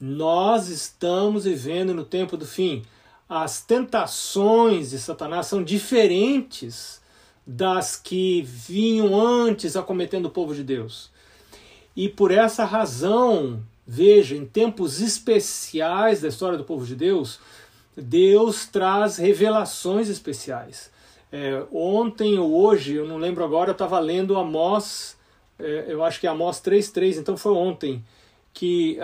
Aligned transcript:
Nós 0.00 0.68
estamos 0.68 1.44
vivendo 1.44 1.94
no 1.94 2.04
tempo 2.04 2.36
do 2.36 2.46
fim. 2.46 2.82
As 3.28 3.62
tentações 3.62 4.90
de 4.90 4.98
Satanás 4.98 5.46
são 5.46 5.62
diferentes 5.62 7.00
das 7.46 7.96
que 7.96 8.42
vinham 8.42 9.18
antes 9.18 9.76
acometendo 9.76 10.26
o 10.26 10.30
povo 10.30 10.54
de 10.54 10.62
Deus. 10.62 11.10
E 11.96 12.08
por 12.08 12.30
essa 12.30 12.64
razão, 12.64 13.62
veja, 13.86 14.34
em 14.34 14.44
tempos 14.44 15.00
especiais 15.00 16.20
da 16.20 16.28
história 16.28 16.58
do 16.58 16.64
povo 16.64 16.84
de 16.84 16.96
Deus, 16.96 17.38
Deus 17.96 18.66
traz 18.66 19.16
revelações 19.16 20.08
especiais. 20.08 20.90
É, 21.30 21.64
ontem 21.72 22.38
ou 22.38 22.52
hoje, 22.52 22.94
eu 22.94 23.06
não 23.06 23.18
lembro 23.18 23.44
agora, 23.44 23.70
eu 23.70 23.72
estava 23.72 23.98
lendo 23.98 24.36
Amós, 24.36 25.16
é, 25.58 25.86
eu 25.88 26.02
acho 26.04 26.20
que 26.20 26.26
é 26.26 26.30
Amós 26.30 26.60
3.3, 26.60 27.18
então 27.18 27.36
foi 27.36 27.52
ontem, 27.52 28.04
que 28.52 28.98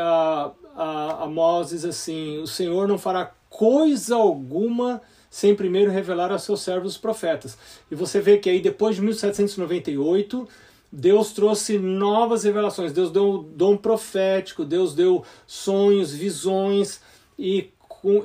a, 0.74 1.24
a 1.24 1.64
diz 1.64 1.84
assim, 1.84 2.38
o 2.38 2.46
Senhor 2.46 2.86
não 2.88 2.98
fará 2.98 3.32
coisa 3.48 4.16
alguma 4.16 5.00
sem 5.30 5.54
primeiro 5.54 5.90
revelar 5.90 6.32
a 6.32 6.38
seus 6.38 6.60
servos 6.60 6.92
os 6.92 6.98
profetas. 6.98 7.56
E 7.90 7.94
você 7.94 8.20
vê 8.20 8.38
que 8.38 8.50
aí 8.50 8.60
depois 8.60 8.96
de 8.96 9.02
1798, 9.02 10.48
Deus 10.90 11.32
trouxe 11.32 11.78
novas 11.78 12.42
revelações, 12.42 12.92
Deus 12.92 13.12
deu 13.12 13.30
um 13.30 13.42
dom 13.42 13.76
profético, 13.76 14.64
Deus 14.64 14.94
deu 14.94 15.24
sonhos, 15.46 16.12
visões, 16.12 17.00
e 17.38 17.70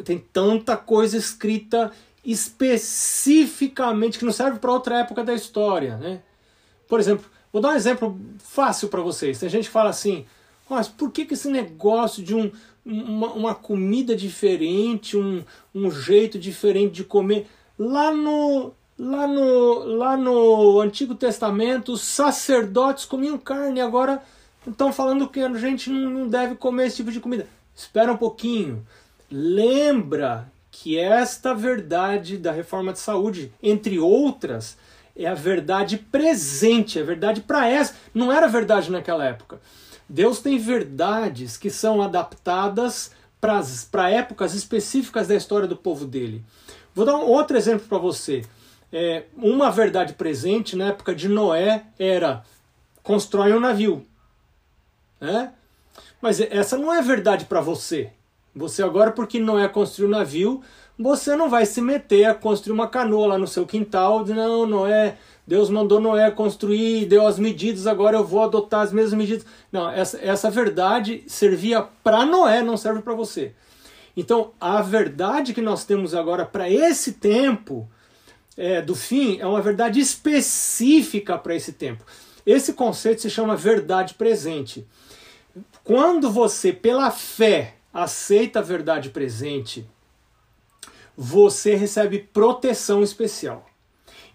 tem 0.04 0.18
tanta 0.18 0.76
coisa 0.76 1.16
escrita 1.16 1.92
especificamente 2.24 4.18
que 4.18 4.26
não 4.26 4.32
serve 4.32 4.58
para 4.58 4.72
outra 4.72 5.00
época 5.00 5.24
da 5.24 5.34
história. 5.34 5.98
Né? 5.98 6.22
Por 6.88 7.00
exemplo, 7.00 7.26
vou 7.54 7.62
dar 7.62 7.70
um 7.70 7.76
exemplo 7.76 8.20
fácil 8.40 8.90
para 8.90 9.02
vocês. 9.02 9.38
Tem 9.38 9.48
gente 9.48 9.66
que 9.66 9.72
fala 9.72 9.92
assim, 9.92 10.26
mas 10.70 10.88
por 10.88 11.12
que, 11.12 11.26
que 11.26 11.34
esse 11.34 11.50
negócio 11.50 12.24
de 12.24 12.36
um, 12.36 12.52
uma, 12.86 13.34
uma 13.34 13.56
comida 13.56 14.16
diferente, 14.16 15.18
um, 15.18 15.44
um 15.74 15.92
jeito 15.92 16.40
diferente 16.40 16.94
de 16.94 17.04
comer? 17.04 17.48
Lá 17.78 18.12
no, 18.12 18.74
Lá 18.98 19.28
no, 19.28 19.84
lá 19.84 20.16
no 20.16 20.80
Antigo 20.80 21.16
Testamento, 21.16 21.92
os 21.92 22.02
sacerdotes 22.02 23.04
comiam 23.04 23.38
carne, 23.38 23.82
agora 23.82 24.24
estão 24.66 24.94
falando 24.94 25.28
que 25.28 25.42
a 25.42 25.54
gente 25.58 25.90
não 25.90 26.30
deve 26.30 26.56
comer 26.56 26.88
esse 26.88 26.98
tipo 26.98 27.12
de 27.12 27.20
comida. 27.20 27.46
Espera 27.76 28.14
um 28.14 28.18
pouquinho. 28.18 28.88
Lembra 29.30 30.50
que 30.72 30.98
esta 30.98 31.54
verdade 31.54 32.38
da 32.38 32.54
reforma 32.54 32.94
de 32.94 33.00
saúde, 33.00 33.52
entre 33.62 34.00
outras, 34.00 34.78
é 35.14 35.26
a 35.26 35.34
verdade 35.34 35.98
presente, 35.98 36.98
é 36.98 37.02
a 37.02 37.06
verdade 37.06 37.42
para 37.42 37.68
essa. 37.68 37.96
Não 38.14 38.32
era 38.32 38.48
verdade 38.48 38.90
naquela 38.90 39.26
época. 39.26 39.60
Deus 40.08 40.40
tem 40.40 40.58
verdades 40.58 41.58
que 41.58 41.70
são 41.70 42.02
adaptadas 42.02 43.12
para 43.40 44.10
épocas 44.10 44.54
específicas 44.54 45.28
da 45.28 45.36
história 45.36 45.68
do 45.68 45.76
povo 45.76 46.06
dele. 46.06 46.44
Vou 46.94 47.06
dar 47.06 47.16
um 47.16 47.26
outro 47.26 47.58
exemplo 47.58 47.88
para 47.88 47.98
você 47.98 48.44
é, 48.98 49.24
uma 49.36 49.70
verdade 49.70 50.14
presente 50.14 50.76
na 50.76 50.88
época 50.88 51.14
de 51.14 51.28
Noé 51.28 51.84
era 52.00 52.44
constrói 53.04 53.54
um 53.54 53.60
navio. 53.60 54.06
Né? 55.20 55.52
Mas 56.22 56.40
essa 56.40 56.78
não 56.78 56.94
é 56.94 57.02
verdade 57.02 57.44
para 57.44 57.60
você. 57.60 58.12
Você 58.56 58.82
agora, 58.82 59.12
porque 59.12 59.38
Noé 59.38 59.68
construiu 59.68 60.08
um 60.08 60.12
navio, 60.12 60.62
você 60.98 61.36
não 61.36 61.50
vai 61.50 61.66
se 61.66 61.82
meter 61.82 62.24
a 62.24 62.34
construir 62.34 62.72
uma 62.72 62.88
canoa 62.88 63.28
lá 63.28 63.38
no 63.38 63.48
seu 63.48 63.66
quintal. 63.66 64.26
Não, 64.26 64.66
Noé, 64.66 65.18
Deus 65.48 65.70
mandou 65.70 66.00
Noé 66.00 66.32
construir, 66.32 67.06
deu 67.06 67.28
as 67.28 67.38
medidas, 67.38 67.86
agora 67.86 68.18
eu 68.18 68.26
vou 68.26 68.44
adotar 68.44 68.82
as 68.82 68.92
mesmas 68.92 69.14
medidas. 69.14 69.46
Não, 69.72 69.90
essa, 69.90 70.20
essa 70.20 70.50
verdade 70.50 71.24
servia 71.28 71.84
para 72.04 72.26
Noé, 72.26 72.64
não 72.64 72.76
serve 72.76 73.02
para 73.02 73.14
você. 73.14 73.54
Então, 74.18 74.54
a 74.60 74.82
verdade 74.82 75.54
que 75.54 75.62
nós 75.62 75.86
temos 75.86 76.16
agora 76.16 76.46
para 76.46 76.70
esse 76.70 77.14
tempo 77.14 77.88
é, 78.58 78.82
do 78.82 78.96
fim 78.96 79.38
é 79.40 79.46
uma 79.46 79.62
verdade 79.62 80.00
específica 80.00 81.38
para 81.38 81.56
esse 81.56 81.74
tempo. 81.74 82.04
Esse 82.46 82.74
conceito 82.74 83.22
se 83.22 83.30
chama 83.30 83.56
verdade 83.56 84.14
presente. 84.14 84.88
Quando 85.84 86.32
você, 86.32 86.72
pela 86.72 87.12
fé, 87.12 87.76
aceita 87.94 88.60
a 88.60 88.64
verdade 88.64 89.10
presente, 89.10 89.88
você 91.16 91.76
recebe 91.76 92.20
proteção 92.20 93.04
especial. 93.04 93.70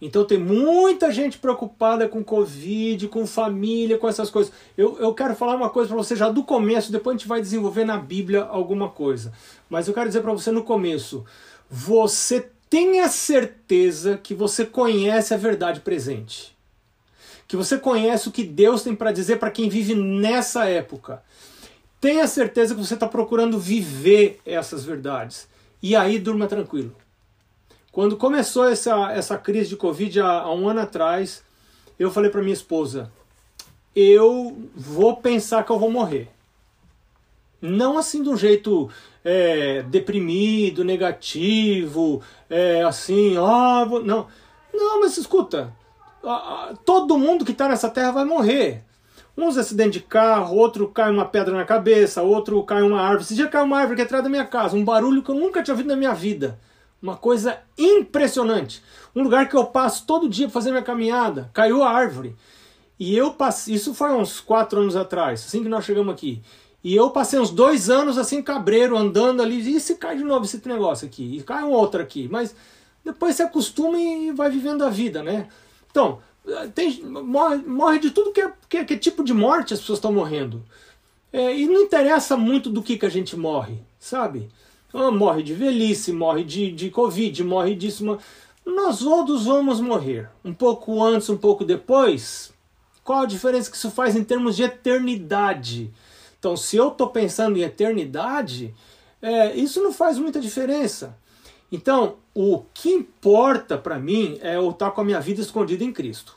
Então 0.00 0.24
tem 0.24 0.38
muita 0.38 1.12
gente 1.12 1.38
preocupada 1.38 2.08
com 2.08 2.24
Covid, 2.24 3.06
com 3.08 3.26
família, 3.26 3.98
com 3.98 4.08
essas 4.08 4.30
coisas. 4.30 4.52
Eu, 4.76 4.98
eu 4.98 5.12
quero 5.12 5.34
falar 5.36 5.54
uma 5.54 5.68
coisa 5.68 5.88
para 5.88 5.96
você 5.96 6.16
já 6.16 6.30
do 6.30 6.42
começo, 6.42 6.90
depois 6.90 7.14
a 7.14 7.18
gente 7.18 7.28
vai 7.28 7.40
desenvolver 7.40 7.84
na 7.84 7.98
Bíblia 7.98 8.42
alguma 8.44 8.88
coisa. 8.88 9.32
Mas 9.68 9.86
eu 9.86 9.94
quero 9.94 10.08
dizer 10.08 10.22
para 10.22 10.32
você 10.32 10.50
no 10.50 10.62
começo: 10.62 11.24
você 11.68 12.48
tenha 12.70 13.08
certeza 13.08 14.18
que 14.22 14.32
você 14.32 14.64
conhece 14.64 15.34
a 15.34 15.36
verdade 15.36 15.80
presente. 15.80 16.56
Que 17.46 17.56
você 17.56 17.76
conhece 17.76 18.28
o 18.28 18.32
que 18.32 18.44
Deus 18.44 18.82
tem 18.82 18.94
para 18.94 19.12
dizer 19.12 19.38
para 19.38 19.50
quem 19.50 19.68
vive 19.68 19.94
nessa 19.94 20.66
época. 20.66 21.22
Tenha 22.00 22.26
certeza 22.26 22.74
que 22.74 22.80
você 22.80 22.94
está 22.94 23.06
procurando 23.08 23.58
viver 23.58 24.40
essas 24.46 24.84
verdades. 24.84 25.48
E 25.82 25.96
aí 25.96 26.18
durma 26.18 26.46
tranquilo. 26.46 26.94
Quando 27.92 28.16
começou 28.16 28.68
essa, 28.68 29.12
essa 29.12 29.36
crise 29.36 29.70
de 29.70 29.76
Covid 29.76 30.20
há, 30.20 30.30
há 30.42 30.54
um 30.54 30.68
ano 30.68 30.80
atrás, 30.80 31.42
eu 31.98 32.10
falei 32.10 32.30
para 32.30 32.42
minha 32.42 32.54
esposa: 32.54 33.10
eu 33.94 34.56
vou 34.74 35.16
pensar 35.16 35.64
que 35.64 35.72
eu 35.72 35.78
vou 35.78 35.90
morrer. 35.90 36.28
Não 37.60 37.98
assim 37.98 38.22
de 38.22 38.28
um 38.28 38.36
jeito 38.36 38.88
é, 39.24 39.82
deprimido, 39.82 40.84
negativo, 40.84 42.22
é, 42.48 42.82
assim, 42.82 43.36
ah, 43.36 43.84
vou... 43.84 44.02
não. 44.02 44.26
Não, 44.72 45.00
mas 45.00 45.18
escuta, 45.18 45.72
todo 46.84 47.18
mundo 47.18 47.44
que 47.44 47.50
está 47.50 47.68
nessa 47.68 47.90
terra 47.90 48.12
vai 48.12 48.24
morrer. 48.24 48.84
Uns 49.36 49.58
acidente 49.58 49.98
de 49.98 50.04
carro, 50.04 50.56
outro 50.56 50.88
cai 50.88 51.10
uma 51.10 51.24
pedra 51.24 51.56
na 51.56 51.64
cabeça, 51.64 52.22
outro 52.22 52.62
cai 52.62 52.82
uma 52.82 53.00
árvore. 53.00 53.22
Esse 53.22 53.34
dia 53.34 53.48
caiu 53.48 53.64
uma 53.64 53.78
árvore 53.78 53.94
aqui 53.94 54.02
atrás 54.02 54.22
da 54.22 54.30
minha 54.30 54.44
casa, 54.44 54.76
um 54.76 54.84
barulho 54.84 55.22
que 55.22 55.30
eu 55.30 55.34
nunca 55.34 55.62
tinha 55.62 55.74
ouvido 55.74 55.88
na 55.88 55.96
minha 55.96 56.14
vida. 56.14 56.58
Uma 57.02 57.16
coisa 57.16 57.58
impressionante. 57.78 58.82
Um 59.14 59.22
lugar 59.22 59.48
que 59.48 59.56
eu 59.56 59.64
passo 59.66 60.04
todo 60.06 60.28
dia 60.28 60.50
fazer 60.50 60.70
minha 60.70 60.82
caminhada. 60.82 61.50
Caiu 61.52 61.82
a 61.82 61.90
árvore. 61.90 62.36
E 62.98 63.16
eu 63.16 63.32
passei. 63.32 63.74
Isso 63.74 63.94
foi 63.94 64.12
uns 64.12 64.40
quatro 64.40 64.80
anos 64.80 64.94
atrás, 64.94 65.44
assim 65.46 65.62
que 65.62 65.68
nós 65.68 65.84
chegamos 65.84 66.12
aqui. 66.12 66.42
E 66.84 66.94
eu 66.94 67.10
passei 67.10 67.38
uns 67.38 67.50
dois 67.50 67.88
anos 67.88 68.18
assim, 68.18 68.42
cabreiro, 68.42 68.96
andando 68.96 69.42
ali. 69.42 69.74
E 69.74 69.80
se 69.80 69.94
cai 69.96 70.16
de 70.16 70.24
novo 70.24 70.44
esse 70.44 70.66
negócio 70.68 71.06
aqui? 71.06 71.38
E 71.38 71.42
cai 71.42 71.64
um 71.64 71.70
outro 71.70 72.02
aqui. 72.02 72.28
Mas 72.30 72.54
depois 73.04 73.36
se 73.36 73.42
acostuma 73.42 73.98
e 73.98 74.32
vai 74.32 74.50
vivendo 74.50 74.84
a 74.84 74.90
vida, 74.90 75.22
né? 75.22 75.48
Então, 75.90 76.20
tem, 76.74 77.02
morre, 77.02 77.56
morre 77.58 77.98
de 77.98 78.10
tudo 78.10 78.32
que 78.32 78.40
é, 78.40 78.52
que, 78.68 78.76
é, 78.78 78.84
que 78.84 78.94
é 78.94 78.98
tipo 78.98 79.22
de 79.24 79.32
morte 79.32 79.74
as 79.74 79.80
pessoas 79.80 79.98
estão 79.98 80.12
morrendo. 80.12 80.62
É, 81.32 81.56
e 81.56 81.66
não 81.66 81.82
interessa 81.82 82.36
muito 82.36 82.68
do 82.68 82.82
que, 82.82 82.98
que 82.98 83.06
a 83.06 83.10
gente 83.10 83.36
morre, 83.36 83.78
sabe? 83.98 84.48
Ah, 84.92 85.10
morre 85.10 85.42
de 85.42 85.54
velhice, 85.54 86.12
morre 86.12 86.42
de, 86.42 86.72
de 86.72 86.90
Covid, 86.90 87.44
morre 87.44 87.74
disso. 87.74 88.18
Nós 88.66 88.98
todos 88.98 89.44
vamos 89.44 89.80
morrer. 89.80 90.28
Um 90.44 90.52
pouco 90.52 91.02
antes, 91.02 91.28
um 91.28 91.36
pouco 91.36 91.64
depois. 91.64 92.52
Qual 93.04 93.20
a 93.20 93.26
diferença 93.26 93.70
que 93.70 93.76
isso 93.76 93.90
faz 93.90 94.16
em 94.16 94.24
termos 94.24 94.56
de 94.56 94.62
eternidade? 94.64 95.90
Então, 96.38 96.56
se 96.56 96.76
eu 96.76 96.88
estou 96.88 97.08
pensando 97.08 97.58
em 97.58 97.62
eternidade, 97.62 98.74
é, 99.22 99.54
isso 99.54 99.82
não 99.82 99.92
faz 99.92 100.18
muita 100.18 100.40
diferença. 100.40 101.16
Então, 101.70 102.16
o 102.34 102.64
que 102.74 102.90
importa 102.90 103.78
para 103.78 103.98
mim 103.98 104.38
é 104.42 104.56
eu 104.56 104.70
estar 104.70 104.86
tá 104.86 104.90
com 104.90 105.00
a 105.02 105.04
minha 105.04 105.20
vida 105.20 105.40
escondida 105.40 105.84
em 105.84 105.92
Cristo. 105.92 106.36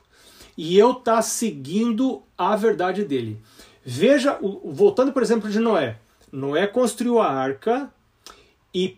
E 0.55 0.77
eu 0.77 0.91
estar 0.91 1.15
tá 1.15 1.21
seguindo 1.21 2.21
a 2.37 2.55
verdade 2.55 3.03
dele. 3.03 3.41
Veja, 3.83 4.37
voltando 4.63 5.11
por 5.11 5.23
exemplo 5.23 5.49
de 5.49 5.59
Noé. 5.59 5.97
Noé 6.31 6.67
construiu 6.67 7.19
a 7.19 7.27
arca 7.27 7.91
e 8.73 8.97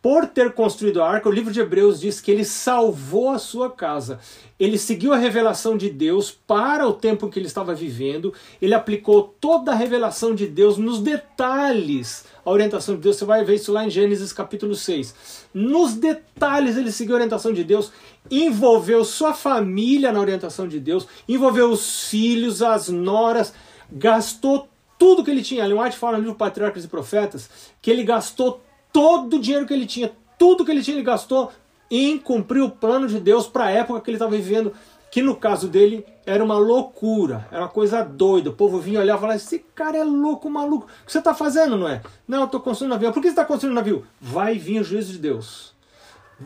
por 0.00 0.26
ter 0.26 0.52
construído 0.52 1.02
a 1.02 1.10
arca, 1.10 1.28
o 1.28 1.32
livro 1.32 1.52
de 1.52 1.58
Hebreus 1.58 2.00
diz 2.00 2.20
que 2.20 2.30
ele 2.30 2.44
salvou 2.44 3.30
a 3.30 3.38
sua 3.38 3.68
casa. 3.68 4.20
Ele 4.58 4.78
seguiu 4.78 5.12
a 5.12 5.16
revelação 5.16 5.76
de 5.76 5.90
Deus 5.90 6.30
para 6.30 6.86
o 6.86 6.92
tempo 6.92 7.28
que 7.28 7.38
ele 7.38 7.48
estava 7.48 7.74
vivendo. 7.74 8.32
Ele 8.62 8.74
aplicou 8.74 9.34
toda 9.40 9.72
a 9.72 9.74
revelação 9.74 10.36
de 10.36 10.46
Deus 10.46 10.78
nos 10.78 11.00
detalhes. 11.00 12.26
A 12.44 12.50
orientação 12.50 12.94
de 12.94 13.00
Deus, 13.00 13.16
você 13.16 13.24
vai 13.24 13.44
ver 13.44 13.56
isso 13.56 13.72
lá 13.72 13.84
em 13.84 13.90
Gênesis 13.90 14.32
capítulo 14.32 14.76
6. 14.76 15.48
Nos 15.52 15.94
detalhes 15.94 16.76
ele 16.76 16.92
seguiu 16.92 17.14
a 17.14 17.16
orientação 17.16 17.52
de 17.52 17.64
Deus, 17.64 17.90
envolveu 18.30 19.04
sua 19.04 19.34
família 19.34 20.12
na 20.12 20.20
orientação 20.20 20.68
de 20.68 20.78
Deus, 20.78 21.08
envolveu 21.28 21.70
os 21.70 22.08
filhos, 22.08 22.62
as 22.62 22.88
noras, 22.88 23.52
gastou 23.90 24.68
tudo 24.96 25.24
que 25.24 25.30
ele 25.30 25.42
tinha. 25.42 25.64
Ellen 25.64 25.80
White 25.80 25.96
fala 25.96 26.18
no 26.18 26.22
livro 26.22 26.36
Patriarcas 26.36 26.84
e 26.84 26.88
Profetas 26.88 27.50
que 27.82 27.90
ele 27.90 28.04
gastou 28.04 28.62
todo 28.92 29.36
o 29.36 29.40
dinheiro 29.40 29.66
que 29.66 29.74
ele 29.74 29.86
tinha, 29.86 30.12
tudo 30.38 30.64
que 30.64 30.70
ele 30.70 30.82
tinha, 30.82 30.96
ele 30.96 31.04
gastou 31.04 31.50
em 31.90 32.18
cumprir 32.18 32.62
o 32.62 32.70
plano 32.70 33.08
de 33.08 33.18
Deus 33.18 33.46
para 33.46 33.64
a 33.64 33.70
época 33.70 34.00
que 34.00 34.10
ele 34.10 34.16
estava 34.16 34.36
vivendo. 34.36 34.72
que 35.10 35.22
no 35.22 35.34
caso 35.34 35.68
dele 35.68 36.04
era 36.26 36.44
uma 36.44 36.58
loucura, 36.58 37.48
era 37.50 37.62
uma 37.62 37.68
coisa 37.68 38.02
doida. 38.02 38.50
O 38.50 38.52
povo 38.52 38.78
vinha 38.78 39.00
olhar 39.00 39.16
e 39.16 39.20
falava: 39.20 39.36
esse 39.36 39.60
cara 39.74 39.96
é 39.96 40.04
louco, 40.04 40.50
maluco. 40.50 40.84
O 40.84 41.06
que 41.06 41.12
você 41.12 41.18
está 41.18 41.34
fazendo, 41.34 41.78
não 41.78 41.88
é? 41.88 42.02
Não, 42.26 42.40
eu 42.40 42.44
estou 42.44 42.60
construindo 42.60 42.92
um 42.92 42.94
navio. 42.94 43.12
Por 43.12 43.22
que 43.22 43.28
você 43.28 43.32
está 43.32 43.44
construindo 43.44 43.72
um 43.72 43.76
navio? 43.76 44.06
Vai 44.20 44.58
vir 44.58 44.80
o 44.80 44.84
juízo 44.84 45.12
de 45.12 45.18
Deus. 45.18 45.72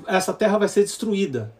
Essa 0.06 0.32
terra 0.32 0.58
vai 0.58 0.68
ser 0.68 0.82
destruída. 0.82 1.52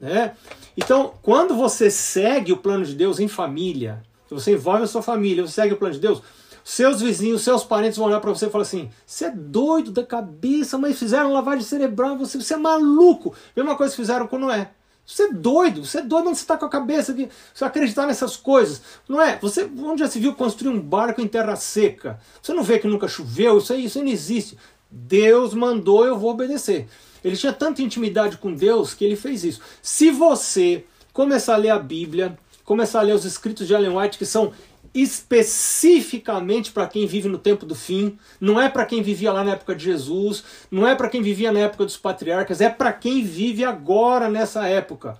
Né? 0.00 0.34
Então, 0.76 1.12
quando 1.22 1.54
você 1.54 1.90
segue 1.90 2.52
o 2.52 2.56
plano 2.56 2.84
de 2.84 2.94
Deus 2.94 3.20
em 3.20 3.28
família, 3.28 4.02
você 4.30 4.52
envolve 4.52 4.84
a 4.84 4.86
sua 4.86 5.02
família, 5.02 5.46
você 5.46 5.54
segue 5.54 5.74
o 5.74 5.76
plano 5.76 5.94
de 5.94 6.00
Deus, 6.00 6.22
seus 6.68 7.00
vizinhos, 7.00 7.40
seus 7.40 7.64
parentes 7.64 7.96
vão 7.96 8.08
olhar 8.08 8.20
para 8.20 8.28
você 8.28 8.44
e 8.44 8.50
falar 8.50 8.60
assim: 8.60 8.90
você 9.06 9.24
é 9.24 9.30
doido 9.30 9.90
da 9.90 10.04
cabeça, 10.04 10.76
mas 10.76 10.98
fizeram 10.98 11.32
lavagem 11.32 11.64
cerebral, 11.64 12.18
você, 12.18 12.36
você 12.36 12.52
é 12.52 12.56
maluco. 12.58 13.34
Mesma 13.56 13.74
coisa 13.74 13.90
que 13.90 14.02
fizeram 14.02 14.26
com 14.26 14.38
Noé. 14.38 14.70
Você 15.06 15.22
é 15.22 15.32
doido, 15.32 15.86
você 15.86 16.00
é 16.00 16.02
doido 16.02 16.28
onde 16.28 16.36
você 16.36 16.44
está 16.44 16.58
com 16.58 16.66
a 16.66 16.68
cabeça 16.68 17.12
aqui, 17.12 17.30
você 17.54 17.64
acreditar 17.64 18.06
nessas 18.06 18.36
coisas. 18.36 18.82
Não 19.08 19.18
é? 19.18 19.38
Você 19.38 19.64
onde 19.78 20.00
já 20.00 20.10
se 20.10 20.20
viu 20.20 20.34
construir 20.34 20.68
um 20.68 20.78
barco 20.78 21.22
em 21.22 21.26
terra 21.26 21.56
seca? 21.56 22.20
Você 22.42 22.52
não 22.52 22.62
vê 22.62 22.78
que 22.78 22.86
nunca 22.86 23.08
choveu? 23.08 23.56
Isso 23.56 23.72
aí, 23.72 23.86
isso 23.86 23.96
aí 23.96 24.04
não 24.04 24.12
existe. 24.12 24.58
Deus 24.90 25.54
mandou, 25.54 26.04
eu 26.04 26.18
vou 26.18 26.32
obedecer. 26.32 26.86
Ele 27.24 27.34
tinha 27.38 27.52
tanta 27.54 27.80
intimidade 27.80 28.36
com 28.36 28.52
Deus 28.52 28.92
que 28.92 29.06
ele 29.06 29.16
fez 29.16 29.42
isso. 29.42 29.62
Se 29.80 30.10
você 30.10 30.84
começar 31.14 31.54
a 31.54 31.56
ler 31.56 31.70
a 31.70 31.78
Bíblia, 31.78 32.38
começar 32.62 32.98
a 32.98 33.02
ler 33.02 33.14
os 33.14 33.24
escritos 33.24 33.66
de 33.66 33.72
Ellen 33.72 33.96
White, 33.96 34.18
que 34.18 34.26
são 34.26 34.52
especificamente 35.02 36.72
para 36.72 36.86
quem 36.86 37.06
vive 37.06 37.28
no 37.28 37.38
tempo 37.38 37.64
do 37.64 37.74
fim, 37.74 38.18
não 38.40 38.60
é 38.60 38.68
para 38.68 38.86
quem 38.86 39.02
vivia 39.02 39.32
lá 39.32 39.44
na 39.44 39.52
época 39.52 39.74
de 39.74 39.84
Jesus, 39.84 40.44
não 40.70 40.86
é 40.86 40.94
para 40.94 41.08
quem 41.08 41.22
vivia 41.22 41.52
na 41.52 41.60
época 41.60 41.84
dos 41.84 41.96
patriarcas, 41.96 42.60
é 42.60 42.68
para 42.68 42.92
quem 42.92 43.22
vive 43.22 43.64
agora 43.64 44.28
nessa 44.28 44.66
época. 44.66 45.16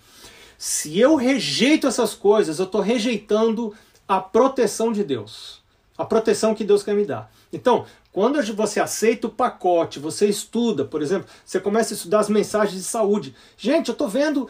Se 0.57 0.99
eu 0.99 1.15
rejeito 1.15 1.87
essas 1.87 2.15
coisas, 2.15 2.59
eu 2.59 2.65
estou 2.65 2.81
rejeitando 2.81 3.75
a 4.07 4.21
proteção 4.21 4.93
de 4.93 5.05
Deus, 5.05 5.63
a 5.97 6.05
proteção 6.05 6.55
que 6.55 6.65
Deus 6.65 6.83
quer 6.83 6.95
me 6.95 7.05
dar. 7.05 7.31
Então, 7.53 7.87
quando 8.13 8.43
você 8.55 8.81
aceita 8.81 9.29
o 9.29 9.31
pacote, 9.31 10.01
você 10.01 10.27
estuda, 10.27 10.85
por 10.85 11.03
exemplo, 11.03 11.29
você 11.45 11.61
começa 11.61 11.95
a 11.95 11.97
estudar 11.97 12.21
as 12.21 12.29
mensagens 12.29 12.83
de 12.83 12.89
saúde. 12.89 13.35
Gente, 13.57 13.89
eu 13.89 13.93
estou 13.93 14.09
vendo 14.09 14.49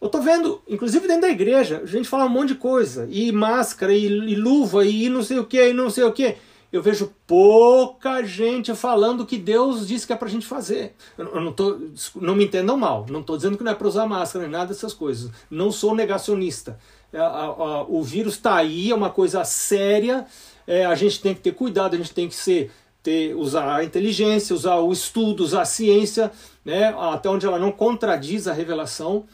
eu 0.00 0.08
tô 0.08 0.20
vendo, 0.20 0.62
inclusive 0.66 1.06
dentro 1.06 1.22
da 1.22 1.28
igreja, 1.28 1.80
a 1.82 1.86
gente 1.86 2.08
fala 2.08 2.24
um 2.24 2.28
monte 2.30 2.48
de 2.48 2.54
coisa, 2.54 3.06
e 3.10 3.30
máscara, 3.30 3.92
e, 3.92 4.06
e 4.06 4.34
luva, 4.34 4.84
e 4.84 5.08
não 5.08 5.22
sei 5.22 5.38
o 5.38 5.44
que, 5.44 5.68
e 5.68 5.72
não 5.74 5.90
sei 5.90 6.04
o 6.04 6.12
que. 6.12 6.36
Eu 6.72 6.80
vejo 6.80 7.12
pouca 7.26 8.22
gente 8.22 8.72
falando 8.74 9.22
o 9.22 9.26
que 9.26 9.36
Deus 9.36 9.88
disse 9.88 10.06
que 10.06 10.12
é 10.12 10.16
pra 10.16 10.28
gente 10.28 10.46
fazer. 10.46 10.94
Eu, 11.18 11.40
não, 11.40 11.52
tô, 11.52 11.80
não 12.14 12.36
me 12.36 12.44
entendam 12.44 12.76
mal, 12.76 13.04
não 13.10 13.20
estou 13.20 13.36
dizendo 13.36 13.58
que 13.58 13.64
não 13.64 13.72
é 13.72 13.74
para 13.74 13.88
usar 13.88 14.06
máscara 14.06 14.44
nem 14.44 14.52
nada 14.52 14.66
dessas 14.66 14.94
coisas. 14.94 15.30
Não 15.50 15.72
sou 15.72 15.94
negacionista. 15.96 16.78
A, 17.12 17.82
o 17.88 18.02
vírus 18.04 18.34
está 18.34 18.54
aí, 18.54 18.92
é 18.92 18.94
uma 18.94 19.10
coisa 19.10 19.42
séria, 19.44 20.26
é, 20.64 20.86
a 20.86 20.94
gente 20.94 21.20
tem 21.20 21.34
que 21.34 21.40
ter 21.40 21.52
cuidado, 21.52 21.94
a 21.94 21.96
gente 21.96 22.14
tem 22.14 22.28
que 22.28 22.36
ser, 22.36 22.70
ter, 23.02 23.34
usar 23.34 23.74
a 23.74 23.84
inteligência, 23.84 24.54
usar 24.54 24.76
o 24.76 24.92
estudo, 24.92 25.42
usar 25.42 25.62
a 25.62 25.64
ciência, 25.64 26.30
né, 26.64 26.94
até 26.96 27.28
onde 27.28 27.44
ela 27.44 27.58
não 27.58 27.72
contradiz 27.72 28.46
a 28.46 28.52
revelação. 28.52 29.24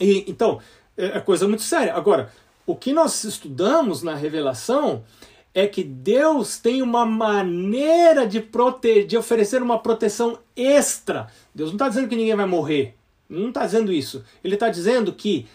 E, 0.00 0.24
então, 0.26 0.60
é, 0.96 1.18
é 1.18 1.20
coisa 1.20 1.46
muito 1.46 1.62
séria. 1.62 1.94
Agora, 1.94 2.32
o 2.66 2.74
que 2.74 2.92
nós 2.92 3.24
estudamos 3.24 4.02
na 4.02 4.14
revelação 4.14 5.04
é 5.52 5.66
que 5.66 5.82
Deus 5.82 6.58
tem 6.58 6.80
uma 6.82 7.04
maneira 7.04 8.26
de, 8.26 8.40
proteger, 8.40 9.06
de 9.06 9.16
oferecer 9.16 9.62
uma 9.62 9.78
proteção 9.78 10.38
extra. 10.56 11.26
Deus 11.54 11.70
não 11.70 11.74
está 11.74 11.88
dizendo 11.88 12.08
que 12.08 12.16
ninguém 12.16 12.36
vai 12.36 12.46
morrer. 12.46 12.94
Não 13.28 13.48
está 13.48 13.66
dizendo 13.66 13.92
isso. 13.92 14.24
Ele 14.42 14.54
está 14.54 14.68
dizendo 14.68 15.12
que 15.12 15.46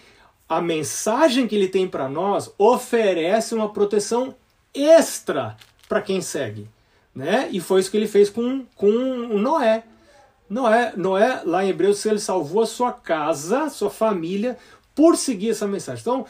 a 0.48 0.62
mensagem 0.62 1.48
que 1.48 1.56
ele 1.56 1.68
tem 1.68 1.88
para 1.88 2.08
nós 2.08 2.54
oferece 2.58 3.56
uma 3.56 3.72
proteção 3.72 4.36
extra 4.74 5.56
para 5.88 6.02
quem 6.02 6.22
segue. 6.22 6.68
Né? 7.14 7.48
E 7.52 7.62
foi 7.62 7.80
isso 7.80 7.90
que 7.90 7.98
ele 7.98 8.08
fez 8.08 8.30
com, 8.30 8.66
com 8.76 8.90
Noé. 9.40 9.84
Noé, 10.50 10.94
Noé, 10.96 11.42
lá 11.44 11.66
em 11.66 11.70
Hebreus, 11.70 12.06
ele 12.06 12.20
salvou 12.20 12.64
a 12.64 12.68
sua 12.68 12.92
casa, 12.92 13.70
sua 13.70 13.90
família, 13.90 14.58
por 14.94 15.18
seguir 15.18 15.50
essa 15.50 15.68
mensagem. 15.68 16.02
Então, 16.02 16.26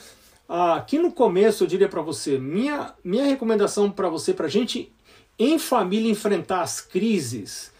aqui 0.47 0.97
no 0.97 1.11
começo 1.11 1.63
eu 1.63 1.67
diria 1.67 1.89
para 1.89 2.01
você, 2.01 2.37
minha, 2.37 2.93
minha 3.03 3.25
recomendação 3.25 3.91
para 3.91 4.09
você, 4.09 4.33
para 4.33 4.47
a 4.47 4.49
gente 4.49 4.91
em 5.37 5.59
família 5.59 6.09
enfrentar 6.09 6.61
as 6.61 6.79
crises, 6.79 7.71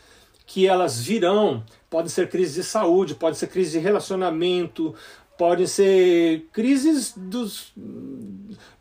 que 0.46 0.68
elas 0.68 1.02
virão, 1.02 1.64
podem 1.90 2.10
ser 2.10 2.30
crises 2.30 2.56
de 2.56 2.64
saúde, 2.64 3.16
pode 3.16 3.38
ser 3.38 3.48
crise 3.48 3.72
de 3.72 3.80
relacionamento, 3.80 4.94
podem 5.38 5.66
ser 5.66 6.48
crises 6.52 7.14
dos 7.16 7.74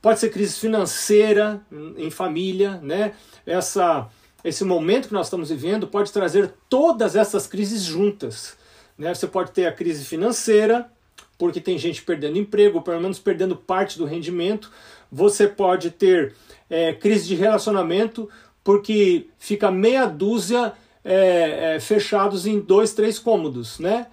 pode 0.02 0.20
ser 0.20 0.30
crise 0.30 0.58
financeira 0.58 1.64
em 1.96 2.10
família, 2.10 2.78
né? 2.82 3.14
Essa 3.46 4.08
esse 4.44 4.62
momento 4.62 5.08
que 5.08 5.14
nós 5.14 5.26
estamos 5.26 5.48
vivendo 5.48 5.86
pode 5.86 6.12
trazer 6.12 6.52
todas 6.68 7.16
essas 7.16 7.46
crises 7.46 7.82
juntas. 7.82 8.56
Né? 8.98 9.14
Você 9.14 9.26
pode 9.26 9.52
ter 9.52 9.66
a 9.66 9.72
crise 9.72 10.04
financeira, 10.04 10.90
porque 11.38 11.60
tem 11.60 11.78
gente 11.78 12.02
perdendo 12.02 12.38
emprego, 12.38 12.82
pelo 12.82 13.00
menos 13.00 13.18
perdendo 13.18 13.56
parte 13.56 13.98
do 13.98 14.04
rendimento. 14.04 14.70
Você 15.10 15.48
pode 15.48 15.90
ter 15.90 16.34
é, 16.68 16.92
crise 16.92 17.26
de 17.26 17.34
relacionamento, 17.34 18.28
porque 18.62 19.28
fica 19.38 19.70
meia 19.70 20.06
dúzia 20.06 20.74
é, 21.04 21.74
é, 21.76 21.80
fechados 21.80 22.46
em 22.46 22.60
dois, 22.60 22.92
três 22.92 23.18
cômodos, 23.18 23.78
né? 23.78 24.06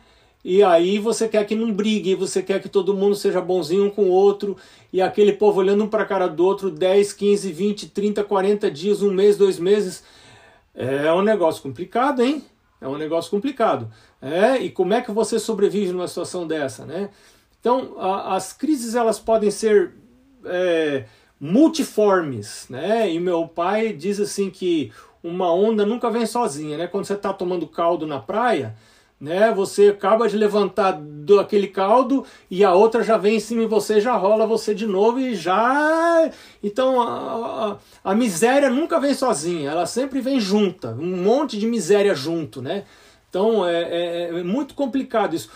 E 0.44 0.64
aí 0.64 0.98
você 0.98 1.28
quer 1.28 1.46
que 1.46 1.54
não 1.54 1.72
brigue, 1.72 2.16
você 2.16 2.42
quer 2.42 2.60
que 2.60 2.68
todo 2.68 2.96
mundo 2.96 3.16
seja 3.16 3.40
bonzinho 3.40 3.86
um 3.86 3.90
com 3.92 4.06
o 4.06 4.10
outro, 4.10 4.58
e 4.92 5.00
aquele 5.00 5.34
povo 5.34 5.60
olhando 5.60 5.84
um 5.84 5.88
para 5.88 6.02
a 6.02 6.06
cara 6.06 6.28
do 6.28 6.44
outro 6.44 6.72
10, 6.72 7.14
15, 7.14 7.52
20, 7.52 7.90
30, 7.90 8.24
40 8.24 8.72
dias, 8.72 9.04
um 9.04 9.14
mês, 9.14 9.38
dois 9.38 9.60
meses, 9.60 10.04
é 10.74 11.12
um 11.14 11.22
negócio 11.22 11.62
complicado, 11.62 12.22
hein? 12.22 12.44
É 12.80 12.88
um 12.88 12.98
negócio 12.98 13.30
complicado. 13.30 13.92
É, 14.22 14.58
e 14.58 14.70
como 14.70 14.94
é 14.94 15.02
que 15.02 15.12
você 15.12 15.38
sobrevive 15.40 15.92
numa 15.92 16.08
situação 16.08 16.48
dessa, 16.48 16.86
né? 16.86 17.10
Então, 17.60 17.96
a, 18.00 18.36
as 18.36 18.54
crises 18.54 18.96
elas 18.96 19.20
podem 19.20 19.52
ser 19.52 19.94
é, 20.46 21.06
multiformes, 21.40 22.68
né? 22.70 23.12
E 23.12 23.20
meu 23.20 23.48
pai 23.48 23.94
diz 23.94 24.20
assim 24.20 24.50
que 24.50 24.92
uma 25.24 25.54
onda 25.54 25.86
nunca 25.86 26.10
vem 26.10 26.26
sozinha, 26.26 26.78
né? 26.78 26.88
Quando 26.88 27.06
você 27.06 27.14
está 27.14 27.32
tomando 27.32 27.68
caldo 27.68 28.08
na 28.08 28.20
praia, 28.20 28.76
né? 29.22 29.54
Você 29.54 29.90
acaba 29.90 30.28
de 30.28 30.36
levantar 30.36 30.94
do 31.00 31.40
aquele 31.40 31.68
caldo 31.68 32.26
e 32.50 32.64
a 32.64 32.74
outra 32.74 33.04
já 33.04 33.18
vem 33.18 33.36
em 33.36 33.40
cima 33.40 33.62
de 33.62 33.68
você, 33.68 34.02
já 34.02 34.16
rola 34.16 34.48
você 34.48 34.74
de 34.74 34.88
novo 34.88 35.20
e 35.20 35.36
já. 35.36 36.32
Então 36.64 37.00
a, 37.00 37.78
a, 38.04 38.12
a, 38.12 38.16
miséria 38.16 38.68
nunca 38.72 39.00
vem 39.00 39.14
sozinha, 39.14 39.70
ela 39.70 39.86
sempre 39.86 40.20
vem 40.20 40.40
junta, 40.40 40.98
um 41.00 41.24
monte 41.24 41.60
de 41.60 41.68
miséria 41.68 42.16
junto, 42.16 42.64
né? 42.64 42.84
Então 43.30 43.64
é, 43.64 43.84
é, 43.84 44.30
é 44.40 44.44
muito 44.44 44.74
complicado 44.74 45.36
isso. 45.36 45.52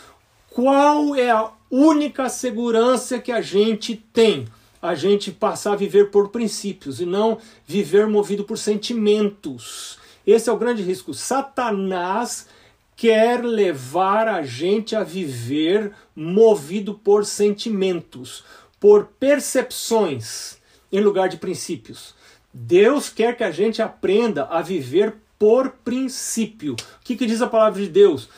Qual 0.51 1.15
é 1.15 1.31
a 1.31 1.49
única 1.69 2.29
segurança 2.29 3.17
que 3.17 3.31
a 3.31 3.41
gente 3.41 3.95
tem? 4.13 4.45
A 4.79 4.93
gente 4.93 5.31
passar 5.31 5.73
a 5.73 5.75
viver 5.75 6.11
por 6.11 6.29
princípios 6.29 7.01
e 7.01 7.05
não 7.07 7.39
viver 7.65 8.05
movido 8.05 8.43
por 8.43 8.59
sentimentos. 8.59 9.97
Esse 10.25 10.49
é 10.49 10.53
o 10.53 10.57
grande 10.57 10.83
risco. 10.83 11.11
Satanás 11.13 12.47
quer 12.95 13.43
levar 13.43 14.27
a 14.27 14.41
gente 14.43 14.95
a 14.95 15.03
viver 15.03 15.91
movido 16.15 16.93
por 16.93 17.25
sentimentos, 17.25 18.43
por 18.79 19.05
percepções, 19.19 20.57
em 20.91 21.01
lugar 21.01 21.27
de 21.27 21.37
princípios. 21.37 22.15
Deus 22.53 23.09
quer 23.09 23.35
que 23.35 23.43
a 23.43 23.51
gente 23.51 23.81
aprenda 23.81 24.45
a 24.45 24.61
viver 24.61 25.15
por 25.37 25.71
princípio. 25.83 26.73
O 26.73 27.03
que, 27.03 27.15
que 27.15 27.25
diz 27.25 27.41
a 27.41 27.47
palavra 27.47 27.81
de 27.81 27.89
Deus? 27.89 28.29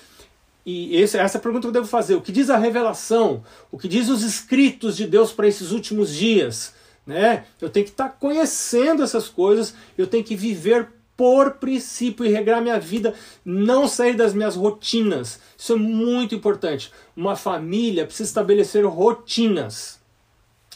E 0.65 1.01
essa, 1.01 1.19
essa 1.19 1.37
é 1.37 1.39
a 1.39 1.41
pergunta 1.41 1.61
que 1.61 1.67
eu 1.67 1.71
devo 1.71 1.87
fazer. 1.87 2.15
O 2.15 2.21
que 2.21 2.31
diz 2.31 2.49
a 2.49 2.57
revelação? 2.57 3.43
O 3.71 3.77
que 3.77 3.87
diz 3.87 4.09
os 4.09 4.23
escritos 4.23 4.97
de 4.97 5.07
Deus 5.07 5.31
para 5.31 5.47
esses 5.47 5.71
últimos 5.71 6.13
dias? 6.13 6.73
Né? 7.05 7.45
Eu 7.61 7.69
tenho 7.69 7.85
que 7.85 7.91
estar 7.91 8.09
tá 8.09 8.15
conhecendo 8.19 9.01
essas 9.01 9.29
coisas, 9.29 9.73
eu 9.97 10.07
tenho 10.07 10.25
que 10.25 10.35
viver 10.35 10.89
por 11.17 11.53
princípio 11.53 12.23
e 12.23 12.29
regrar 12.29 12.61
minha 12.61 12.79
vida, 12.79 13.15
não 13.43 13.87
sair 13.87 14.15
das 14.15 14.35
minhas 14.35 14.55
rotinas. 14.55 15.41
Isso 15.57 15.73
é 15.73 15.75
muito 15.75 16.35
importante. 16.35 16.91
Uma 17.15 17.35
família 17.35 18.05
precisa 18.05 18.29
estabelecer 18.29 18.85
rotinas. 18.85 19.99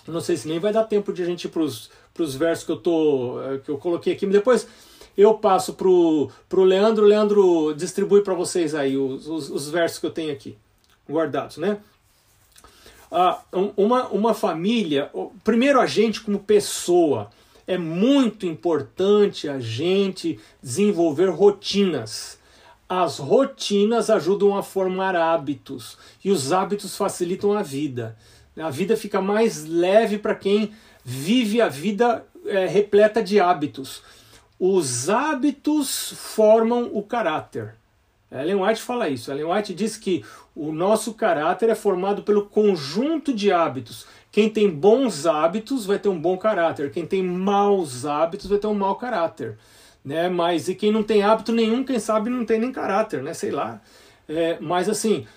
Não 0.07 0.19
sei 0.19 0.35
se 0.35 0.47
nem 0.47 0.59
vai 0.59 0.73
dar 0.73 0.85
tempo 0.85 1.13
de 1.13 1.21
a 1.21 1.25
gente 1.25 1.45
ir 1.45 1.49
para 1.49 1.61
os 1.61 2.35
versos 2.35 2.65
que 2.65 2.71
eu, 2.71 2.77
tô, 2.77 3.39
eh, 3.43 3.59
que 3.59 3.69
eu 3.69 3.77
coloquei 3.77 4.13
aqui, 4.13 4.25
mas 4.25 4.33
depois 4.33 4.67
eu 5.15 5.35
passo 5.35 5.73
para 5.73 5.87
o 5.87 6.63
Leandro. 6.63 7.05
Leandro 7.05 7.73
distribui 7.75 8.21
para 8.21 8.33
vocês 8.33 8.73
aí 8.73 8.97
os, 8.97 9.27
os, 9.27 9.49
os, 9.49 9.69
versos 9.69 9.99
que 9.99 10.05
eu 10.05 10.11
tenho 10.11 10.33
aqui 10.33 10.57
guardados, 11.09 11.57
né? 11.57 11.77
Ah, 13.11 13.41
uma, 13.75 14.07
uma 14.07 14.33
família, 14.33 15.11
primeiro 15.43 15.81
a 15.81 15.85
gente 15.85 16.21
como 16.21 16.39
pessoa, 16.39 17.29
é 17.65 17.77
muito 17.77 18.45
importante 18.45 19.47
a 19.47 19.59
gente 19.59 20.39
desenvolver 20.61 21.29
rotinas. 21.29 22.39
As 22.87 23.19
rotinas 23.19 24.09
ajudam 24.09 24.55
a 24.57 24.63
formar 24.63 25.15
hábitos 25.15 25.97
e 26.23 26.31
os 26.31 26.51
hábitos 26.51 26.97
facilitam 26.97 27.53
a 27.53 27.61
vida. 27.61 28.17
A 28.57 28.69
vida 28.69 28.97
fica 28.97 29.21
mais 29.21 29.65
leve 29.65 30.17
para 30.17 30.35
quem 30.35 30.71
vive 31.03 31.61
a 31.61 31.69
vida 31.69 32.25
é, 32.45 32.67
repleta 32.67 33.23
de 33.23 33.39
hábitos. 33.39 34.03
Os 34.59 35.09
hábitos 35.09 36.13
formam 36.15 36.89
o 36.93 37.01
caráter. 37.01 37.75
Ellen 38.31 38.61
White 38.61 38.81
fala 38.81 39.09
isso. 39.09 39.31
Ellen 39.31 39.45
White 39.45 39.73
diz 39.73 39.97
que 39.97 40.23
o 40.55 40.71
nosso 40.71 41.13
caráter 41.13 41.69
é 41.69 41.75
formado 41.75 42.23
pelo 42.23 42.45
conjunto 42.45 43.33
de 43.33 43.51
hábitos. 43.51 44.05
Quem 44.31 44.49
tem 44.49 44.69
bons 44.69 45.25
hábitos 45.25 45.85
vai 45.85 45.99
ter 45.99 46.09
um 46.09 46.19
bom 46.19 46.37
caráter. 46.37 46.91
Quem 46.91 47.05
tem 47.05 47.21
maus 47.21 48.05
hábitos 48.05 48.49
vai 48.49 48.57
ter 48.57 48.67
um 48.67 48.73
mau 48.73 48.95
caráter. 48.95 49.57
Né? 50.03 50.29
Mas 50.29 50.69
e 50.69 50.75
quem 50.75 50.91
não 50.91 51.03
tem 51.03 51.21
hábito 51.21 51.51
nenhum, 51.51 51.83
quem 51.83 51.99
sabe 51.99 52.29
não 52.29 52.45
tem 52.45 52.59
nem 52.59 52.71
caráter, 52.71 53.21
né? 53.21 53.33
Sei 53.33 53.51
lá. 53.51 53.81
É, 54.27 54.57
mas 54.61 54.87
assim, 54.87 55.27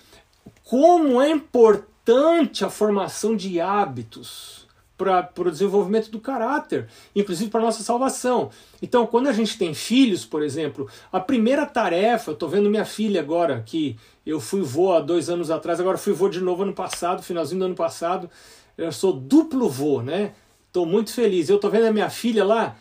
como 0.63 1.21
é 1.21 1.29
importante 1.29 2.63
a 2.63 2.69
formação 2.69 3.35
de 3.35 3.59
hábitos 3.59 4.65
para 4.97 5.29
o 5.37 5.51
desenvolvimento 5.51 6.09
do 6.09 6.19
caráter, 6.19 6.87
inclusive 7.13 7.51
para 7.51 7.61
nossa 7.61 7.83
salvação. 7.83 8.49
Então, 8.81 9.05
quando 9.05 9.27
a 9.27 9.33
gente 9.33 9.57
tem 9.57 9.73
filhos, 9.73 10.25
por 10.25 10.41
exemplo, 10.41 10.87
a 11.11 11.19
primeira 11.19 11.65
tarefa, 11.65 12.31
eu 12.31 12.33
estou 12.33 12.47
vendo 12.47 12.69
minha 12.69 12.85
filha 12.85 13.19
agora, 13.19 13.61
que 13.65 13.97
eu 14.25 14.39
fui 14.39 14.61
vô 14.61 14.93
há 14.93 15.01
dois 15.01 15.29
anos 15.29 15.51
atrás, 15.51 15.79
agora 15.79 15.97
fui 15.97 16.13
vô 16.13 16.29
de 16.29 16.39
novo 16.39 16.63
ano 16.63 16.73
passado, 16.73 17.21
finalzinho 17.21 17.59
do 17.59 17.65
ano 17.65 17.75
passado, 17.75 18.29
eu 18.77 18.91
sou 18.91 19.13
duplo 19.13 19.69
vô, 19.69 20.01
né? 20.01 20.33
Estou 20.67 20.85
muito 20.85 21.13
feliz. 21.13 21.49
Eu 21.49 21.55
estou 21.55 21.71
vendo 21.71 21.85
a 21.85 21.93
minha 21.93 22.09
filha 22.09 22.43
lá, 22.43 22.75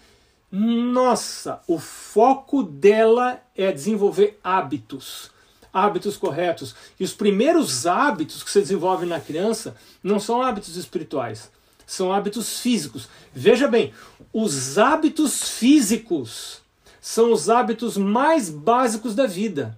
nossa, 0.50 1.60
o 1.66 1.78
foco 1.78 2.62
dela 2.62 3.40
é 3.56 3.72
desenvolver 3.72 4.38
hábitos 4.42 5.32
hábitos 5.72 6.16
corretos. 6.16 6.72
E 7.00 7.02
os 7.02 7.12
primeiros 7.12 7.84
hábitos 7.84 8.44
que 8.44 8.50
você 8.50 8.60
desenvolve 8.60 9.06
na 9.06 9.18
criança 9.18 9.74
não 10.04 10.20
são 10.20 10.40
hábitos 10.40 10.76
espirituais 10.76 11.50
são 11.86 12.12
hábitos 12.12 12.60
físicos. 12.60 13.08
Veja 13.32 13.68
bem, 13.68 13.92
os 14.32 14.78
hábitos 14.78 15.50
físicos 15.50 16.62
são 17.00 17.32
os 17.32 17.50
hábitos 17.50 17.96
mais 17.96 18.48
básicos 18.48 19.14
da 19.14 19.26
vida. 19.26 19.76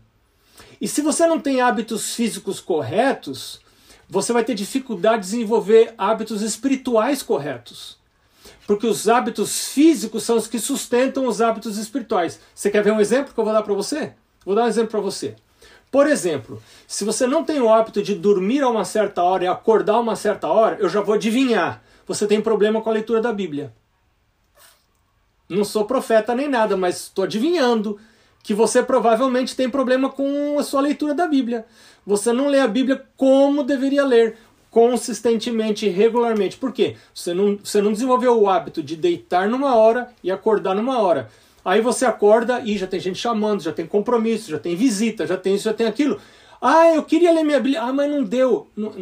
E 0.81 0.87
se 0.87 1.03
você 1.03 1.27
não 1.27 1.41
tem 1.41 1.61
hábitos 1.61 2.15
físicos 2.15 2.61
corretos, 2.61 3.61
você 4.09 4.33
vai 4.33 4.45
ter 4.45 4.55
dificuldade 4.55 5.23
de 5.23 5.31
desenvolver 5.31 5.95
hábitos 5.97 6.43
espirituais 6.43 7.23
corretos. 7.23 7.99
Porque 8.67 8.87
os 8.87 9.09
hábitos 9.09 9.69
físicos 9.69 10.23
são 10.23 10.37
os 10.37 10.47
que 10.47 10.59
sustentam 10.59 11.27
os 11.27 11.41
hábitos 11.41 11.79
espirituais. 11.79 12.41
Você 12.55 12.71
quer 12.71 12.83
ver 12.83 12.93
um 12.93 13.01
exemplo 13.01 13.33
que 13.33 13.39
eu 13.39 13.45
vou 13.45 13.53
dar 13.53 13.63
para 13.63 13.75
você? 13.75 14.13
Vou 14.45 14.55
dar 14.55 14.65
um 14.65 14.69
exemplo 14.69 14.91
para 14.91 15.01
você. 15.01 15.37
Por 15.91 16.07
exemplo, 16.07 16.63
se 16.87 17.05
você 17.05 17.27
não 17.27 17.45
tem 17.45 17.61
o 17.61 17.73
hábito 17.73 18.03
de 18.03 18.15
dormir 18.15 18.63
a 18.63 18.69
uma 18.69 18.85
certa 18.85 19.23
hora 19.23 19.45
e 19.45 19.47
acordar 19.47 19.95
a 19.95 20.01
uma 20.01 20.17
certa 20.17 20.49
hora, 20.49 20.77
eu 20.81 20.89
já 20.89 21.01
vou 21.01 21.15
adivinhar 21.15 21.83
você 22.07 22.27
tem 22.27 22.41
problema 22.41 22.81
com 22.81 22.89
a 22.89 22.93
leitura 22.93 23.21
da 23.21 23.33
Bíblia. 23.33 23.75
Não 25.49 25.65
sou 25.65 25.85
profeta 25.85 26.35
nem 26.35 26.49
nada, 26.49 26.77
mas 26.77 27.03
estou 27.03 27.25
adivinhando 27.25 27.99
que 28.47 28.55
você 28.55 28.81
provavelmente 28.81 29.57
tem 29.57 29.69
problema 29.69 30.09
com 30.09 30.57
a 30.57 30.62
sua 30.62 30.81
leitura 30.81 31.12
da 31.12 31.26
Bíblia. 31.26 31.67
Você 32.07 32.33
não 32.33 32.47
lê 32.47 32.61
a 32.61 32.69
Bíblia 32.69 33.03
como 33.17 33.65
deveria 33.65 34.05
ler, 34.05 34.37
consistentemente, 34.71 35.88
regularmente. 35.88 36.57
Por 36.57 36.73
quê? 36.73 36.95
Você 37.12 37.35
não, 37.35 37.59
você 37.61 37.83
não 37.83 37.93
desenvolveu 37.93 38.41
o 38.41 38.49
hábito 38.49 38.85
de 38.85 38.95
deitar 38.95 39.49
numa 39.49 39.75
hora 39.75 40.12
e 40.23 40.31
acordar 40.31 40.76
numa 40.76 41.00
hora. 41.00 41.29
Aí 41.65 41.81
você 41.81 42.07
acorda 42.07 42.61
e 42.61 42.79
já 42.79 42.87
tem 42.87 43.00
gente 43.00 43.19
chamando, 43.19 43.65
já 43.65 43.73
tem 43.73 43.85
compromisso, 43.85 44.49
já 44.49 44.61
tem 44.61 44.76
visita, 44.76 45.26
já 45.26 45.37
tem 45.37 45.57
isso, 45.57 45.65
já 45.65 45.75
tem 45.75 45.88
aquilo. 45.88 46.21
Ah, 46.62 46.95
eu 46.95 47.03
queria 47.03 47.33
ler 47.33 47.43
minha 47.43 47.59
Bíblia. 47.59 47.83
Ah, 47.83 47.93
mas 47.93 48.09
não 48.09 48.23
deu. 48.23 48.69
Não, 48.76 48.93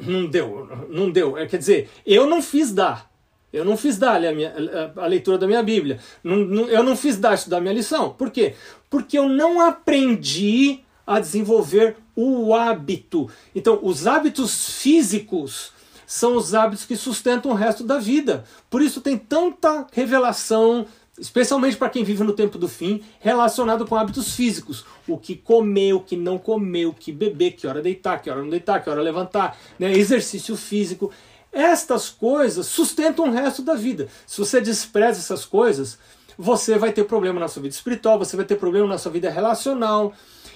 não 0.00 0.26
deu. 0.26 0.86
Não 0.88 1.10
deu. 1.10 1.36
É, 1.36 1.46
quer 1.46 1.58
dizer, 1.58 1.90
eu 2.06 2.26
não 2.26 2.40
fiz 2.40 2.72
dar. 2.72 3.07
Eu 3.52 3.64
não 3.64 3.76
fiz 3.76 3.96
dar 3.96 4.22
a, 4.22 4.32
minha, 4.32 4.52
a 4.96 5.06
leitura 5.06 5.38
da 5.38 5.46
minha 5.46 5.62
Bíblia. 5.62 5.98
Não, 6.22 6.36
não, 6.36 6.68
eu 6.68 6.82
não 6.82 6.94
fiz 6.94 7.16
dar 7.16 7.34
estudar 7.34 7.60
minha 7.60 7.72
lição. 7.72 8.10
Por 8.10 8.30
quê? 8.30 8.54
Porque 8.90 9.18
eu 9.18 9.28
não 9.28 9.60
aprendi 9.60 10.80
a 11.06 11.18
desenvolver 11.18 11.96
o 12.14 12.54
hábito. 12.54 13.30
Então, 13.54 13.78
os 13.82 14.06
hábitos 14.06 14.80
físicos 14.80 15.72
são 16.06 16.36
os 16.36 16.54
hábitos 16.54 16.84
que 16.84 16.96
sustentam 16.96 17.50
o 17.50 17.54
resto 17.54 17.82
da 17.82 17.98
vida. 17.98 18.44
Por 18.68 18.82
isso 18.82 19.00
tem 19.00 19.16
tanta 19.16 19.86
revelação, 19.92 20.86
especialmente 21.18 21.76
para 21.76 21.88
quem 21.88 22.04
vive 22.04 22.24
no 22.24 22.32
tempo 22.32 22.58
do 22.58 22.68
fim, 22.68 23.02
relacionado 23.20 23.86
com 23.86 23.94
hábitos 23.94 24.34
físicos. 24.34 24.84
O 25.06 25.16
que 25.16 25.34
comer, 25.34 25.94
o 25.94 26.00
que 26.00 26.16
não 26.16 26.36
comer, 26.36 26.86
o 26.86 26.92
que 26.92 27.12
beber, 27.12 27.52
que 27.52 27.66
hora 27.66 27.80
deitar, 27.80 28.20
que 28.20 28.28
hora 28.28 28.42
não 28.42 28.50
deitar, 28.50 28.82
que 28.82 28.90
hora 28.90 29.00
levantar, 29.00 29.56
né? 29.78 29.92
exercício 29.92 30.56
físico. 30.56 31.10
Estas 31.52 32.08
coisas 32.10 32.66
sustentam 32.66 33.26
o 33.26 33.30
resto 33.30 33.62
da 33.62 33.74
vida. 33.74 34.08
Se 34.26 34.38
você 34.38 34.60
despreza 34.60 35.18
essas 35.18 35.44
coisas, 35.44 35.98
você 36.36 36.78
vai 36.78 36.92
ter 36.92 37.04
problema 37.04 37.40
na 37.40 37.48
sua 37.48 37.62
vida 37.62 37.74
espiritual, 37.74 38.18
você 38.18 38.36
vai 38.36 38.44
ter 38.44 38.56
problema 38.56 38.86
na 38.86 38.98
sua 38.98 39.10
vida 39.10 39.30
relacional. 39.30 40.12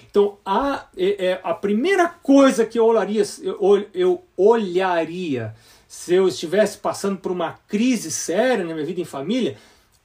Então, 0.09 0.37
a, 0.45 0.85
é, 0.95 1.25
é 1.25 1.41
a 1.43 1.53
primeira 1.53 2.07
coisa 2.07 2.65
que 2.65 2.77
eu 2.77 2.85
olharia, 2.85 3.23
eu, 3.93 4.23
olharia 4.37 5.55
se 5.87 6.13
eu 6.13 6.27
estivesse 6.27 6.77
passando 6.77 7.17
por 7.17 7.31
uma 7.31 7.59
crise 7.67 8.11
séria 8.11 8.63
na 8.63 8.73
minha 8.73 8.85
vida 8.85 9.01
em 9.01 9.05
família, 9.05 9.57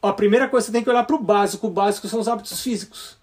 a 0.02 0.12
primeira 0.12 0.48
coisa 0.48 0.66
que 0.66 0.72
você 0.72 0.78
tem 0.78 0.84
que 0.84 0.90
olhar 0.90 1.04
para 1.04 1.16
o 1.16 1.22
básico. 1.22 1.66
O 1.66 1.70
básico 1.70 2.08
são 2.08 2.20
os 2.20 2.28
hábitos 2.28 2.62
físicos. 2.62 3.16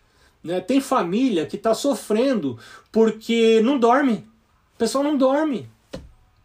Né? 0.44 0.62
Tem 0.62 0.80
família 0.80 1.46
que 1.46 1.56
está 1.56 1.74
sofrendo 1.74 2.60
porque 2.92 3.62
não 3.62 3.80
dorme. 3.80 4.28
O 4.76 4.78
pessoal 4.78 5.04
não 5.04 5.18
dorme. 5.18 5.68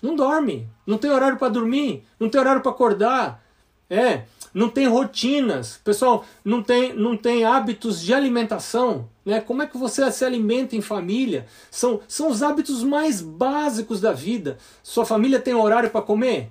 Não 0.02 0.16
dorme. 0.16 0.66
Não 0.90 0.98
tem 0.98 1.10
horário 1.10 1.38
para 1.38 1.48
dormir. 1.48 2.04
Não 2.18 2.28
tem 2.28 2.40
horário 2.40 2.60
para 2.60 2.72
acordar. 2.72 3.40
É. 3.88 4.24
Não 4.52 4.68
tem 4.68 4.88
rotinas. 4.88 5.80
Pessoal, 5.84 6.24
não 6.44 6.64
tem, 6.64 6.92
não 6.92 7.16
tem 7.16 7.44
hábitos 7.44 8.02
de 8.02 8.12
alimentação. 8.12 9.08
Né? 9.24 9.40
Como 9.40 9.62
é 9.62 9.68
que 9.68 9.78
você 9.78 10.10
se 10.10 10.24
alimenta 10.24 10.74
em 10.74 10.80
família? 10.80 11.46
São, 11.70 12.00
são 12.08 12.28
os 12.28 12.42
hábitos 12.42 12.82
mais 12.82 13.20
básicos 13.20 14.00
da 14.00 14.12
vida. 14.12 14.58
Sua 14.82 15.06
família 15.06 15.38
tem 15.38 15.54
horário 15.54 15.90
para 15.90 16.02
comer? 16.02 16.50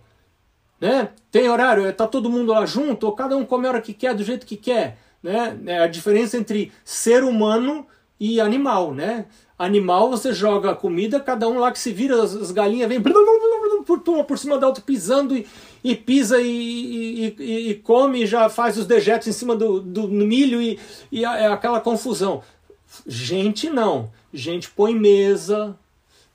Né? 0.79 1.10
Tem 1.29 1.50
horário, 1.50 1.86
está 1.86 2.08
todo 2.08 2.29
mundo 2.29 2.53
lá 2.53 2.65
junto, 2.65 3.05
ou 3.05 3.12
cada 3.12 3.36
um 3.36 3.46
come 3.46 3.67
a 3.67 3.72
hora 3.72 3.81
que 3.81 3.93
quer, 3.93 4.15
do 4.15 4.24
jeito 4.24 4.46
que 4.46 4.55
quer. 4.55 4.98
Né? 5.22 5.60
É 5.65 5.79
a 5.79 5.88
diferença 5.88 6.38
entre 6.38 6.72
ser 6.86 7.25
humano 7.25 7.86
e 8.17 8.39
animal. 8.39 8.93
Né? 8.93 9.25
Animal, 9.59 10.09
você 10.09 10.31
joga 10.31 10.73
comida, 10.73 11.19
cada 11.19 11.45
um 11.49 11.59
lá 11.59 11.69
que 11.69 11.79
se 11.79 11.91
vira, 11.91 12.23
as, 12.23 12.33
as 12.33 12.49
galinhas 12.49 12.87
vêm 12.87 13.01
por, 13.85 13.99
por 13.99 14.37
cima 14.37 14.57
da 14.57 14.67
outra, 14.67 14.81
pisando 14.81 15.35
e, 15.35 15.45
e 15.83 15.97
pisa 15.97 16.39
e, 16.41 17.35
e, 17.37 17.69
e, 17.71 17.75
come, 17.75 18.23
e 18.23 18.25
já 18.25 18.47
faz 18.47 18.77
os 18.77 18.85
dejetos 18.85 19.27
em 19.27 19.33
cima 19.33 19.57
do, 19.57 19.81
do 19.81 20.07
milho 20.07 20.61
e, 20.61 20.79
e 21.11 21.25
é 21.25 21.47
aquela 21.47 21.81
confusão. 21.81 22.41
Gente 23.05 23.69
não. 23.69 24.09
Gente 24.33 24.69
põe 24.69 24.95
mesa, 24.95 25.77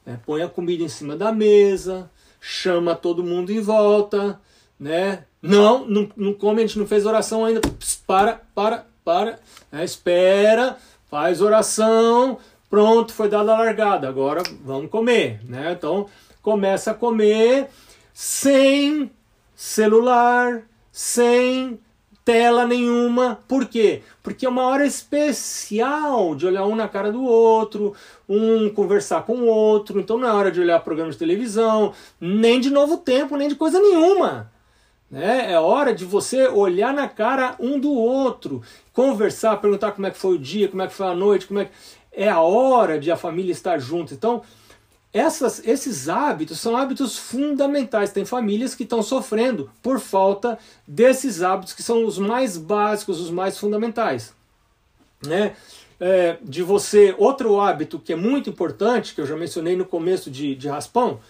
né? 0.04 0.20
põe 0.26 0.42
a 0.42 0.48
comida 0.48 0.82
em 0.82 0.88
cima 0.88 1.16
da 1.16 1.32
mesa, 1.32 2.10
chama 2.38 2.94
todo 2.94 3.24
mundo 3.24 3.50
em 3.50 3.60
volta, 3.60 4.38
né? 4.78 5.24
Não, 5.40 5.86
não, 5.86 6.10
não 6.16 6.34
come, 6.34 6.62
a 6.62 6.66
gente 6.66 6.78
não 6.78 6.86
fez 6.86 7.06
oração 7.06 7.44
ainda. 7.44 7.60
Pss, 7.60 8.02
para, 8.06 8.42
para, 8.54 8.86
para. 9.04 9.38
É, 9.72 9.82
espera, 9.82 10.76
faz 11.08 11.40
oração. 11.40 12.38
Pronto, 12.74 13.14
foi 13.14 13.28
dada 13.28 13.52
a 13.52 13.58
largada. 13.58 14.08
Agora 14.08 14.42
vamos 14.64 14.90
comer, 14.90 15.38
né? 15.48 15.76
Então 15.78 16.08
começa 16.42 16.90
a 16.90 16.94
comer 16.94 17.68
sem 18.12 19.08
celular, 19.54 20.62
sem 20.90 21.78
tela 22.24 22.66
nenhuma. 22.66 23.38
Por 23.46 23.66
quê? 23.66 24.02
Porque 24.24 24.44
é 24.44 24.48
uma 24.48 24.66
hora 24.66 24.84
especial 24.84 26.34
de 26.34 26.48
olhar 26.48 26.66
um 26.66 26.74
na 26.74 26.88
cara 26.88 27.12
do 27.12 27.22
outro, 27.22 27.94
um 28.28 28.68
conversar 28.68 29.22
com 29.22 29.34
o 29.34 29.46
outro. 29.46 30.00
Então 30.00 30.18
não 30.18 30.26
é 30.26 30.32
hora 30.32 30.50
de 30.50 30.60
olhar 30.60 30.80
programas 30.80 31.14
de 31.14 31.20
televisão, 31.20 31.92
nem 32.20 32.58
de 32.58 32.70
novo 32.70 32.96
tempo, 32.96 33.36
nem 33.36 33.46
de 33.48 33.54
coisa 33.54 33.78
nenhuma. 33.78 34.50
Né? 35.08 35.52
É 35.52 35.60
hora 35.60 35.94
de 35.94 36.04
você 36.04 36.48
olhar 36.48 36.92
na 36.92 37.06
cara 37.06 37.54
um 37.60 37.78
do 37.78 37.92
outro, 37.92 38.62
conversar, 38.92 39.58
perguntar 39.58 39.92
como 39.92 40.08
é 40.08 40.10
que 40.10 40.18
foi 40.18 40.34
o 40.34 40.38
dia, 40.40 40.66
como 40.66 40.82
é 40.82 40.88
que 40.88 40.92
foi 40.92 41.06
a 41.06 41.14
noite, 41.14 41.46
como 41.46 41.60
é 41.60 41.66
que... 41.66 41.70
É 42.16 42.28
a 42.28 42.40
hora 42.40 42.98
de 42.98 43.10
a 43.10 43.16
família 43.16 43.52
estar 43.52 43.78
junto. 43.78 44.14
Então, 44.14 44.42
essas, 45.14 45.64
esses 45.64 46.08
hábitos 46.08 46.58
são 46.58 46.76
hábitos 46.76 47.16
fundamentais. 47.16 48.10
Tem 48.10 48.24
famílias 48.24 48.74
que 48.74 48.82
estão 48.82 49.00
sofrendo 49.00 49.70
por 49.80 50.00
falta 50.00 50.58
desses 50.86 51.40
hábitos 51.40 51.72
que 51.72 51.84
são 51.84 52.04
os 52.04 52.18
mais 52.18 52.56
básicos, 52.56 53.20
os 53.20 53.30
mais 53.30 53.56
fundamentais. 53.56 54.34
Né? 55.24 55.54
É, 56.00 56.36
de 56.42 56.64
você, 56.64 57.14
outro 57.16 57.60
hábito 57.60 58.00
que 58.00 58.12
é 58.12 58.16
muito 58.16 58.50
importante, 58.50 59.14
que 59.14 59.20
eu 59.20 59.26
já 59.26 59.36
mencionei 59.36 59.76
no 59.76 59.84
começo 59.84 60.28
de, 60.28 60.56
de 60.56 60.68
Raspão, 60.68 61.20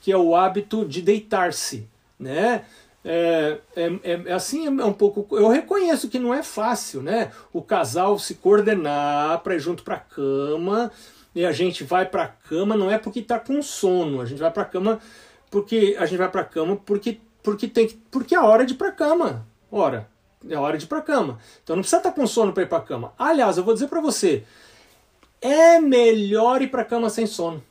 que 0.00 0.10
é 0.10 0.16
o 0.16 0.34
hábito 0.34 0.86
de 0.86 1.02
deitar-se. 1.02 1.86
Né? 2.18 2.64
É, 3.04 3.58
é, 3.76 3.84
é, 4.02 4.22
é, 4.26 4.32
assim, 4.32 4.66
é 4.66 4.84
um 4.84 4.92
pouco. 4.92 5.36
Eu 5.36 5.48
reconheço 5.48 6.08
que 6.08 6.18
não 6.18 6.32
é 6.32 6.42
fácil, 6.42 7.02
né? 7.02 7.30
O 7.52 7.60
casal 7.60 8.18
se 8.18 8.36
coordenar 8.36 9.40
para 9.40 9.54
ir 9.54 9.60
junto 9.60 9.82
para 9.82 9.96
a 9.96 10.00
cama 10.00 10.90
e 11.34 11.44
a 11.44 11.52
gente 11.52 11.84
vai 11.84 12.06
para 12.06 12.22
a 12.24 12.28
cama 12.28 12.76
não 12.76 12.90
é 12.90 12.96
porque 12.96 13.20
está 13.20 13.38
com 13.38 13.60
sono, 13.60 14.20
a 14.20 14.24
gente 14.24 14.38
vai 14.38 14.50
para 14.50 14.62
a 14.62 14.66
cama 14.66 15.00
porque 15.50 15.96
a 15.98 16.06
gente 16.06 16.18
vai 16.18 16.30
para 16.30 16.40
a 16.40 16.44
cama 16.44 16.76
porque 16.76 17.20
porque 17.42 17.68
tem 17.68 17.86
que, 17.86 17.94
porque 18.10 18.34
é 18.34 18.40
hora 18.40 18.64
de 18.64 18.72
ir 18.72 18.76
para 18.76 18.88
a 18.88 18.92
cama. 18.92 19.46
Ora, 19.70 20.08
é 20.48 20.56
hora 20.56 20.78
de 20.78 20.84
ir 20.84 20.88
para 20.88 20.98
a 20.98 21.02
cama. 21.02 21.38
Então 21.62 21.76
não 21.76 21.82
precisa 21.82 21.98
estar 21.98 22.12
com 22.12 22.26
sono 22.26 22.54
para 22.54 22.62
ir 22.62 22.68
para 22.68 22.78
a 22.78 22.82
cama. 22.82 23.12
Aliás, 23.18 23.58
eu 23.58 23.64
vou 23.64 23.74
dizer 23.74 23.88
para 23.88 24.00
você, 24.00 24.44
é 25.42 25.78
melhor 25.78 26.62
ir 26.62 26.68
para 26.68 26.80
a 26.80 26.86
cama 26.86 27.10
sem 27.10 27.26
sono. 27.26 27.62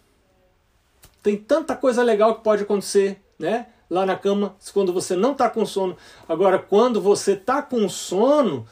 Tem 1.24 1.36
tanta 1.36 1.76
coisa 1.76 2.04
legal 2.04 2.36
que 2.36 2.44
pode 2.44 2.62
acontecer, 2.62 3.20
né? 3.40 3.66
Lá 3.94 4.08
na 4.08 4.16
cama, 4.16 4.56
quando 4.74 4.92
você 4.92 5.16
não 5.16 5.34
está 5.34 5.48
com 5.48 5.64
sono. 5.68 5.96
Agora, 6.28 6.58
quando 6.58 7.00
você 7.00 7.34
está 7.34 7.62
com 7.62 7.88
sono, 7.88 8.66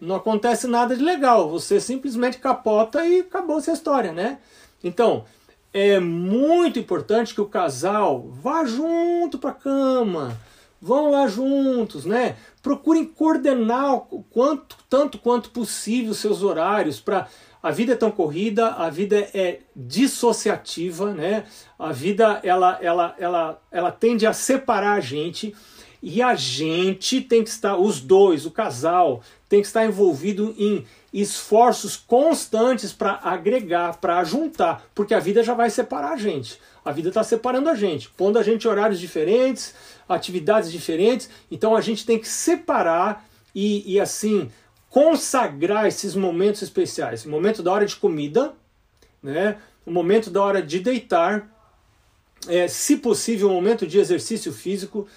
não 0.00 0.16
acontece 0.16 0.66
nada 0.66 0.96
de 0.96 1.02
legal. 1.02 1.50
Você 1.50 1.78
simplesmente 1.78 2.38
capota 2.38 3.04
e 3.04 3.20
acabou 3.20 3.58
essa 3.58 3.72
história, 3.72 4.10
né? 4.10 4.38
Então, 4.82 5.26
é 5.70 6.00
muito 6.00 6.78
importante 6.78 7.34
que 7.34 7.42
o 7.42 7.46
casal 7.46 8.26
vá 8.40 8.64
junto 8.64 9.38
para 9.38 9.50
a 9.50 9.54
cama, 9.54 10.34
vão 10.80 11.10
lá 11.10 11.26
juntos, 11.26 12.06
né? 12.06 12.36
Procurem 12.62 13.04
coordenar 13.04 14.00
quanto, 14.30 14.78
tanto 14.88 15.18
quanto 15.18 15.50
possível 15.50 16.14
seus 16.14 16.42
horários 16.42 17.00
para 17.00 17.28
a 17.64 17.70
vida 17.70 17.94
é 17.94 17.96
tão 17.96 18.10
corrida, 18.10 18.72
a 18.72 18.90
vida 18.90 19.26
é 19.32 19.60
dissociativa, 19.74 21.14
né? 21.14 21.44
A 21.78 21.92
vida 21.92 22.38
ela, 22.42 22.78
ela, 22.82 23.16
ela, 23.18 23.62
ela 23.70 23.90
tende 23.90 24.26
a 24.26 24.34
separar 24.34 24.98
a 24.98 25.00
gente 25.00 25.56
e 26.02 26.20
a 26.20 26.34
gente 26.34 27.22
tem 27.22 27.42
que 27.42 27.48
estar, 27.48 27.78
os 27.78 28.02
dois, 28.02 28.44
o 28.44 28.50
casal, 28.50 29.22
tem 29.48 29.62
que 29.62 29.66
estar 29.66 29.86
envolvido 29.86 30.54
em 30.58 30.84
esforços 31.10 31.96
constantes 31.96 32.92
para 32.92 33.18
agregar, 33.24 33.96
para 33.96 34.22
juntar, 34.24 34.84
porque 34.94 35.14
a 35.14 35.18
vida 35.18 35.42
já 35.42 35.54
vai 35.54 35.70
separar 35.70 36.12
a 36.12 36.18
gente. 36.18 36.60
A 36.84 36.92
vida 36.92 37.08
está 37.08 37.24
separando 37.24 37.70
a 37.70 37.74
gente, 37.74 38.10
pondo 38.10 38.38
a 38.38 38.42
gente 38.42 38.68
horários 38.68 39.00
diferentes, 39.00 39.74
atividades 40.06 40.70
diferentes. 40.70 41.30
Então 41.50 41.74
a 41.74 41.80
gente 41.80 42.04
tem 42.04 42.18
que 42.18 42.28
separar 42.28 43.26
e, 43.54 43.94
e 43.94 43.98
assim 43.98 44.50
consagrar 44.94 45.88
esses 45.88 46.14
momentos 46.14 46.62
especiais. 46.62 47.26
O 47.26 47.28
momento 47.28 47.64
da 47.64 47.72
hora 47.72 47.84
de 47.84 47.96
comida, 47.96 48.54
né? 49.20 49.56
o 49.84 49.90
momento 49.90 50.30
da 50.30 50.40
hora 50.40 50.62
de 50.62 50.78
deitar, 50.78 51.50
é, 52.46 52.68
se 52.68 52.98
possível, 52.98 53.50
um 53.50 53.54
momento 53.54 53.88
de 53.88 53.98
exercício 53.98 54.52
físico. 54.52 55.08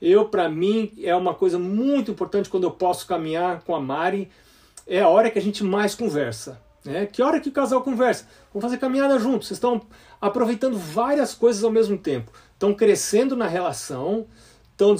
Eu, 0.00 0.24
para 0.30 0.48
mim, 0.48 0.90
é 1.02 1.14
uma 1.14 1.34
coisa 1.34 1.58
muito 1.58 2.10
importante 2.10 2.48
quando 2.48 2.64
eu 2.64 2.70
posso 2.70 3.06
caminhar 3.06 3.60
com 3.60 3.74
a 3.74 3.80
Mari 3.80 4.30
é 4.86 5.02
a 5.02 5.08
hora 5.08 5.30
que 5.30 5.38
a 5.38 5.42
gente 5.42 5.62
mais 5.62 5.94
conversa. 5.94 6.58
Né? 6.82 7.04
Que 7.04 7.20
hora 7.20 7.38
que 7.38 7.50
o 7.50 7.52
casal 7.52 7.82
conversa? 7.82 8.26
Vamos 8.54 8.64
fazer 8.64 8.78
caminhada 8.78 9.18
juntos. 9.18 9.48
Vocês 9.48 9.58
estão 9.58 9.82
aproveitando 10.18 10.78
várias 10.78 11.34
coisas 11.34 11.62
ao 11.62 11.70
mesmo 11.70 11.98
tempo. 11.98 12.32
Estão 12.54 12.72
crescendo 12.72 13.36
na 13.36 13.46
relação, 13.46 14.26
estão 14.70 14.94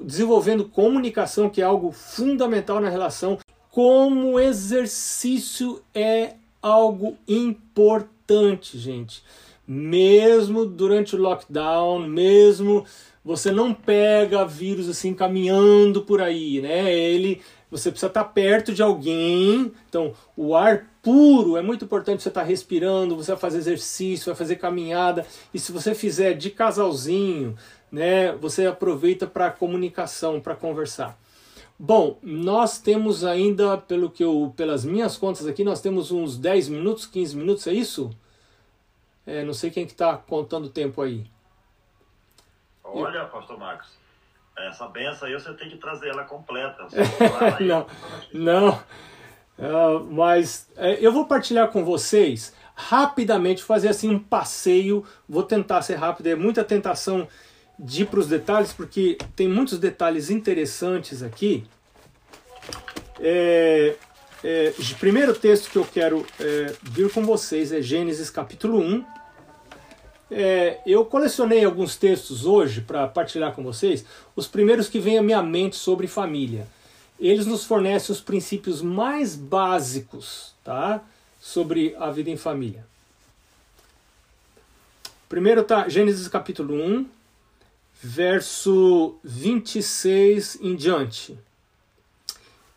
desenvolvendo 0.00 0.64
comunicação, 0.64 1.50
que 1.50 1.60
é 1.60 1.64
algo 1.64 1.92
fundamental 1.92 2.80
na 2.80 2.88
relação. 2.88 3.38
Como 3.76 4.40
exercício 4.40 5.82
é 5.94 6.36
algo 6.62 7.18
importante, 7.28 8.78
gente. 8.78 9.22
Mesmo 9.68 10.64
durante 10.64 11.14
o 11.14 11.20
lockdown, 11.20 12.08
mesmo 12.08 12.86
você 13.22 13.52
não 13.52 13.74
pega 13.74 14.46
vírus 14.46 14.88
assim 14.88 15.12
caminhando 15.12 16.00
por 16.00 16.22
aí, 16.22 16.58
né? 16.62 16.90
Ele 16.90 17.42
você 17.70 17.90
precisa 17.90 18.06
estar 18.06 18.24
perto 18.24 18.72
de 18.72 18.82
alguém. 18.82 19.70
Então, 19.86 20.14
o 20.34 20.56
ar 20.56 20.86
puro 21.02 21.58
é 21.58 21.60
muito 21.60 21.84
importante 21.84 22.22
você 22.22 22.30
estar 22.30 22.44
respirando, 22.44 23.14
você 23.14 23.32
vai 23.32 23.40
fazer 23.42 23.58
exercício, 23.58 24.32
vai 24.32 24.36
fazer 24.36 24.56
caminhada. 24.56 25.26
E 25.52 25.58
se 25.58 25.70
você 25.70 25.94
fizer 25.94 26.32
de 26.32 26.48
casalzinho, 26.48 27.54
né, 27.92 28.32
você 28.40 28.64
aproveita 28.64 29.26
para 29.26 29.50
comunicação, 29.50 30.40
para 30.40 30.56
conversar. 30.56 31.18
Bom, 31.78 32.18
nós 32.22 32.78
temos 32.78 33.22
ainda, 33.22 33.76
pelo 33.76 34.10
que 34.10 34.24
eu, 34.24 34.52
pelas 34.56 34.84
minhas 34.84 35.18
contas 35.18 35.46
aqui, 35.46 35.62
nós 35.62 35.80
temos 35.80 36.10
uns 36.10 36.38
10 36.38 36.68
minutos, 36.70 37.04
15 37.06 37.36
minutos, 37.36 37.66
é 37.66 37.72
isso? 37.72 38.10
É, 39.26 39.44
não 39.44 39.52
sei 39.52 39.70
quem 39.70 39.84
que 39.84 39.92
está 39.92 40.16
contando 40.16 40.66
o 40.66 40.70
tempo 40.70 41.02
aí. 41.02 41.26
Olha, 42.82 43.26
pastor 43.26 43.58
Marcos, 43.58 43.88
essa 44.56 44.88
benção 44.88 45.28
aí 45.28 45.34
você 45.34 45.52
tem 45.54 45.68
que 45.68 45.76
trazer 45.76 46.08
ela 46.08 46.24
completa. 46.24 46.86
não, 47.60 47.86
não. 48.32 48.70
Uh, 49.58 50.04
mas 50.10 50.70
uh, 50.76 50.82
eu 51.00 51.12
vou 51.12 51.26
partilhar 51.26 51.68
com 51.68 51.84
vocês 51.84 52.54
rapidamente, 52.74 53.62
fazer 53.62 53.88
assim 53.88 54.14
um 54.14 54.18
passeio. 54.18 55.04
Vou 55.28 55.42
tentar 55.42 55.82
ser 55.82 55.96
rápido, 55.96 56.28
é 56.28 56.34
muita 56.34 56.64
tentação 56.64 57.28
de 57.78 58.02
ir 58.02 58.06
para 58.06 58.20
os 58.20 58.28
detalhes, 58.28 58.72
porque 58.72 59.18
tem 59.34 59.48
muitos 59.48 59.78
detalhes 59.78 60.30
interessantes 60.30 61.22
aqui. 61.22 61.64
É, 63.20 63.94
é, 64.44 64.74
o 64.78 64.94
primeiro 64.96 65.34
texto 65.34 65.70
que 65.70 65.76
eu 65.76 65.84
quero 65.84 66.26
é, 66.38 66.74
vir 66.82 67.10
com 67.10 67.24
vocês 67.24 67.72
é 67.72 67.80
Gênesis 67.80 68.30
capítulo 68.30 68.78
1 68.78 69.04
é, 70.30 70.80
eu 70.84 71.04
colecionei 71.04 71.64
alguns 71.64 71.96
textos 71.96 72.44
hoje 72.44 72.80
para 72.80 73.06
partilhar 73.06 73.54
com 73.54 73.62
vocês, 73.62 74.04
os 74.34 74.46
primeiros 74.46 74.88
que 74.88 74.98
vêm 74.98 75.18
à 75.18 75.22
minha 75.22 75.42
mente 75.42 75.76
sobre 75.76 76.06
família. 76.06 76.66
Eles 77.18 77.46
nos 77.46 77.64
fornecem 77.64 78.12
os 78.12 78.20
princípios 78.20 78.82
mais 78.82 79.36
básicos 79.36 80.54
tá, 80.64 81.00
sobre 81.40 81.94
a 81.98 82.10
vida 82.10 82.28
em 82.28 82.36
família. 82.36 82.84
Primeiro 85.28 85.62
está 85.62 85.88
Gênesis 85.88 86.28
capítulo 86.28 86.74
1, 86.74 87.06
verso 88.02 89.16
26 89.24 90.58
em 90.60 90.76
diante. 90.76 91.38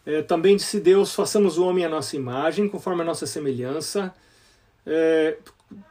É, 0.05 0.21
também 0.21 0.55
disse 0.55 0.79
Deus: 0.79 1.13
façamos 1.13 1.57
o 1.57 1.65
homem 1.65 1.85
à 1.85 1.89
nossa 1.89 2.15
imagem, 2.15 2.67
conforme 2.67 3.01
a 3.01 3.05
nossa 3.05 3.27
semelhança. 3.27 4.13
É, 4.85 5.37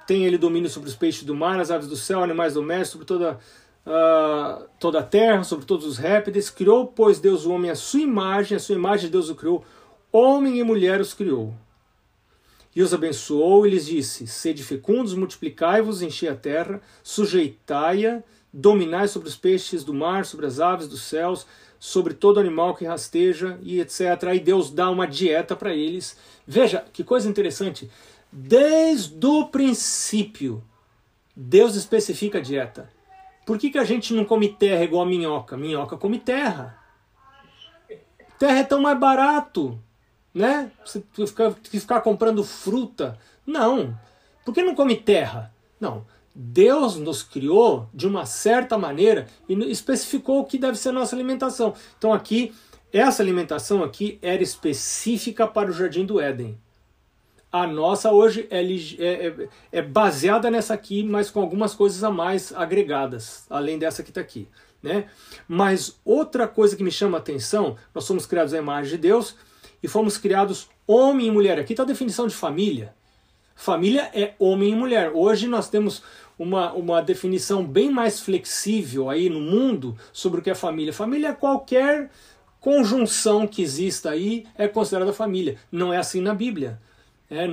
tem 0.07 0.25
ele 0.25 0.39
domínio 0.39 0.69
sobre 0.69 0.89
os 0.89 0.97
peixes 0.97 1.23
do 1.23 1.35
mar, 1.35 1.61
as 1.61 1.71
aves 1.71 1.87
do 1.87 1.97
céu, 1.97 2.23
animais 2.23 2.55
domésticos, 2.55 2.91
sobre 2.91 3.07
toda, 3.07 3.39
uh, 3.87 4.69
toda 4.81 5.01
a 5.01 5.03
terra, 5.05 5.45
sobre 5.45 5.67
todos 5.67 5.87
os 5.87 5.99
répteis. 5.99 6.51
Criou, 6.51 6.87
pois, 6.87 7.21
Deus 7.21 7.45
o 7.45 7.53
homem 7.53 7.71
à 7.71 7.77
sua 7.77 8.01
imagem, 8.01 8.57
a 8.57 8.61
sua 8.61 8.75
imagem 8.75 9.11
Deus 9.11 9.29
o 9.29 9.35
criou, 9.35 9.65
homem 10.11 10.59
e 10.59 10.65
mulher 10.65 11.01
os 11.01 11.15
criou. 11.15 11.55
E 12.75 12.83
os 12.83 12.93
abençoou 12.93 13.67
e 13.67 13.71
lhes 13.71 13.87
disse: 13.87 14.27
Sede 14.27 14.63
fecundos, 14.65 15.15
multiplicai-vos, 15.15 16.03
enchei 16.03 16.29
a 16.29 16.35
terra, 16.35 16.81
sujeitai-a, 17.03 18.23
dominai 18.59 19.07
sobre 19.07 19.29
os 19.29 19.37
peixes 19.37 19.85
do 19.85 19.95
mar, 19.95 20.27
sobre 20.27 20.45
as 20.45 20.59
aves 20.59 20.89
dos 20.89 21.03
céus, 21.03 21.47
sobre 21.79 22.13
todo 22.13 22.41
animal 22.41 22.75
que 22.75 22.85
rasteja 22.85 23.57
e 23.63 23.81
etc. 23.81 24.25
Aí 24.29 24.41
Deus 24.41 24.71
dá 24.71 24.91
uma 24.91 25.07
dieta 25.07 25.55
para 25.55 25.73
eles. 25.73 26.19
Veja 26.45 26.85
que 26.93 27.05
coisa 27.05 27.29
interessante. 27.29 27.89
Desde 28.33 29.25
o 29.25 29.47
princípio, 29.47 30.63
Deus 31.37 31.77
especifica 31.77 32.39
a 32.39 32.43
dieta. 32.43 32.91
Por 33.47 33.59
que, 33.59 33.71
que 33.71 33.79
a 33.79 33.85
gente 33.85 34.13
não 34.13 34.25
come 34.25 34.49
terra 34.49 34.83
igual 34.83 35.05
a 35.05 35.07
minhoca? 35.07 35.57
Minhoca 35.57 35.97
come 35.97 36.19
terra. 36.19 36.77
Terra 38.41 38.59
é 38.59 38.65
tão 38.65 38.81
mais 38.81 38.99
barato, 38.99 39.79
né? 40.35 40.71
Você 40.85 41.03
ficar, 41.13 41.53
ficar 41.53 42.01
comprando 42.01 42.43
fruta. 42.43 43.19
Não. 43.47 43.99
Por 44.45 44.53
que 44.53 44.63
não 44.63 44.75
come 44.75 44.97
terra? 44.97 45.55
Não. 45.81 46.05
Deus 46.41 46.95
nos 46.95 47.21
criou 47.21 47.89
de 47.93 48.07
uma 48.07 48.25
certa 48.25 48.79
maneira 48.79 49.27
e 49.49 49.55
especificou 49.73 50.39
o 50.39 50.45
que 50.45 50.57
deve 50.57 50.79
ser 50.79 50.93
nossa 50.93 51.17
alimentação. 51.17 51.75
Então 51.99 52.13
aqui, 52.13 52.55
essa 52.93 53.25
alimentação 53.25 53.83
aqui 53.83 54.21
era 54.23 54.41
específica 54.41 55.49
para 55.49 55.69
o 55.69 55.73
Jardim 55.73 56.07
do 56.07 56.21
Éden. 56.21 56.57
A 57.51 57.67
nossa 57.67 58.13
hoje 58.13 58.47
é, 58.51 58.63
é, 58.63 59.27
é, 59.27 59.49
é, 59.73 59.83
baseada 59.83 60.49
nessa 60.49 60.75
aqui, 60.75 61.03
mas 61.03 61.29
com 61.29 61.41
algumas 61.41 61.75
coisas 61.75 62.05
a 62.05 62.11
mais 62.11 62.55
agregadas, 62.55 63.45
além 63.51 63.77
dessa 63.77 64.05
que 64.05 64.11
está 64.11 64.21
aqui. 64.21 64.47
Né? 64.81 65.07
Mas 65.49 65.99
outra 66.05 66.47
coisa 66.47 66.77
que 66.77 66.85
me 66.85 66.93
chama 66.93 67.19
a 67.19 67.21
atenção, 67.21 67.77
nós 67.93 68.05
somos 68.05 68.27
criados 68.27 68.55
à 68.55 68.59
imagem 68.59 68.93
de 68.93 68.99
Deus 68.99 69.35
e 69.83 69.89
fomos 69.89 70.17
criados 70.17 70.69
homem 70.87 71.27
e 71.27 71.31
mulher. 71.33 71.59
Aqui 71.59 71.73
está 71.73 71.83
a 71.83 71.87
definição 71.87 72.29
de 72.29 72.35
família. 72.37 72.95
Família 73.57 74.09
é 74.15 74.35
homem 74.39 74.71
e 74.71 74.77
mulher. 74.77 75.11
Hoje 75.13 75.49
nós 75.49 75.69
temos 75.69 76.01
uma, 76.39 76.73
uma 76.73 77.03
definição 77.03 77.65
bem 77.65 77.91
mais 77.91 78.21
flexível 78.21 79.11
aí 79.11 79.29
no 79.29 79.41
mundo 79.41 79.97
sobre 80.13 80.41
o 80.41 80.43
que 80.43 80.51
é 80.51 80.55
família. 80.55 80.93
Família 80.93 81.29
é 81.29 81.35
qualquer 81.35 82.11
conjunção 82.61 83.47
que 83.47 83.63
exista 83.63 84.11
aí 84.11 84.47
é 84.57 84.69
considerada 84.69 85.13
família. 85.13 85.59
Não 85.71 85.93
é 85.93 85.97
assim 85.97 86.21
na 86.21 86.35
Bíblia. 86.35 86.81
É, 87.31 87.47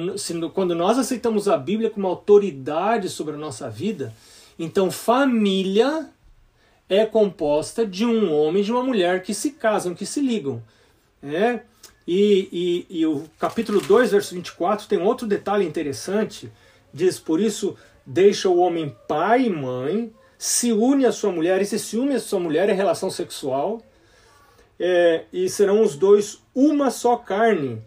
quando 0.54 0.74
nós 0.74 0.98
aceitamos 0.98 1.50
a 1.50 1.58
Bíblia 1.58 1.90
como 1.90 2.08
autoridade 2.08 3.10
sobre 3.10 3.34
a 3.34 3.38
nossa 3.38 3.70
vida, 3.70 4.14
então 4.58 4.90
família 4.90 6.10
é 6.88 7.06
composta 7.06 7.86
de 7.86 8.06
um 8.06 8.32
homem 8.32 8.62
e 8.62 8.66
de 8.66 8.72
uma 8.72 8.84
mulher 8.84 9.24
que 9.24 9.34
se 9.34 9.52
casam, 9.52 9.96
que 9.96 10.06
se 10.06 10.22
ligam. 10.22 10.62
É? 11.22 11.62
E, 12.08 12.86
e, 12.90 13.00
e 13.00 13.06
o 13.06 13.24
capítulo 13.40 13.82
2, 13.82 14.12
verso 14.12 14.36
24, 14.36 14.88
tem 14.88 15.02
outro 15.02 15.26
detalhe 15.26 15.66
interessante. 15.66 16.52
Diz, 16.94 17.20
por 17.20 17.42
isso 17.42 17.76
deixa 18.06 18.50
o 18.50 18.58
homem 18.58 18.96
pai 19.08 19.46
e 19.46 19.50
mãe, 19.50 20.14
se 20.38 20.72
une 20.72 21.06
à 21.06 21.12
sua 21.12 21.32
mulher, 21.32 21.62
e 21.62 21.66
se 21.66 21.98
une 21.98 22.16
à 22.16 22.20
sua 22.20 22.40
mulher 22.40 22.70
é 22.70 22.74
relação 22.74 23.10
sexual, 23.10 23.82
é, 24.80 25.24
e 25.32 25.50
serão 25.50 25.82
os 25.82 25.96
dois 25.96 26.42
uma 26.54 26.92
só 26.92 27.16
carne. 27.18 27.82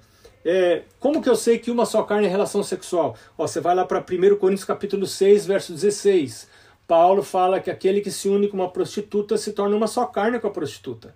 É, 0.45 0.83
como 0.99 1.21
que 1.21 1.29
eu 1.29 1.37
sei 1.37 1.59
que 1.59 1.71
uma 1.71 1.85
só 1.85 2.03
carne 2.03 2.27
é 2.27 2.31
relação 2.31 2.63
sexual? 2.63 3.17
Ó, 3.37 3.47
você 3.47 3.61
vai 3.61 3.75
lá 3.75 3.85
para 3.85 3.99
1 3.99 4.37
Coríntios 4.37 4.65
capítulo 4.65 5.07
6, 5.07 5.47
verso 5.47 5.73
16. 5.73 6.49
Paulo 6.87 7.23
fala 7.23 7.61
que 7.61 7.71
aquele 7.71 8.01
que 8.01 8.11
se 8.11 8.29
une 8.29 8.49
com 8.49 8.57
uma 8.57 8.71
prostituta 8.71 9.37
se 9.37 9.53
torna 9.53 9.77
uma 9.77 9.87
só 9.87 10.07
carne 10.07 10.41
com 10.41 10.47
a 10.47 10.51
prostituta. 10.51 11.15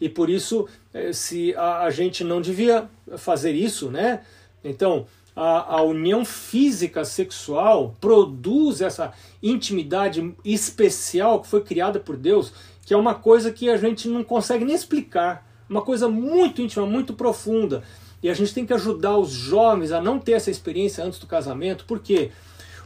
E 0.00 0.08
por 0.08 0.28
isso, 0.28 0.68
é, 0.92 1.12
se 1.12 1.54
a 1.56 1.90
gente 1.90 2.22
não 2.22 2.40
devia 2.40 2.88
fazer 3.16 3.52
isso, 3.52 3.90
né? 3.90 4.20
Então, 4.62 5.06
a, 5.40 5.76
a, 5.76 5.82
união 5.82 6.24
física 6.24 7.04
sexual 7.04 7.94
produz 8.00 8.80
essa 8.80 9.12
intimidade 9.40 10.34
especial 10.44 11.40
que 11.40 11.46
foi 11.46 11.60
criada 11.60 12.00
por 12.00 12.16
Deus, 12.16 12.52
que 12.84 12.92
é 12.92 12.96
uma 12.96 13.14
coisa 13.14 13.52
que 13.52 13.70
a 13.70 13.76
gente 13.76 14.08
não 14.08 14.24
consegue 14.24 14.64
nem 14.64 14.74
explicar. 14.74 15.46
Uma 15.70 15.82
coisa 15.82 16.08
muito 16.08 16.60
íntima, 16.60 16.84
muito 16.84 17.12
profunda. 17.14 17.84
E 18.20 18.28
a 18.28 18.34
gente 18.34 18.52
tem 18.52 18.66
que 18.66 18.74
ajudar 18.74 19.16
os 19.16 19.30
jovens 19.30 19.92
a 19.92 20.02
não 20.02 20.18
ter 20.18 20.32
essa 20.32 20.50
experiência 20.50 21.04
antes 21.04 21.20
do 21.20 21.26
casamento. 21.28 21.84
Por 21.84 22.00
quê? 22.00 22.32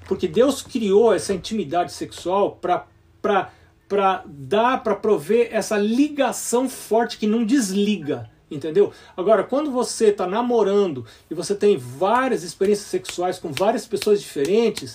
Porque 0.06 0.28
Deus 0.28 0.60
criou 0.60 1.14
essa 1.14 1.32
intimidade 1.32 1.90
sexual 1.90 2.60
para 2.60 4.24
dar, 4.26 4.82
para 4.82 4.94
prover 4.94 5.48
essa 5.50 5.78
ligação 5.78 6.68
forte 6.68 7.16
que 7.16 7.26
não 7.26 7.46
desliga. 7.46 8.28
Entendeu? 8.52 8.92
Agora, 9.16 9.42
quando 9.42 9.70
você 9.70 10.08
está 10.08 10.26
namorando 10.26 11.06
e 11.30 11.34
você 11.34 11.54
tem 11.54 11.76
várias 11.76 12.42
experiências 12.42 12.88
sexuais 12.88 13.38
com 13.38 13.50
várias 13.50 13.86
pessoas 13.86 14.20
diferentes, 14.20 14.94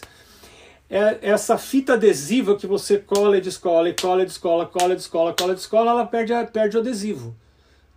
é 0.89 1.17
essa 1.21 1.57
fita 1.57 1.93
adesiva 1.93 2.55
que 2.55 2.67
você 2.67 2.97
cola 2.97 3.37
e 3.37 3.41
descola, 3.41 3.89
e 3.89 3.93
cola 3.93 4.21
e 4.21 4.25
descola, 4.25 4.65
cola 4.65 4.93
e 4.93 4.95
descola, 4.95 5.33
cola 5.33 5.51
e 5.53 5.55
descola, 5.55 5.91
ela 5.91 6.05
perde, 6.05 6.33
perde 6.53 6.77
o 6.77 6.79
adesivo. 6.79 7.35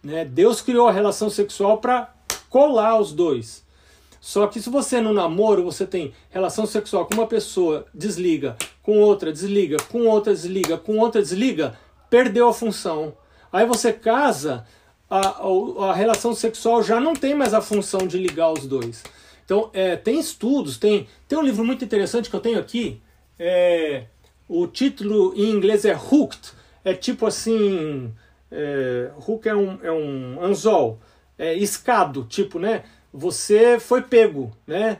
Né? 0.03 0.25
Deus 0.25 0.62
criou 0.62 0.88
a 0.88 0.92
relação 0.92 1.29
sexual 1.29 1.79
para 1.79 2.12
colar 2.49 2.99
os 2.99 3.12
dois. 3.12 3.62
Só 4.20 4.46
que 4.46 4.61
se 4.61 4.68
você 4.68 5.01
no 5.01 5.12
namoro 5.12 5.64
você 5.64 5.87
tem 5.87 6.12
relação 6.31 6.66
sexual 6.66 7.07
com 7.07 7.14
uma 7.14 7.27
pessoa, 7.27 7.87
desliga, 7.94 8.57
com 8.83 8.99
outra 8.99 9.33
desliga, 9.33 9.77
com 9.90 10.07
outra 10.07 10.33
desliga, 10.33 10.77
com 10.77 10.99
outra 10.99 11.23
desliga, 11.23 11.79
perdeu 12.11 12.49
a 12.49 12.53
função. 12.53 13.14
Aí 13.53 13.66
você 13.66 13.92
casa, 13.92 14.66
a, 15.11 15.42
a, 15.90 15.92
relação 15.92 16.35
sexual 16.35 16.83
já 16.83 17.01
não 17.01 17.14
tem 17.14 17.35
mais 17.35 17.53
a 17.53 17.61
função 17.61 18.07
de 18.07 18.16
ligar 18.16 18.53
os 18.53 18.66
dois. 18.66 19.03
Então 19.44 19.68
é, 19.73 19.96
tem 19.96 20.20
estudos, 20.20 20.79
tem, 20.79 21.09
tem 21.27 21.37
um 21.37 21.42
livro 21.42 21.64
muito 21.64 21.85
interessante 21.85 22.31
que 22.31 22.37
eu 22.37 22.40
tenho 22.40 22.59
aqui. 22.59 23.03
É, 23.38 24.05
o 24.49 24.66
título 24.66 25.35
em 25.37 25.51
inglês 25.51 25.85
é 25.85 25.94
Hooked. 25.96 26.53
É 26.85 26.94
tipo 26.94 27.27
assim. 27.27 28.12
É, 28.51 29.11
hook 29.29 29.46
é 29.46 29.55
um, 29.55 29.79
é 29.83 29.92
um 29.92 30.42
anzol 30.42 30.99
é, 31.38 31.55
escado, 31.55 32.25
tipo, 32.25 32.59
né? 32.59 32.85
Você 33.12 33.79
foi 33.79 34.03
pego, 34.03 34.53
né? 34.66 34.99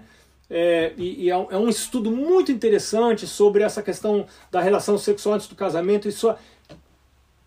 É, 0.49 0.92
e, 0.96 1.27
e 1.27 1.31
é, 1.31 1.37
um, 1.37 1.68
é, 1.68 1.70
estudo 1.70 2.11
muito 2.11 2.51
interessante 2.51 3.27
sobre 3.27 3.62
essa 3.62 3.83
questão 3.83 4.27
da 4.51 4.61
relação 4.61 4.99
sexual 4.99 5.37
antes 5.37 5.46
do 5.46 5.55
casamento 5.55 6.09
sua 6.12 6.38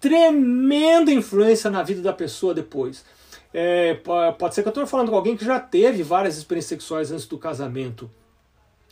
tremenda 0.04 1.13
influência 1.13 1.72
na 1.72 1.82
vida 1.82 2.02
da 2.02 2.12
pessoa 2.12 2.54
depois. 2.54 3.06
É, 3.54 3.94
pode 4.38 4.54
ser 4.54 4.62
que 4.62 4.68
eu 4.68 4.72
estou 4.72 4.86
falando 4.86 5.10
com 5.10 5.16
alguém 5.16 5.38
que 5.38 5.46
já 5.46 5.62
teve 5.62 6.04
várias 6.04 6.38
experiências 6.38 6.68
sexuais 6.68 7.10
antes 7.10 7.26
do 7.26 7.38
casamento. 7.38 8.12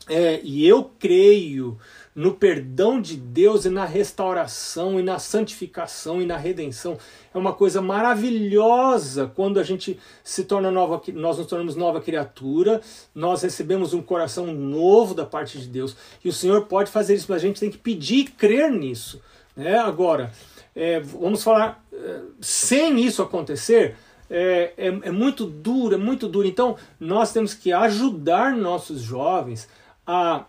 É, 0.07 0.39
e 0.41 0.65
eu 0.65 0.89
creio 0.97 1.77
no 2.15 2.33
perdão 2.33 3.01
de 3.01 3.17
Deus 3.17 3.65
e 3.65 3.69
na 3.69 3.83
restauração 3.83 4.97
e 5.01 5.03
na 5.03 5.19
santificação 5.19 6.21
e 6.21 6.25
na 6.25 6.37
redenção. 6.37 6.97
É 7.33 7.37
uma 7.37 7.51
coisa 7.51 7.81
maravilhosa 7.81 9.29
quando 9.35 9.59
a 9.59 9.63
gente 9.63 9.99
se 10.23 10.45
torna 10.45 10.71
nova, 10.71 11.01
nós 11.13 11.37
nos 11.37 11.47
tornamos 11.47 11.75
nova 11.75 11.99
criatura, 11.99 12.79
nós 13.13 13.41
recebemos 13.41 13.93
um 13.93 14.01
coração 14.01 14.47
novo 14.47 15.13
da 15.13 15.25
parte 15.25 15.59
de 15.59 15.67
Deus. 15.67 15.93
E 16.23 16.29
o 16.29 16.33
Senhor 16.33 16.67
pode 16.67 16.89
fazer 16.89 17.15
isso, 17.15 17.27
mas 17.27 17.43
a 17.43 17.45
gente 17.45 17.59
tem 17.59 17.69
que 17.69 17.77
pedir 17.77 18.19
e 18.19 18.25
crer 18.25 18.71
nisso. 18.71 19.21
Né? 19.55 19.77
Agora, 19.77 20.31
é, 20.75 20.99
vamos 20.99 21.43
falar, 21.43 21.83
é, 21.93 22.19
sem 22.39 22.99
isso 22.99 23.21
acontecer, 23.21 23.95
é, 24.29 24.73
é, 24.77 24.87
é 24.87 25.11
muito 25.11 25.45
duro, 25.45 25.95
é 25.95 25.97
muito 25.97 26.27
duro. 26.27 26.47
Então, 26.47 26.77
nós 26.99 27.33
temos 27.33 27.53
que 27.53 27.73
ajudar 27.73 28.55
nossos 28.55 29.01
jovens 29.01 29.67
a 30.07 30.45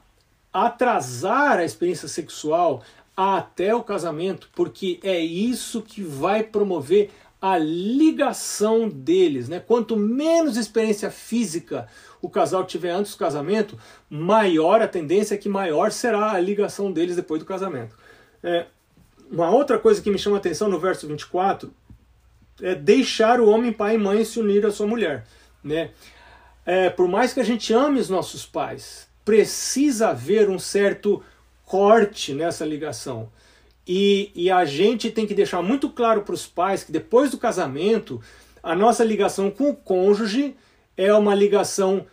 atrasar 0.52 1.58
a 1.58 1.64
experiência 1.64 2.06
sexual 2.06 2.82
até 3.16 3.74
o 3.74 3.82
casamento, 3.82 4.48
porque 4.54 5.00
é 5.02 5.18
isso 5.18 5.82
que 5.82 6.02
vai 6.02 6.42
promover 6.42 7.10
a 7.40 7.58
ligação 7.58 8.88
deles, 8.88 9.48
né? 9.48 9.58
Quanto 9.58 9.96
menos 9.96 10.56
experiência 10.56 11.10
física 11.10 11.88
o 12.20 12.30
casal 12.30 12.64
tiver 12.64 12.90
antes 12.90 13.12
do 13.12 13.18
casamento, 13.18 13.76
maior 14.08 14.80
a 14.80 14.86
tendência 14.86 15.34
é 15.34 15.38
que 15.38 15.48
maior 15.48 15.90
será 15.90 16.32
a 16.32 16.40
ligação 16.40 16.92
deles 16.92 17.16
depois 17.16 17.40
do 17.40 17.46
casamento. 17.46 17.96
É, 18.44 18.66
uma 19.32 19.50
outra 19.50 19.78
coisa 19.78 20.02
que 20.02 20.10
me 20.10 20.18
chama 20.18 20.36
a 20.36 20.38
atenção 20.38 20.68
no 20.68 20.78
verso 20.78 21.08
24 21.08 21.72
é 22.60 22.74
deixar 22.74 23.40
o 23.40 23.48
homem 23.48 23.72
pai 23.72 23.94
e 23.94 23.98
mãe 23.98 24.22
se 24.24 24.38
unir 24.38 24.64
à 24.66 24.70
sua 24.70 24.86
mulher, 24.86 25.24
né? 25.64 25.90
É, 26.66 26.90
por 26.90 27.08
mais 27.08 27.32
que 27.32 27.40
a 27.40 27.44
gente 27.44 27.72
ame 27.72 27.98
os 27.98 28.10
nossos 28.10 28.44
pais, 28.44 29.08
precisa 29.24 30.10
haver 30.10 30.50
um 30.50 30.58
certo 30.58 31.22
corte 31.64 32.34
nessa 32.34 32.64
ligação. 32.64 33.30
E, 33.88 34.30
e 34.34 34.50
a 34.50 34.64
gente 34.64 35.10
tem 35.10 35.26
que 35.26 35.34
deixar 35.34 35.62
muito 35.62 35.88
claro 35.88 36.22
para 36.22 36.34
os 36.34 36.46
pais 36.46 36.84
que 36.84 36.92
depois 36.92 37.30
do 37.30 37.38
casamento, 37.38 38.20
a 38.62 38.76
nossa 38.76 39.02
ligação 39.02 39.50
com 39.50 39.70
o 39.70 39.74
cônjuge 39.74 40.54
é 40.96 41.12
uma 41.12 41.34
ligação 41.34 42.06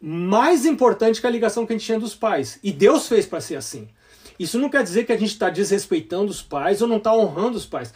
mais 0.00 0.64
importante 0.64 1.20
que 1.20 1.26
a 1.26 1.30
ligação 1.30 1.66
que 1.66 1.72
a 1.72 1.76
gente 1.76 1.86
tinha 1.86 1.98
dos 1.98 2.14
pais. 2.14 2.60
E 2.62 2.70
Deus 2.70 3.08
fez 3.08 3.26
para 3.26 3.40
ser 3.40 3.56
assim. 3.56 3.88
Isso 4.38 4.58
não 4.58 4.68
quer 4.68 4.82
dizer 4.82 5.04
que 5.04 5.12
a 5.12 5.16
gente 5.16 5.32
está 5.32 5.50
desrespeitando 5.50 6.30
os 6.30 6.40
pais 6.40 6.80
ou 6.80 6.88
não 6.88 6.98
está 6.98 7.14
honrando 7.14 7.56
os 7.56 7.66
pais. 7.66 7.92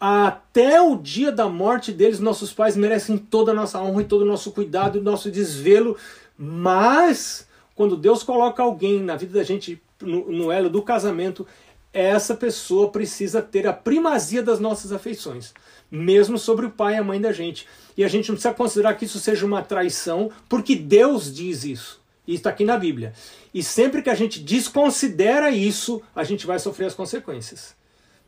Até 0.00 0.82
o 0.82 0.96
dia 0.96 1.30
da 1.30 1.48
morte 1.48 1.92
deles, 1.92 2.18
nossos 2.18 2.52
pais 2.52 2.76
merecem 2.76 3.16
toda 3.16 3.52
a 3.52 3.54
nossa 3.54 3.80
honra 3.80 4.02
e 4.02 4.06
todo 4.06 4.22
o 4.22 4.26
nosso 4.26 4.50
cuidado 4.50 4.98
e 4.98 5.00
nosso 5.00 5.30
desvelo, 5.30 5.96
mas 6.36 7.46
quando 7.76 7.96
Deus 7.96 8.24
coloca 8.24 8.62
alguém 8.62 9.00
na 9.00 9.14
vida 9.14 9.38
da 9.38 9.44
gente 9.44 9.80
no, 10.00 10.30
no 10.32 10.50
elo 10.50 10.68
do 10.68 10.82
casamento, 10.82 11.46
essa 11.92 12.34
pessoa 12.34 12.90
precisa 12.90 13.40
ter 13.40 13.66
a 13.66 13.72
primazia 13.72 14.42
das 14.42 14.58
nossas 14.58 14.90
afeições, 14.90 15.54
mesmo 15.88 16.36
sobre 16.36 16.66
o 16.66 16.70
pai 16.70 16.94
e 16.94 16.98
a 16.98 17.04
mãe 17.04 17.20
da 17.20 17.30
gente. 17.30 17.68
E 17.96 18.02
a 18.02 18.08
gente 18.08 18.28
não 18.28 18.34
precisa 18.34 18.54
considerar 18.54 18.94
que 18.94 19.04
isso 19.04 19.20
seja 19.20 19.46
uma 19.46 19.62
traição, 19.62 20.32
porque 20.48 20.74
Deus 20.74 21.32
diz 21.32 21.64
isso. 21.64 22.01
Isso 22.32 22.40
está 22.40 22.50
aqui 22.50 22.64
na 22.64 22.76
Bíblia. 22.76 23.12
E 23.52 23.62
sempre 23.62 24.02
que 24.02 24.10
a 24.10 24.14
gente 24.14 24.40
desconsidera 24.40 25.50
isso, 25.50 26.02
a 26.14 26.24
gente 26.24 26.46
vai 26.46 26.58
sofrer 26.58 26.86
as 26.86 26.94
consequências. 26.94 27.74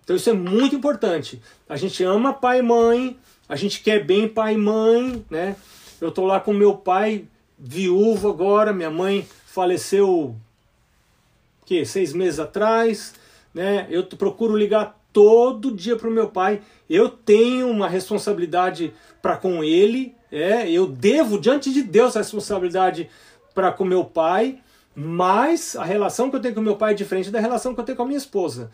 Então 0.03 0.15
isso 0.15 0.29
é 0.29 0.35
muito 0.35 0.77
importante. 0.77 1.41
A 1.69 1.77
gente 1.77 2.05
ama 2.05 2.33
pai 2.33 2.59
e 2.59 2.63
mãe, 2.63 3.19
a 3.49 3.57
gente 3.57 3.83
quer 3.83 4.05
bem 4.05 4.29
pai 4.29 4.55
e 4.55 4.59
mãe, 4.59 5.25
né? 5.31 5.57
Eu 6.01 6.09
estou 6.11 6.27
lá 6.27 6.39
com 6.39 6.53
meu 6.53 6.77
pai 6.77 7.25
viúvo 7.59 8.29
agora, 8.29 8.73
minha 8.73 8.91
mãe 8.91 9.27
faleceu 9.47 10.37
que 11.65 11.85
seis 11.87 12.13
meses 12.13 12.39
atrás, 12.39 13.15
né? 13.55 13.87
Eu 13.89 14.05
procuro 14.05 14.57
ligar 14.57 15.01
todo 15.13 15.75
dia 15.75 15.97
para 15.97 16.09
o 16.09 16.13
meu 16.13 16.29
pai. 16.29 16.61
Eu 16.91 17.09
tenho 17.09 17.71
uma 17.71 17.89
responsabilidade 17.89 18.93
para 19.23 19.37
com 19.39 19.65
ele, 19.65 20.15
é, 20.31 20.69
eu 20.69 20.87
devo 20.87 21.41
diante 21.41 21.73
de 21.73 21.83
Deus 21.83 22.17
a 22.17 22.19
responsabilidade 22.19 23.09
para 23.55 23.73
com 23.73 23.85
meu 23.85 24.05
pai, 24.05 24.59
mas 24.95 25.77
a 25.77 25.85
relação 25.85 26.31
que 26.31 26.37
eu 26.37 26.41
tenho 26.41 26.55
com 26.55 26.61
meu 26.61 26.77
pai 26.77 26.93
é 26.93 26.95
diferente 26.95 27.31
da 27.31 27.41
relação 27.41 27.75
que 27.75 27.81
eu 27.81 27.85
tenho 27.85 27.97
com 27.97 28.03
a 28.03 28.07
minha 28.07 28.19
esposa. 28.19 28.71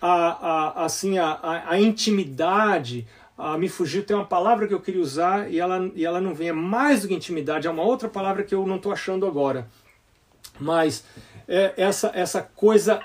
A, 0.00 0.12
a, 0.12 0.84
assim, 0.84 1.18
a, 1.18 1.30
a, 1.30 1.72
a 1.72 1.80
intimidade, 1.80 3.06
a 3.36 3.56
me 3.58 3.68
fugir 3.68 4.04
tem 4.04 4.16
uma 4.16 4.24
palavra 4.24 4.66
que 4.66 4.74
eu 4.74 4.80
queria 4.80 5.00
usar 5.00 5.50
e 5.50 5.58
ela, 5.58 5.90
e 5.94 6.04
ela 6.04 6.20
não 6.20 6.34
vem, 6.34 6.48
é 6.48 6.52
mais 6.52 7.02
do 7.02 7.08
que 7.08 7.14
intimidade, 7.14 7.66
é 7.66 7.70
uma 7.70 7.82
outra 7.82 8.08
palavra 8.08 8.42
que 8.42 8.54
eu 8.54 8.66
não 8.66 8.76
estou 8.76 8.92
achando 8.92 9.26
agora. 9.26 9.68
Mas 10.58 11.04
é, 11.48 11.74
essa, 11.76 12.12
essa 12.14 12.42
coisa 12.42 13.00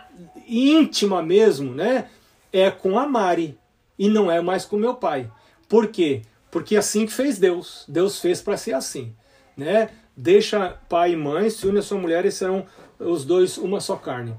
íntima 0.47 1.21
mesmo, 1.21 1.73
né? 1.73 2.09
É 2.51 2.69
com 2.69 2.99
a 2.99 3.07
Mari 3.07 3.57
e 3.97 4.07
não 4.07 4.29
é 4.29 4.41
mais 4.41 4.65
com 4.65 4.77
meu 4.77 4.95
pai. 4.95 5.29
Por 5.67 5.87
quê? 5.87 6.21
Porque 6.51 6.75
é 6.75 6.79
assim 6.79 7.05
que 7.05 7.11
fez 7.11 7.39
Deus. 7.39 7.83
Deus 7.87 8.19
fez 8.19 8.41
para 8.41 8.55
ser 8.55 8.73
assim, 8.73 9.13
né? 9.57 9.89
Deixa 10.17 10.77
pai 10.87 11.11
e 11.11 11.15
mãe, 11.15 11.49
se 11.49 11.67
une 11.67 11.79
a 11.79 11.81
sua 11.81 11.97
mulher 11.97 12.25
e 12.25 12.31
serão 12.31 12.65
os 12.99 13.25
dois 13.25 13.57
uma 13.57 13.79
só 13.81 13.95
carne. 13.95 14.33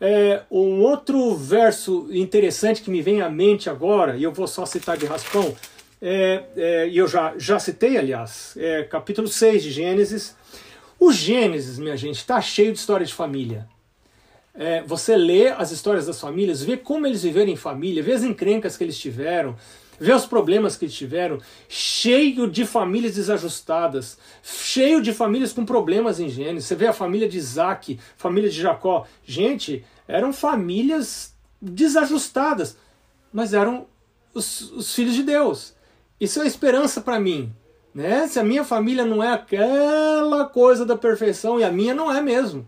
É, 0.00 0.42
um 0.50 0.82
outro 0.82 1.34
verso 1.34 2.06
interessante 2.10 2.82
que 2.82 2.90
me 2.90 3.00
vem 3.02 3.22
à 3.22 3.30
mente 3.30 3.68
agora, 3.70 4.16
e 4.16 4.22
eu 4.22 4.32
vou 4.32 4.46
só 4.46 4.66
citar 4.66 4.96
de 4.96 5.06
raspão, 5.06 5.56
é, 6.00 6.44
é, 6.56 6.88
e 6.88 6.98
eu 6.98 7.08
já, 7.08 7.34
já 7.38 7.58
citei, 7.58 7.96
aliás, 7.96 8.54
é, 8.58 8.82
capítulo 8.82 9.26
6 9.26 9.62
de 9.62 9.70
Gênesis, 9.70 10.36
o 11.00 11.12
Gênesis, 11.12 11.78
minha 11.78 11.96
gente, 11.96 12.16
está 12.16 12.40
cheio 12.40 12.72
de 12.72 12.78
história 12.78 13.06
de 13.06 13.12
família. 13.14 13.66
é, 14.58 14.82
você 14.82 15.16
lê 15.16 15.48
as 15.48 15.70
histórias 15.70 16.06
das 16.06 16.20
famílias, 16.20 16.62
vê 16.62 16.76
como 16.76 17.06
eles 17.06 17.22
viveram 17.22 17.50
em 17.50 17.56
família, 17.56 18.02
vê 18.02 18.12
as 18.12 18.22
encrencas 18.22 18.76
que 18.76 18.84
eles 18.84 18.98
tiveram, 18.98 19.56
vê 19.98 20.12
os 20.12 20.26
problemas 20.26 20.76
que 20.76 20.88
tiveram, 20.88 21.38
cheio 21.68 22.48
de 22.48 22.64
famílias 22.64 23.14
desajustadas, 23.14 24.18
cheio 24.42 25.00
de 25.00 25.12
famílias 25.12 25.52
com 25.52 25.64
problemas 25.64 26.20
em. 26.20 26.28
Você 26.60 26.74
vê 26.74 26.86
a 26.86 26.92
família 26.92 27.28
de 27.28 27.38
Isaac, 27.38 27.98
família 28.16 28.50
de 28.50 28.60
Jacó. 28.60 29.06
Gente, 29.24 29.84
eram 30.06 30.32
famílias 30.32 31.34
desajustadas, 31.60 32.76
mas 33.32 33.54
eram 33.54 33.86
os, 34.34 34.70
os 34.72 34.94
filhos 34.94 35.14
de 35.14 35.22
Deus. 35.22 35.74
Isso 36.20 36.40
é 36.40 36.46
esperança 36.46 37.00
para 37.00 37.18
mim. 37.18 37.52
Né? 37.94 38.26
Se 38.28 38.38
a 38.38 38.44
minha 38.44 38.64
família 38.64 39.04
não 39.04 39.22
é 39.22 39.32
aquela 39.32 40.44
coisa 40.44 40.84
da 40.84 40.96
perfeição, 40.96 41.58
e 41.58 41.64
a 41.64 41.70
minha 41.70 41.94
não 41.94 42.14
é 42.14 42.20
mesmo. 42.20 42.66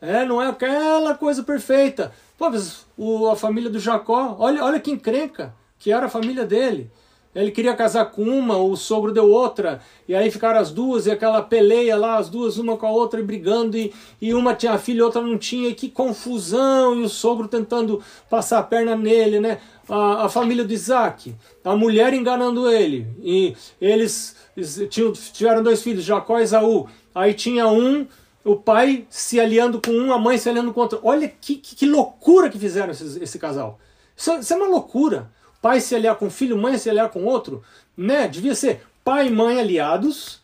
É, 0.00 0.24
não 0.24 0.42
é 0.42 0.48
aquela 0.48 1.14
coisa 1.14 1.42
perfeita. 1.42 2.12
Pô, 2.36 2.50
mas 2.50 2.84
o, 2.96 3.28
a 3.28 3.36
família 3.36 3.70
do 3.70 3.78
Jacó, 3.78 4.36
olha, 4.38 4.64
olha 4.64 4.80
que 4.80 4.90
encrenca 4.90 5.54
que 5.84 5.92
era 5.92 6.06
a 6.06 6.08
família 6.08 6.46
dele. 6.46 6.90
Ele 7.34 7.50
queria 7.50 7.74
casar 7.74 8.06
com 8.06 8.22
uma, 8.22 8.56
o 8.56 8.74
sogro 8.74 9.12
deu 9.12 9.30
outra, 9.30 9.82
e 10.08 10.14
aí 10.14 10.30
ficaram 10.30 10.58
as 10.58 10.70
duas, 10.70 11.04
e 11.04 11.10
aquela 11.10 11.42
peleia 11.42 11.94
lá, 11.94 12.16
as 12.16 12.30
duas, 12.30 12.56
uma 12.56 12.78
com 12.78 12.86
a 12.86 12.90
outra, 12.90 13.20
e 13.20 13.22
brigando, 13.22 13.76
e, 13.76 13.92
e 14.18 14.32
uma 14.32 14.54
tinha 14.54 14.78
filho, 14.78 15.04
outra 15.04 15.20
não 15.20 15.36
tinha, 15.36 15.68
e 15.68 15.74
que 15.74 15.90
confusão, 15.90 16.94
e 16.98 17.02
o 17.02 17.08
sogro 17.08 17.48
tentando 17.48 18.02
passar 18.30 18.60
a 18.60 18.62
perna 18.62 18.96
nele, 18.96 19.40
né? 19.40 19.58
A, 19.86 20.24
a 20.24 20.28
família 20.30 20.64
do 20.64 20.72
Isaac, 20.72 21.34
a 21.62 21.76
mulher 21.76 22.14
enganando 22.14 22.70
ele, 22.70 23.06
e 23.20 23.54
eles, 23.78 24.36
tinham, 24.88 25.12
tiveram 25.12 25.62
dois 25.62 25.82
filhos, 25.82 26.02
Jacó 26.02 26.38
e 26.38 26.44
Esaú, 26.44 26.88
aí 27.14 27.34
tinha 27.34 27.68
um, 27.68 28.06
o 28.42 28.56
pai 28.56 29.06
se 29.10 29.38
aliando 29.38 29.82
com 29.84 29.92
um, 29.92 30.14
a 30.14 30.18
mãe 30.18 30.38
se 30.38 30.48
aliando 30.48 30.72
com 30.72 30.80
outro. 30.80 31.00
Olha 31.02 31.28
que, 31.28 31.56
que, 31.56 31.76
que 31.76 31.86
loucura 31.86 32.48
que 32.48 32.58
fizeram 32.58 32.92
esse, 32.92 33.22
esse 33.22 33.38
casal. 33.38 33.78
Isso, 34.16 34.32
isso 34.38 34.54
é 34.54 34.56
uma 34.56 34.68
loucura 34.68 35.30
pai 35.64 35.80
se 35.80 35.94
aliar 35.94 36.16
com 36.16 36.28
filho, 36.28 36.58
mãe 36.58 36.76
se 36.76 36.90
aliar 36.90 37.08
com 37.08 37.24
outro, 37.24 37.62
né? 37.96 38.28
Devia 38.28 38.54
ser 38.54 38.82
pai 39.02 39.28
e 39.28 39.30
mãe 39.30 39.58
aliados 39.58 40.42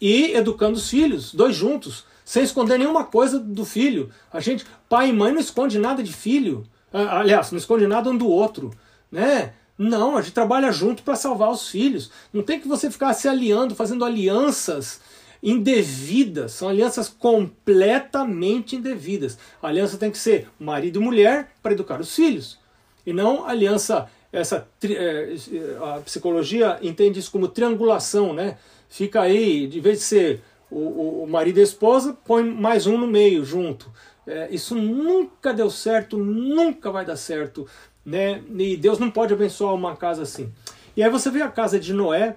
e 0.00 0.32
educando 0.32 0.78
os 0.78 0.88
filhos, 0.88 1.34
dois 1.34 1.54
juntos, 1.54 2.06
sem 2.24 2.42
esconder 2.42 2.78
nenhuma 2.78 3.04
coisa 3.04 3.38
do 3.38 3.66
filho. 3.66 4.08
A 4.32 4.40
gente, 4.40 4.64
pai 4.88 5.10
e 5.10 5.12
mãe 5.12 5.30
não 5.30 5.40
esconde 5.42 5.78
nada 5.78 6.02
de 6.02 6.10
filho. 6.10 6.66
Aliás, 6.90 7.50
não 7.50 7.58
esconde 7.58 7.86
nada 7.86 8.08
um 8.08 8.16
do 8.16 8.26
outro, 8.26 8.70
né? 9.12 9.52
Não, 9.76 10.16
a 10.16 10.22
gente 10.22 10.32
trabalha 10.32 10.72
junto 10.72 11.02
para 11.02 11.16
salvar 11.16 11.50
os 11.50 11.68
filhos. 11.68 12.10
Não 12.32 12.42
tem 12.42 12.58
que 12.58 12.66
você 12.66 12.90
ficar 12.90 13.12
se 13.12 13.28
aliando, 13.28 13.74
fazendo 13.74 14.06
alianças 14.06 15.02
indevidas. 15.42 16.52
São 16.52 16.70
alianças 16.70 17.10
completamente 17.10 18.74
indevidas. 18.74 19.36
A 19.62 19.68
aliança 19.68 19.98
tem 19.98 20.10
que 20.10 20.16
ser 20.16 20.48
marido 20.58 20.98
e 20.98 21.04
mulher 21.04 21.52
para 21.62 21.72
educar 21.72 22.00
os 22.00 22.14
filhos. 22.14 22.58
E 23.06 23.12
não 23.12 23.44
aliança 23.44 24.08
essa 24.34 24.66
é, 24.82 25.36
a 25.80 26.00
psicologia 26.00 26.78
entende 26.82 27.20
isso 27.20 27.30
como 27.30 27.46
triangulação, 27.46 28.32
né? 28.32 28.58
Fica 28.88 29.22
aí, 29.22 29.66
de 29.66 29.80
vez 29.80 29.98
de 29.98 30.04
ser 30.04 30.42
o, 30.70 31.22
o 31.22 31.26
marido 31.28 31.58
e 31.58 31.60
a 31.60 31.64
esposa, 31.64 32.16
põe 32.24 32.42
mais 32.42 32.86
um 32.86 32.98
no 32.98 33.06
meio, 33.06 33.44
junto. 33.44 33.90
É, 34.26 34.48
isso 34.50 34.74
nunca 34.74 35.54
deu 35.54 35.70
certo, 35.70 36.18
nunca 36.18 36.90
vai 36.90 37.04
dar 37.04 37.16
certo, 37.16 37.66
né? 38.04 38.42
E 38.58 38.76
Deus 38.76 38.98
não 38.98 39.10
pode 39.10 39.32
abençoar 39.32 39.72
uma 39.72 39.96
casa 39.96 40.22
assim. 40.22 40.52
E 40.96 41.02
aí 41.02 41.10
você 41.10 41.30
vê 41.30 41.42
a 41.42 41.48
casa 41.48 41.78
de 41.78 41.92
Noé, 41.92 42.36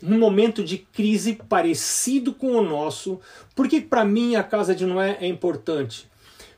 num 0.00 0.18
momento 0.18 0.64
de 0.64 0.78
crise 0.78 1.38
parecido 1.48 2.32
com 2.32 2.52
o 2.52 2.62
nosso. 2.62 3.20
Por 3.54 3.68
que 3.68 3.80
para 3.80 4.04
mim 4.04 4.34
a 4.34 4.42
casa 4.42 4.74
de 4.74 4.86
Noé 4.86 5.18
é 5.20 5.26
importante? 5.26 6.08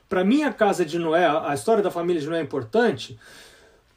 Para 0.09 0.23
mim 0.23 0.45
a 0.45 0.53
casa 0.53 0.85
de 0.85 0.99
Noé, 0.99 1.27
a 1.27 1.53
história 1.55 1.83
da 1.83 1.91
família 1.91 2.21
de 2.21 2.29
Noé 2.29 2.39
é 2.39 2.43
importante, 2.43 3.19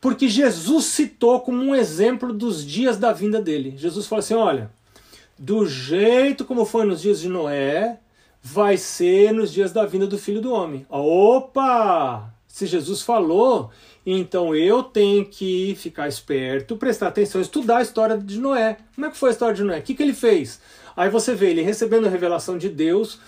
porque 0.01 0.27
Jesus 0.27 0.85
citou 0.85 1.41
como 1.41 1.62
um 1.62 1.75
exemplo 1.75 2.33
dos 2.33 2.65
dias 2.65 2.97
da 2.97 3.12
vinda 3.12 3.41
dele. 3.41 3.73
Jesus 3.77 4.07
falou 4.07 4.19
assim: 4.19 4.33
olha, 4.33 4.71
do 5.38 5.65
jeito 5.65 6.45
como 6.45 6.65
foi 6.65 6.85
nos 6.85 7.01
dias 7.01 7.19
de 7.19 7.29
Noé, 7.29 7.99
vai 8.41 8.77
ser 8.77 9.33
nos 9.33 9.51
dias 9.51 9.71
da 9.71 9.85
vinda 9.85 10.07
do 10.07 10.17
filho 10.17 10.41
do 10.41 10.51
homem. 10.51 10.85
Opa! 10.89 12.33
Se 12.47 12.65
Jesus 12.65 13.01
falou, 13.01 13.69
então 14.05 14.55
eu 14.55 14.81
tenho 14.83 15.25
que 15.25 15.75
ficar 15.75 16.07
esperto, 16.07 16.75
prestar 16.75 17.07
atenção, 17.07 17.39
estudar 17.39 17.77
a 17.77 17.81
história 17.81 18.17
de 18.17 18.39
Noé. 18.39 18.77
Como 18.95 19.05
é 19.05 19.09
que 19.12 19.17
foi 19.17 19.29
a 19.29 19.31
história 19.33 19.55
de 19.55 19.63
Noé? 19.63 19.79
O 19.79 19.81
que, 19.81 19.93
que 19.93 20.03
ele 20.03 20.13
fez? 20.13 20.59
Aí 20.95 21.09
você 21.09 21.35
vê 21.35 21.51
ele 21.51 21.62
recebendo 21.62 22.07
a 22.07 22.09
revelação 22.09 22.57
de 22.57 22.67
Deus, 22.67 23.19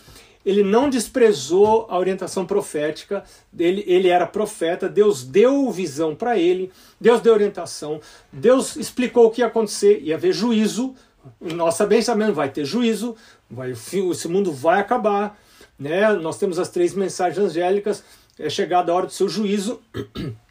ele 0.45 0.63
não 0.63 0.89
desprezou 0.89 1.85
a 1.89 1.97
orientação 1.97 2.45
profética, 2.45 3.23
ele, 3.57 3.83
ele 3.87 4.07
era 4.07 4.25
profeta, 4.25 4.89
Deus 4.89 5.23
deu 5.23 5.69
visão 5.71 6.15
para 6.15 6.37
ele, 6.37 6.71
Deus 6.99 7.21
deu 7.21 7.33
orientação, 7.33 8.01
Deus 8.31 8.75
explicou 8.75 9.27
o 9.27 9.31
que 9.31 9.41
ia 9.41 9.47
acontecer, 9.47 10.01
ia 10.01 10.15
haver 10.15 10.33
juízo, 10.33 10.95
nós 11.39 11.75
sabemos, 11.75 12.07
vai 12.33 12.49
ter 12.49 12.65
juízo, 12.65 13.15
vai, 13.49 13.71
esse 13.71 14.27
mundo 14.27 14.51
vai 14.51 14.79
acabar, 14.79 15.39
né? 15.77 16.13
nós 16.13 16.37
temos 16.37 16.57
as 16.57 16.69
três 16.69 16.93
mensagens 16.93 17.37
angélicas, 17.37 18.03
é 18.39 18.49
chegada 18.49 18.91
a 18.91 18.95
hora 18.95 19.05
do 19.05 19.13
seu 19.13 19.29
juízo. 19.29 19.79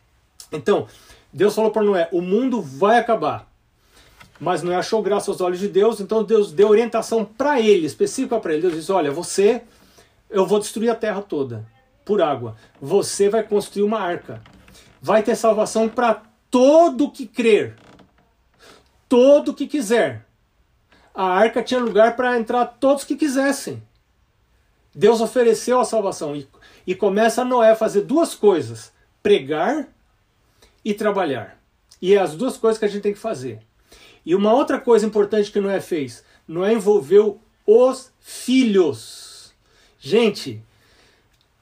Então, 0.52 0.88
Deus 1.32 1.54
falou 1.54 1.70
para 1.70 1.84
Noé: 1.84 2.08
o 2.10 2.20
mundo 2.20 2.60
vai 2.60 2.98
acabar. 2.98 3.48
Mas 4.40 4.62
Noé 4.62 4.74
achou 4.74 5.00
graça 5.00 5.30
aos 5.30 5.40
olhos 5.40 5.60
de 5.60 5.68
Deus, 5.68 6.00
então 6.00 6.24
Deus 6.24 6.50
deu 6.50 6.68
orientação 6.68 7.24
para 7.24 7.60
ele, 7.60 7.86
específica 7.86 8.40
para 8.40 8.52
ele. 8.52 8.62
Deus 8.62 8.74
disse: 8.74 8.90
Olha, 8.90 9.12
você 9.12 9.62
eu 10.30 10.46
vou 10.46 10.58
destruir 10.58 10.90
a 10.90 10.94
terra 10.94 11.20
toda 11.20 11.66
por 12.04 12.22
água. 12.22 12.56
Você 12.80 13.28
vai 13.28 13.42
construir 13.42 13.82
uma 13.82 14.00
arca. 14.00 14.42
Vai 15.02 15.22
ter 15.22 15.36
salvação 15.36 15.88
para 15.88 16.22
todo 16.50 17.10
que 17.10 17.26
crer. 17.26 17.76
Todo 19.08 19.54
que 19.54 19.66
quiser. 19.66 20.26
A 21.14 21.24
arca 21.24 21.62
tinha 21.62 21.80
lugar 21.80 22.16
para 22.16 22.38
entrar 22.38 22.64
todos 22.64 23.04
que 23.04 23.16
quisessem. 23.16 23.82
Deus 24.94 25.20
ofereceu 25.20 25.80
a 25.80 25.84
salvação 25.84 26.34
e, 26.34 26.48
e 26.86 26.94
começa 26.94 27.44
Noé 27.44 27.70
a 27.70 27.76
fazer 27.76 28.02
duas 28.02 28.34
coisas: 28.34 28.92
pregar 29.22 29.88
e 30.84 30.94
trabalhar. 30.94 31.60
E 32.00 32.14
é 32.14 32.18
as 32.18 32.34
duas 32.34 32.56
coisas 32.56 32.78
que 32.78 32.84
a 32.84 32.88
gente 32.88 33.02
tem 33.02 33.12
que 33.12 33.18
fazer. 33.18 33.60
E 34.24 34.34
uma 34.34 34.52
outra 34.52 34.80
coisa 34.80 35.06
importante 35.06 35.50
que 35.50 35.60
Noé 35.60 35.80
fez: 35.80 36.24
Noé 36.46 36.72
envolveu 36.72 37.40
os 37.66 38.12
filhos. 38.20 39.29
Gente, 40.02 40.62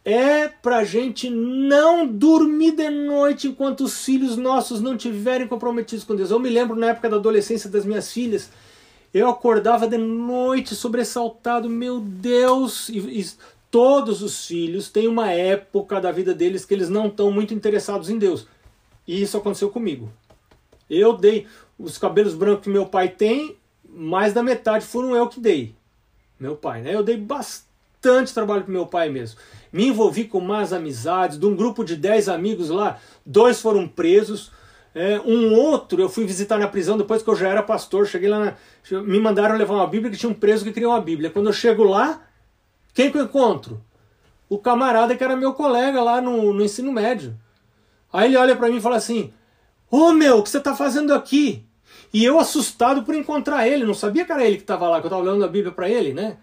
é 0.05 0.47
pra 0.47 0.85
gente 0.85 1.29
não 1.29 2.07
dormir 2.07 2.77
de 2.77 2.89
noite 2.89 3.49
enquanto 3.49 3.83
os 3.83 4.05
filhos 4.05 4.37
nossos 4.37 4.81
não 4.81 4.97
tiverem 4.97 5.49
comprometidos 5.49 6.05
com 6.05 6.15
Deus. 6.15 6.31
Eu 6.31 6.39
me 6.39 6.49
lembro 6.49 6.77
na 6.77 6.91
época 6.91 7.11
da 7.11 7.17
adolescência 7.17 7.69
das 7.69 7.85
minhas 7.85 8.13
filhas, 8.13 8.49
eu 9.13 9.29
acordava 9.29 9.89
de 9.89 9.99
noite 9.99 10.77
sobressaltado, 10.77 11.69
meu 11.69 11.99
Deus, 11.99 12.89
e, 12.89 12.99
e 12.99 13.27
todos 13.73 14.23
os 14.23 14.47
filhos 14.47 14.89
têm 14.89 15.09
uma 15.09 15.33
época 15.33 16.01
da 16.01 16.13
vida 16.13 16.33
deles 16.33 16.65
que 16.65 16.75
eles 16.75 16.89
não 16.89 17.09
estão 17.09 17.33
muito 17.33 17.53
interessados 17.53 18.09
em 18.09 18.19
Deus. 18.19 18.47
E 19.05 19.21
isso 19.21 19.37
aconteceu 19.37 19.69
comigo. 19.69 20.13
Eu 20.89 21.17
dei 21.17 21.47
os 21.77 21.99
cabelos 21.99 22.35
brancos 22.35 22.65
que 22.65 22.71
meu 22.71 22.87
pai 22.87 23.09
tem, 23.09 23.57
mais 23.85 24.33
da 24.33 24.45
metade 24.45 24.87
foram 24.87 25.17
eu 25.17 25.29
que 25.29 25.41
dei. 25.41 25.75
Meu 26.39 26.55
pai, 26.55 26.83
né? 26.83 26.95
Eu 26.95 27.03
dei 27.03 27.17
bastante 27.17 27.68
bastante 27.99 28.33
trabalho 28.33 28.65
com 28.65 28.71
meu 28.71 28.87
pai 28.87 29.09
mesmo. 29.09 29.39
Me 29.73 29.89
envolvi 29.89 30.25
com 30.25 30.41
más 30.41 30.73
amizades, 30.73 31.39
de 31.39 31.45
um 31.45 31.55
grupo 31.55 31.85
de 31.85 31.97
10 31.97 32.29
amigos 32.29 32.71
lá, 32.71 32.99
dois 33.27 33.61
foram 33.61 33.87
presos. 33.87 34.51
É, 34.95 35.21
um 35.21 35.53
outro 35.53 36.01
eu 36.01 36.09
fui 36.09 36.25
visitar 36.25 36.59
na 36.59 36.67
prisão 36.67 36.97
depois 36.97 37.23
que 37.23 37.29
eu 37.29 37.37
já 37.37 37.49
era 37.49 37.63
pastor. 37.63 38.07
Cheguei 38.07 38.29
lá, 38.29 38.39
na, 38.91 39.03
me 39.03 39.21
mandaram 39.21 39.57
levar 39.57 39.75
uma 39.75 39.87
Bíblia 39.87 40.11
que 40.11 40.17
tinha 40.17 40.31
um 40.31 40.35
preso 40.35 40.65
que 40.65 40.73
queria 40.73 40.89
uma 40.89 41.01
Bíblia. 41.01 41.31
Quando 41.31 41.49
eu 41.49 41.53
chego 41.53 41.85
lá, 41.85 42.23
quem 42.95 43.11
que 43.11 43.19
eu 43.19 43.25
encontro? 43.25 43.83
O 44.49 44.59
camarada 44.59 45.15
que 45.15 45.23
era 45.23 45.37
meu 45.37 45.53
colega 45.53 46.03
lá 46.03 46.21
no, 46.21 46.53
no 46.55 46.65
ensino 46.65 46.91
médio. 46.91 47.37
Aí 48.11 48.29
ele 48.29 48.37
olha 48.37 48.57
para 48.57 48.69
mim 48.69 48.79
e 48.79 48.81
fala 48.81 48.97
assim: 48.97 49.33
Ô 49.91 49.99
oh, 49.99 50.13
meu, 50.13 50.39
o 50.39 50.43
que 50.43 50.49
você 50.49 50.59
está 50.59 50.75
fazendo 50.75 51.13
aqui? 51.13 51.65
E 52.13 52.25
eu 52.25 52.39
assustado 52.39 53.03
por 53.03 53.15
encontrar 53.15 53.69
ele, 53.69 53.85
não 53.85 53.93
sabia 53.93 54.25
que 54.25 54.33
era 54.33 54.45
ele 54.45 54.57
que 54.57 54.63
estava 54.63 54.89
lá, 54.89 54.99
que 55.01 55.07
eu 55.07 55.09
estava 55.09 55.31
lendo 55.31 55.45
a 55.45 55.49
Bíblia 55.49 55.73
para 55.73 55.91
ele, 55.91 56.15
né? 56.15 56.39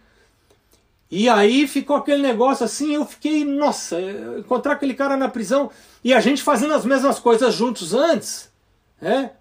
E 1.10 1.30
aí 1.30 1.68
ficou 1.68 1.96
aquele 1.96 2.22
negócio 2.22 2.66
assim, 2.66 2.96
eu 2.96 3.06
fiquei, 3.06 3.46
nossa, 3.46 3.98
encontrar 4.38 4.74
aquele 4.74 4.94
cara 4.94 5.16
na 5.16 5.30
prisão 5.30 5.70
e 6.04 6.14
a 6.14 6.20
gente 6.20 6.42
fazendo 6.42 6.74
as 6.74 6.84
mesmas 6.84 7.20
coisas 7.20 7.54
juntos 7.54 7.94
antes, 7.94 8.52
né? 9.00 9.32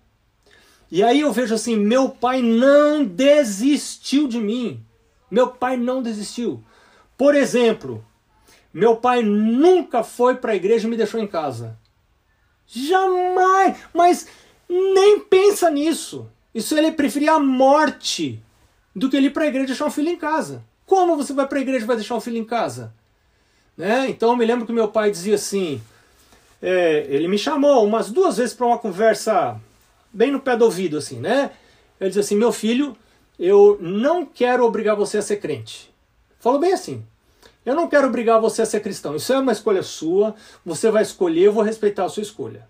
E 0.90 1.02
aí 1.02 1.20
eu 1.20 1.32
vejo 1.32 1.54
assim, 1.54 1.76
meu 1.76 2.10
pai 2.10 2.42
não 2.42 3.04
desistiu 3.04 4.28
de 4.28 4.38
mim. 4.38 4.84
Meu 5.30 5.48
pai 5.48 5.76
não 5.76 6.02
desistiu. 6.02 6.62
Por 7.16 7.34
exemplo, 7.34 8.04
meu 8.72 8.96
pai 8.96 9.22
nunca 9.22 10.04
foi 10.04 10.36
para 10.36 10.52
a 10.52 10.56
igreja 10.56 10.86
e 10.86 10.90
me 10.90 10.96
deixou 10.96 11.18
em 11.18 11.26
casa. 11.26 11.78
Jamais! 12.66 13.76
Mas 13.92 14.28
nem 14.68 15.20
pensa 15.20 15.70
nisso. 15.70 16.30
Isso 16.54 16.76
ele 16.76 16.92
preferia 16.92 17.32
a 17.32 17.40
morte 17.40 18.42
do 18.94 19.10
que 19.10 19.16
ele 19.16 19.26
ir 19.26 19.30
para 19.30 19.44
a 19.44 19.48
igreja 19.48 19.64
e 19.64 19.68
deixar 19.68 19.86
um 19.86 19.90
filho 19.90 20.10
em 20.10 20.16
casa. 20.16 20.64
Como 20.86 21.16
você 21.16 21.32
vai 21.32 21.46
para 21.46 21.58
a 21.58 21.62
igreja 21.62 21.84
e 21.84 21.86
vai 21.86 21.96
deixar 21.96 22.14
o 22.14 22.20
filho 22.20 22.38
em 22.38 22.44
casa? 22.44 22.92
Né? 23.76 24.08
Então 24.08 24.30
eu 24.30 24.36
me 24.36 24.44
lembro 24.44 24.66
que 24.66 24.72
meu 24.72 24.88
pai 24.88 25.10
dizia 25.10 25.34
assim: 25.34 25.80
é, 26.62 27.06
ele 27.08 27.28
me 27.28 27.38
chamou 27.38 27.84
umas 27.84 28.10
duas 28.10 28.36
vezes 28.36 28.54
para 28.54 28.66
uma 28.66 28.78
conversa 28.78 29.60
bem 30.12 30.30
no 30.30 30.40
pé 30.40 30.56
do 30.56 30.64
ouvido, 30.64 30.96
assim, 30.96 31.18
né? 31.18 31.50
Ele 32.00 32.10
dizia 32.10 32.22
assim: 32.22 32.36
meu 32.36 32.52
filho, 32.52 32.96
eu 33.38 33.78
não 33.80 34.24
quero 34.24 34.64
obrigar 34.64 34.96
você 34.96 35.18
a 35.18 35.22
ser 35.22 35.36
crente. 35.36 35.92
Falou 36.38 36.60
bem 36.60 36.72
assim. 36.72 37.04
Eu 37.64 37.74
não 37.74 37.88
quero 37.88 38.06
obrigar 38.06 38.40
você 38.40 38.62
a 38.62 38.66
ser 38.66 38.80
cristão. 38.80 39.16
Isso 39.16 39.32
é 39.32 39.38
uma 39.38 39.52
escolha 39.52 39.82
sua. 39.82 40.34
Você 40.64 40.90
vai 40.90 41.02
escolher, 41.02 41.44
eu 41.44 41.52
vou 41.52 41.62
respeitar 41.62 42.04
a 42.04 42.08
sua 42.10 42.22
escolha. 42.22 42.66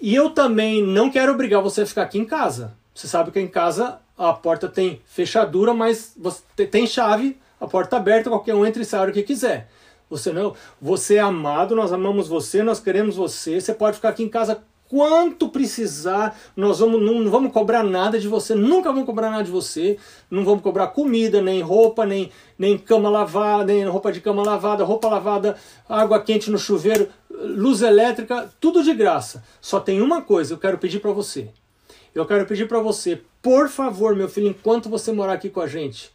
E 0.00 0.14
eu 0.14 0.30
também 0.30 0.82
não 0.82 1.10
quero 1.10 1.32
obrigar 1.32 1.62
você 1.62 1.82
a 1.82 1.86
ficar 1.86 2.02
aqui 2.02 2.18
em 2.18 2.24
casa. 2.24 2.74
Você 2.92 3.06
sabe 3.06 3.30
que 3.30 3.40
em 3.40 3.48
casa 3.48 4.00
a 4.16 4.32
porta 4.32 4.68
tem 4.68 5.00
fechadura, 5.06 5.74
mas 5.74 6.14
você 6.16 6.66
tem 6.66 6.86
chave, 6.86 7.36
a 7.60 7.66
porta 7.66 7.96
aberta, 7.96 8.30
qualquer 8.30 8.54
um 8.54 8.64
entra 8.64 8.82
e 8.82 8.84
sai 8.84 9.00
hora 9.00 9.12
que 9.12 9.22
quiser. 9.22 9.68
Você 10.08 10.32
não, 10.32 10.54
você 10.80 11.16
é 11.16 11.20
amado, 11.20 11.74
nós 11.74 11.92
amamos 11.92 12.28
você, 12.28 12.62
nós 12.62 12.78
queremos 12.78 13.16
você. 13.16 13.60
Você 13.60 13.74
pode 13.74 13.96
ficar 13.96 14.10
aqui 14.10 14.22
em 14.22 14.28
casa 14.28 14.62
quanto 14.88 15.48
precisar. 15.48 16.38
Nós 16.56 16.78
vamos, 16.78 17.02
não, 17.02 17.20
não, 17.20 17.30
vamos 17.30 17.52
cobrar 17.52 17.82
nada 17.82 18.18
de 18.18 18.28
você, 18.28 18.54
nunca 18.54 18.90
vamos 18.92 19.06
cobrar 19.06 19.30
nada 19.30 19.42
de 19.42 19.50
você. 19.50 19.98
Não 20.30 20.44
vamos 20.44 20.62
cobrar 20.62 20.88
comida, 20.88 21.40
nem 21.42 21.62
roupa, 21.62 22.06
nem, 22.06 22.30
nem 22.58 22.78
cama 22.78 23.08
lavada, 23.08 23.72
nem 23.72 23.84
roupa 23.86 24.12
de 24.12 24.20
cama 24.20 24.44
lavada, 24.44 24.84
roupa 24.84 25.08
lavada, 25.08 25.56
água 25.88 26.20
quente 26.20 26.50
no 26.50 26.58
chuveiro, 26.58 27.08
luz 27.30 27.82
elétrica, 27.82 28.48
tudo 28.60 28.82
de 28.82 28.94
graça. 28.94 29.42
Só 29.60 29.80
tem 29.80 30.00
uma 30.00 30.22
coisa, 30.22 30.54
eu 30.54 30.58
quero 30.58 30.78
pedir 30.78 31.00
para 31.00 31.12
você. 31.12 31.50
Eu 32.14 32.24
quero 32.24 32.46
pedir 32.46 32.68
para 32.68 32.80
você, 32.80 33.20
por 33.42 33.68
favor, 33.68 34.14
meu 34.14 34.28
filho, 34.28 34.48
enquanto 34.48 34.88
você 34.88 35.12
morar 35.12 35.32
aqui 35.34 35.50
com 35.50 35.60
a 35.60 35.66
gente. 35.66 36.10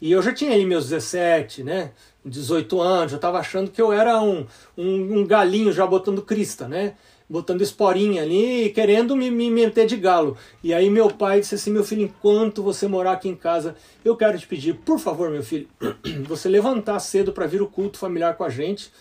E 0.00 0.10
eu 0.10 0.20
já 0.20 0.32
tinha 0.32 0.52
aí 0.52 0.66
meus 0.66 0.88
17, 0.88 1.62
né? 1.62 1.92
18 2.24 2.80
anos, 2.80 3.12
eu 3.12 3.16
estava 3.16 3.38
achando 3.38 3.70
que 3.70 3.80
eu 3.80 3.92
era 3.92 4.20
um, 4.20 4.46
um, 4.76 5.20
um 5.20 5.26
galinho 5.26 5.72
já 5.72 5.86
botando 5.86 6.22
crista, 6.22 6.66
né? 6.66 6.94
botando 7.28 7.62
esporinha 7.62 8.22
ali, 8.22 8.70
querendo 8.70 9.16
me, 9.16 9.30
me 9.30 9.50
meter 9.50 9.86
de 9.86 9.96
galo. 9.96 10.36
E 10.62 10.74
aí 10.74 10.90
meu 10.90 11.08
pai 11.10 11.40
disse 11.40 11.54
assim, 11.54 11.70
meu 11.70 11.84
filho, 11.84 12.02
enquanto 12.02 12.62
você 12.62 12.86
morar 12.86 13.12
aqui 13.12 13.28
em 13.28 13.34
casa, 13.34 13.76
eu 14.04 14.16
quero 14.16 14.38
te 14.38 14.46
pedir, 14.46 14.74
por 14.74 14.98
favor, 14.98 15.30
meu 15.30 15.42
filho, 15.42 15.68
você 16.28 16.48
levantar 16.48 16.98
cedo 17.00 17.32
para 17.32 17.46
vir 17.46 17.62
o 17.62 17.66
culto 17.66 17.98
familiar 17.98 18.36
com 18.36 18.44
a 18.44 18.50
gente. 18.50 18.92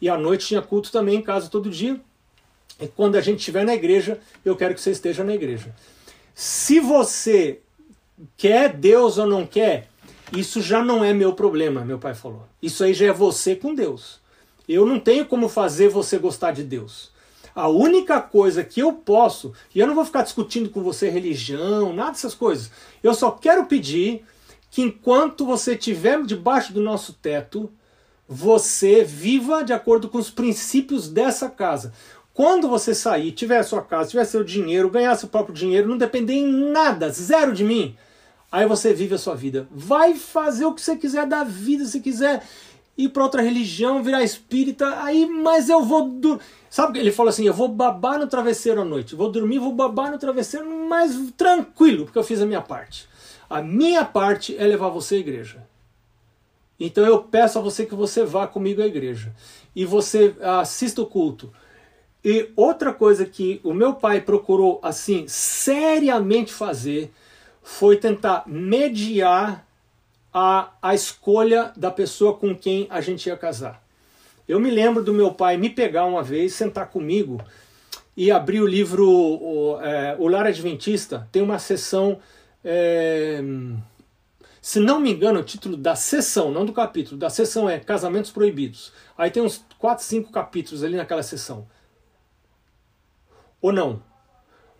E 0.00 0.08
à 0.08 0.16
noite 0.16 0.46
tinha 0.46 0.62
culto 0.62 0.90
também 0.90 1.18
em 1.18 1.22
casa 1.22 1.48
todo 1.48 1.70
dia. 1.70 2.00
E 2.80 2.88
quando 2.88 3.16
a 3.16 3.20
gente 3.20 3.40
estiver 3.40 3.64
na 3.64 3.74
igreja, 3.74 4.18
eu 4.44 4.56
quero 4.56 4.74
que 4.74 4.80
você 4.80 4.90
esteja 4.90 5.22
na 5.22 5.34
igreja. 5.34 5.74
Se 6.34 6.80
você 6.80 7.60
quer 8.36 8.72
Deus 8.72 9.18
ou 9.18 9.26
não 9.26 9.46
quer, 9.46 9.88
isso 10.32 10.62
já 10.62 10.82
não 10.82 11.04
é 11.04 11.12
meu 11.12 11.32
problema, 11.32 11.84
meu 11.84 11.98
pai 11.98 12.14
falou. 12.14 12.46
Isso 12.62 12.82
aí 12.84 12.94
já 12.94 13.06
é 13.06 13.12
você 13.12 13.54
com 13.54 13.74
Deus. 13.74 14.20
Eu 14.68 14.86
não 14.86 15.00
tenho 15.00 15.26
como 15.26 15.48
fazer 15.48 15.88
você 15.88 16.16
gostar 16.18 16.52
de 16.52 16.62
Deus. 16.62 17.10
A 17.54 17.68
única 17.68 18.20
coisa 18.20 18.62
que 18.62 18.80
eu 18.80 18.92
posso, 18.92 19.52
e 19.74 19.80
eu 19.80 19.86
não 19.86 19.94
vou 19.94 20.04
ficar 20.04 20.22
discutindo 20.22 20.70
com 20.70 20.82
você 20.82 21.10
religião, 21.10 21.92
nada 21.92 22.12
dessas 22.12 22.34
coisas. 22.34 22.70
Eu 23.02 23.12
só 23.12 23.32
quero 23.32 23.66
pedir 23.66 24.24
que 24.70 24.82
enquanto 24.82 25.44
você 25.44 25.74
estiver 25.74 26.22
debaixo 26.22 26.72
do 26.72 26.80
nosso 26.80 27.12
teto, 27.14 27.70
você 28.28 29.02
viva 29.02 29.64
de 29.64 29.72
acordo 29.72 30.08
com 30.08 30.18
os 30.18 30.30
princípios 30.30 31.08
dessa 31.08 31.50
casa. 31.50 31.92
Quando 32.32 32.68
você 32.68 32.94
sair, 32.94 33.32
tiver 33.32 33.58
a 33.58 33.64
sua 33.64 33.82
casa, 33.82 34.10
tiver 34.10 34.24
seu 34.24 34.44
dinheiro, 34.44 34.90
ganhar 34.90 35.14
seu 35.16 35.28
próprio 35.28 35.54
dinheiro, 35.54 35.88
não 35.88 35.98
depender 35.98 36.34
em 36.34 36.70
nada, 36.70 37.10
zero 37.10 37.52
de 37.52 37.64
mim, 37.64 37.96
aí 38.50 38.66
você 38.66 38.94
vive 38.94 39.14
a 39.14 39.18
sua 39.18 39.34
vida. 39.34 39.66
Vai 39.70 40.14
fazer 40.14 40.64
o 40.64 40.72
que 40.72 40.80
você 40.80 40.96
quiser 40.96 41.26
da 41.26 41.44
vida, 41.44 41.84
se 41.84 42.00
quiser 42.00 42.42
ir 42.96 43.08
para 43.08 43.22
outra 43.22 43.42
religião, 43.42 44.02
virar 44.02 44.22
espírita, 44.22 45.02
aí, 45.02 45.26
mas 45.26 45.68
eu 45.68 45.82
vou. 45.82 46.38
Sabe, 46.68 46.98
ele 46.98 47.12
falou 47.12 47.30
assim: 47.30 47.44
eu 47.44 47.54
vou 47.54 47.68
babar 47.68 48.18
no 48.18 48.26
travesseiro 48.26 48.80
à 48.80 48.84
noite, 48.84 49.14
vou 49.14 49.30
dormir, 49.30 49.58
vou 49.58 49.72
babar 49.72 50.10
no 50.10 50.18
travesseiro, 50.18 50.68
mas 50.88 51.16
tranquilo, 51.36 52.04
porque 52.04 52.18
eu 52.18 52.24
fiz 52.24 52.40
a 52.40 52.46
minha 52.46 52.60
parte. 52.60 53.08
A 53.48 53.60
minha 53.60 54.04
parte 54.04 54.56
é 54.56 54.64
levar 54.64 54.88
você 54.90 55.16
à 55.16 55.18
igreja. 55.18 55.66
Então 56.78 57.04
eu 57.04 57.22
peço 57.22 57.58
a 57.58 57.62
você 57.62 57.84
que 57.84 57.94
você 57.94 58.24
vá 58.24 58.46
comigo 58.46 58.80
à 58.80 58.86
igreja 58.86 59.34
e 59.74 59.84
você 59.84 60.34
assista 60.40 61.02
o 61.02 61.06
culto. 61.06 61.52
E 62.24 62.50
outra 62.54 62.92
coisa 62.92 63.24
que 63.24 63.60
o 63.64 63.72
meu 63.72 63.94
pai 63.94 64.20
procurou 64.20 64.78
assim 64.82 65.26
seriamente 65.26 66.52
fazer 66.52 67.10
foi 67.62 67.96
tentar 67.96 68.44
mediar 68.46 69.66
a, 70.32 70.70
a 70.82 70.94
escolha 70.94 71.72
da 71.76 71.90
pessoa 71.90 72.34
com 72.36 72.54
quem 72.54 72.86
a 72.90 73.00
gente 73.00 73.26
ia 73.26 73.36
casar. 73.36 73.82
Eu 74.46 74.60
me 74.60 74.70
lembro 74.70 75.02
do 75.02 75.14
meu 75.14 75.32
pai 75.32 75.56
me 75.56 75.70
pegar 75.70 76.04
uma 76.04 76.22
vez, 76.22 76.54
sentar 76.54 76.88
comigo 76.88 77.40
e 78.16 78.30
abrir 78.30 78.60
o 78.60 78.66
livro 78.66 79.08
O, 79.08 79.80
é, 79.80 80.16
o 80.18 80.28
Lar 80.28 80.46
Adventista. 80.46 81.28
Tem 81.32 81.40
uma 81.40 81.58
sessão, 81.58 82.18
é, 82.64 83.40
se 84.60 84.78
não 84.78 85.00
me 85.00 85.12
engano, 85.12 85.40
o 85.40 85.44
título 85.44 85.76
da 85.76 85.94
sessão, 85.94 86.50
não 86.50 86.66
do 86.66 86.72
capítulo, 86.72 87.16
da 87.16 87.30
sessão 87.30 87.70
é 87.70 87.78
Casamentos 87.78 88.30
Proibidos. 88.30 88.92
Aí 89.16 89.30
tem 89.30 89.42
uns 89.42 89.64
4, 89.78 90.04
5 90.04 90.32
capítulos 90.32 90.82
ali 90.82 90.96
naquela 90.96 91.22
sessão. 91.22 91.66
Ou 93.60 93.72
não? 93.72 94.02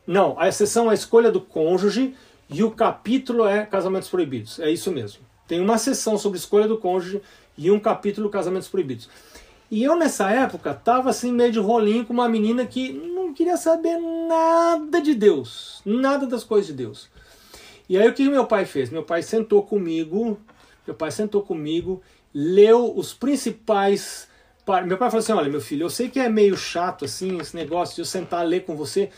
Não, 0.06 0.38
a 0.38 0.50
sessão 0.50 0.88
é 0.88 0.90
a 0.90 0.94
escolha 0.94 1.30
do 1.30 1.40
cônjuge 1.40 2.14
e 2.48 2.64
o 2.64 2.70
capítulo 2.70 3.46
é 3.46 3.64
Casamentos 3.64 4.08
Proibidos. 4.08 4.58
É 4.58 4.70
isso 4.70 4.90
mesmo. 4.90 5.20
Tem 5.46 5.60
uma 5.60 5.78
sessão 5.78 6.16
sobre 6.18 6.38
escolha 6.38 6.66
do 6.66 6.78
cônjuge 6.78 7.20
e 7.56 7.70
um 7.70 7.78
capítulo 7.78 8.30
Casamentos 8.30 8.68
Proibidos. 8.68 9.08
E 9.70 9.84
eu 9.84 9.94
nessa 9.94 10.30
época 10.30 10.74
tava 10.74 11.10
assim 11.10 11.32
meio 11.32 11.52
de 11.52 11.60
rolinho 11.60 12.04
com 12.04 12.12
uma 12.12 12.28
menina 12.28 12.66
que 12.66 12.92
não 12.92 13.32
queria 13.32 13.56
saber 13.56 13.98
nada 13.98 15.00
de 15.00 15.14
Deus, 15.14 15.80
nada 15.84 16.26
das 16.26 16.42
coisas 16.42 16.66
de 16.66 16.72
Deus. 16.72 17.08
E 17.88 17.96
aí 17.96 18.08
o 18.08 18.14
que 18.14 18.28
meu 18.28 18.46
pai 18.46 18.64
fez? 18.64 18.90
Meu 18.90 19.02
pai 19.02 19.22
sentou 19.22 19.62
comigo, 19.62 20.38
meu 20.86 20.94
pai 20.94 21.10
sentou 21.10 21.42
comigo, 21.42 22.02
leu 22.34 22.96
os 22.96 23.12
principais 23.12 24.28
meu 24.86 24.98
pai 24.98 25.10
falou 25.10 25.22
assim: 25.22 25.32
olha, 25.32 25.50
meu 25.50 25.60
filho, 25.60 25.84
eu 25.84 25.90
sei 25.90 26.08
que 26.08 26.18
é 26.18 26.28
meio 26.28 26.56
chato 26.56 27.04
assim 27.04 27.38
esse 27.38 27.54
negócio 27.56 27.94
de 27.94 28.00
eu 28.00 28.04
sentar 28.04 28.40
a 28.40 28.44
ler 28.44 28.64
com 28.64 28.76
você. 28.76 29.10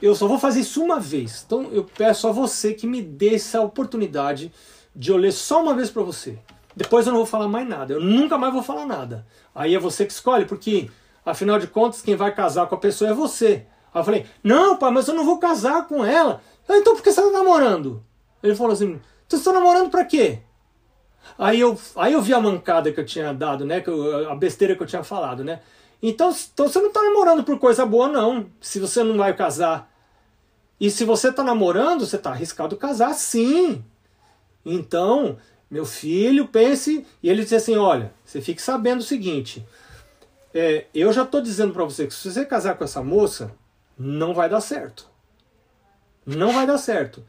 Eu 0.00 0.14
só 0.14 0.26
vou 0.26 0.38
fazer 0.38 0.60
isso 0.60 0.82
uma 0.82 0.98
vez. 0.98 1.44
Então 1.46 1.68
eu 1.72 1.84
peço 1.84 2.26
a 2.26 2.32
você 2.32 2.72
que 2.72 2.86
me 2.86 3.02
dê 3.02 3.34
essa 3.34 3.60
oportunidade 3.60 4.52
de 4.94 5.10
eu 5.10 5.16
ler 5.16 5.32
só 5.32 5.62
uma 5.62 5.74
vez 5.74 5.90
para 5.90 6.02
você. 6.02 6.38
Depois 6.74 7.06
eu 7.06 7.12
não 7.12 7.18
vou 7.18 7.26
falar 7.26 7.48
mais 7.48 7.68
nada. 7.68 7.92
Eu 7.92 8.00
nunca 8.00 8.38
mais 8.38 8.52
vou 8.52 8.62
falar 8.62 8.86
nada. 8.86 9.26
Aí 9.54 9.74
é 9.74 9.78
você 9.78 10.06
que 10.06 10.12
escolhe, 10.12 10.46
porque 10.46 10.88
afinal 11.24 11.58
de 11.58 11.66
contas 11.66 12.00
quem 12.00 12.16
vai 12.16 12.34
casar 12.34 12.66
com 12.66 12.74
a 12.74 12.78
pessoa 12.78 13.10
é 13.10 13.14
você. 13.14 13.66
Aí 13.92 14.00
eu 14.00 14.04
falei, 14.04 14.26
não, 14.42 14.76
pai, 14.76 14.90
mas 14.90 15.08
eu 15.08 15.14
não 15.14 15.24
vou 15.24 15.38
casar 15.38 15.86
com 15.86 16.04
ela. 16.04 16.40
Ah, 16.68 16.78
então 16.78 16.94
por 16.94 17.02
que 17.02 17.12
você 17.12 17.20
está 17.20 17.32
namorando? 17.32 18.02
Ele 18.42 18.54
falou 18.54 18.72
assim, 18.72 19.00
você 19.28 19.36
está 19.36 19.52
namorando 19.52 19.90
para 19.90 20.04
quê? 20.04 20.40
Aí 21.38 21.60
eu, 21.60 21.78
aí 21.96 22.12
eu 22.12 22.22
vi 22.22 22.34
a 22.34 22.40
mancada 22.40 22.92
que 22.92 23.00
eu 23.00 23.06
tinha 23.06 23.32
dado, 23.32 23.64
né? 23.64 23.80
Que 23.80 23.90
eu, 23.90 24.30
a 24.30 24.34
besteira 24.34 24.74
que 24.76 24.82
eu 24.82 24.86
tinha 24.86 25.02
falado, 25.02 25.42
né? 25.44 25.60
Então, 26.02 26.34
então 26.52 26.68
você 26.68 26.80
não 26.80 26.88
está 26.88 27.02
namorando 27.02 27.44
por 27.44 27.58
coisa 27.58 27.84
boa, 27.84 28.08
não. 28.08 28.46
Se 28.60 28.78
você 28.78 29.02
não 29.02 29.16
vai 29.16 29.34
casar. 29.34 29.90
E 30.80 30.90
se 30.90 31.04
você 31.04 31.28
está 31.28 31.44
namorando, 31.44 32.06
você 32.06 32.16
está 32.16 32.30
arriscado 32.30 32.76
casar, 32.76 33.12
sim. 33.14 33.84
Então, 34.64 35.36
meu 35.70 35.84
filho, 35.84 36.48
pense. 36.48 37.06
E 37.22 37.28
ele 37.28 37.42
disse 37.42 37.56
assim: 37.56 37.76
olha, 37.76 38.12
você 38.24 38.40
fique 38.40 38.62
sabendo 38.62 39.00
o 39.00 39.04
seguinte. 39.04 39.66
É, 40.52 40.86
eu 40.94 41.12
já 41.12 41.22
estou 41.22 41.40
dizendo 41.40 41.72
para 41.72 41.84
você 41.84 42.06
que 42.06 42.14
se 42.14 42.30
você 42.30 42.44
casar 42.44 42.76
com 42.76 42.82
essa 42.82 43.02
moça, 43.02 43.52
não 43.96 44.34
vai 44.34 44.48
dar 44.48 44.60
certo. 44.60 45.08
Não 46.26 46.52
vai 46.52 46.66
dar 46.66 46.78
certo. 46.78 47.24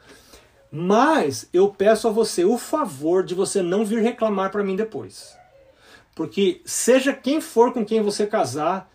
Mas 0.71 1.49
eu 1.51 1.67
peço 1.69 2.07
a 2.07 2.11
você 2.11 2.45
o 2.45 2.57
favor 2.57 3.23
de 3.23 3.35
você 3.35 3.61
não 3.61 3.83
vir 3.83 4.01
reclamar 4.01 4.51
para 4.51 4.63
mim 4.63 4.75
depois. 4.75 5.35
Porque 6.15 6.61
seja 6.63 7.13
quem 7.13 7.41
for 7.41 7.73
com 7.73 7.85
quem 7.85 8.01
você 8.01 8.25
casar, 8.25 8.89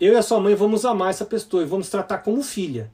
eu 0.00 0.14
e 0.14 0.16
a 0.16 0.22
sua 0.22 0.40
mãe 0.40 0.54
vamos 0.54 0.84
amar 0.84 1.10
essa 1.10 1.24
pessoa 1.24 1.62
e 1.62 1.66
vamos 1.66 1.88
tratar 1.88 2.18
como 2.18 2.42
filha. 2.42 2.90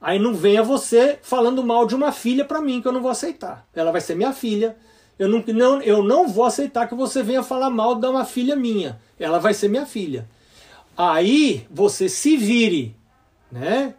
Aí 0.00 0.18
não 0.18 0.34
venha 0.34 0.62
você 0.62 1.18
falando 1.22 1.64
mal 1.64 1.86
de 1.86 1.94
uma 1.94 2.12
filha 2.12 2.44
para 2.44 2.60
mim 2.60 2.80
que 2.80 2.88
eu 2.88 2.92
não 2.92 3.02
vou 3.02 3.10
aceitar. 3.10 3.66
Ela 3.74 3.90
vai 3.90 4.00
ser 4.00 4.14
minha 4.14 4.32
filha, 4.32 4.76
eu 5.18 5.28
não, 5.28 5.44
não, 5.46 5.82
eu 5.82 6.02
não 6.02 6.28
vou 6.28 6.44
aceitar 6.44 6.88
que 6.88 6.94
você 6.94 7.22
venha 7.22 7.42
falar 7.42 7.68
mal 7.68 7.96
de 7.96 8.06
uma 8.06 8.24
filha 8.24 8.56
minha. 8.56 8.98
Ela 9.18 9.38
vai 9.38 9.52
ser 9.52 9.68
minha 9.68 9.84
filha. 9.84 10.28
Aí 10.96 11.66
você 11.70 12.08
se 12.08 12.36
vire, 12.36 12.96
né? 13.50 13.94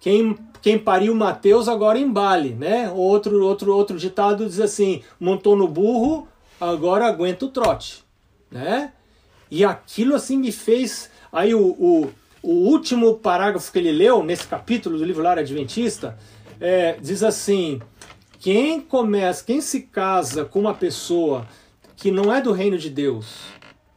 Quem, 0.00 0.36
quem 0.64 0.78
pariu 0.78 1.14
Mateus 1.14 1.68
agora 1.68 1.98
embale, 1.98 2.54
né? 2.54 2.90
Outro, 2.90 3.44
outro, 3.44 3.76
outro 3.76 3.98
ditado 3.98 4.46
diz 4.46 4.58
assim: 4.58 5.02
montou 5.20 5.54
no 5.54 5.68
burro, 5.68 6.26
agora 6.58 7.04
aguenta 7.04 7.44
o 7.44 7.50
trote, 7.50 8.02
né? 8.50 8.94
E 9.50 9.62
aquilo 9.62 10.14
assim 10.14 10.38
me 10.38 10.50
fez. 10.50 11.10
Aí 11.30 11.54
o, 11.54 11.60
o, 11.60 12.10
o 12.42 12.50
último 12.50 13.16
parágrafo 13.16 13.70
que 13.70 13.78
ele 13.78 13.92
leu 13.92 14.24
nesse 14.24 14.46
capítulo 14.46 14.96
do 14.96 15.04
livro 15.04 15.22
Lar 15.22 15.38
Adventista 15.38 16.18
é, 16.58 16.96
diz 16.98 17.22
assim: 17.22 17.78
quem 18.40 18.80
começa, 18.80 19.44
quem 19.44 19.60
se 19.60 19.82
casa 19.82 20.46
com 20.46 20.60
uma 20.60 20.72
pessoa 20.72 21.46
que 21.94 22.10
não 22.10 22.34
é 22.34 22.40
do 22.40 22.52
reino 22.52 22.78
de 22.78 22.88
Deus, 22.88 23.36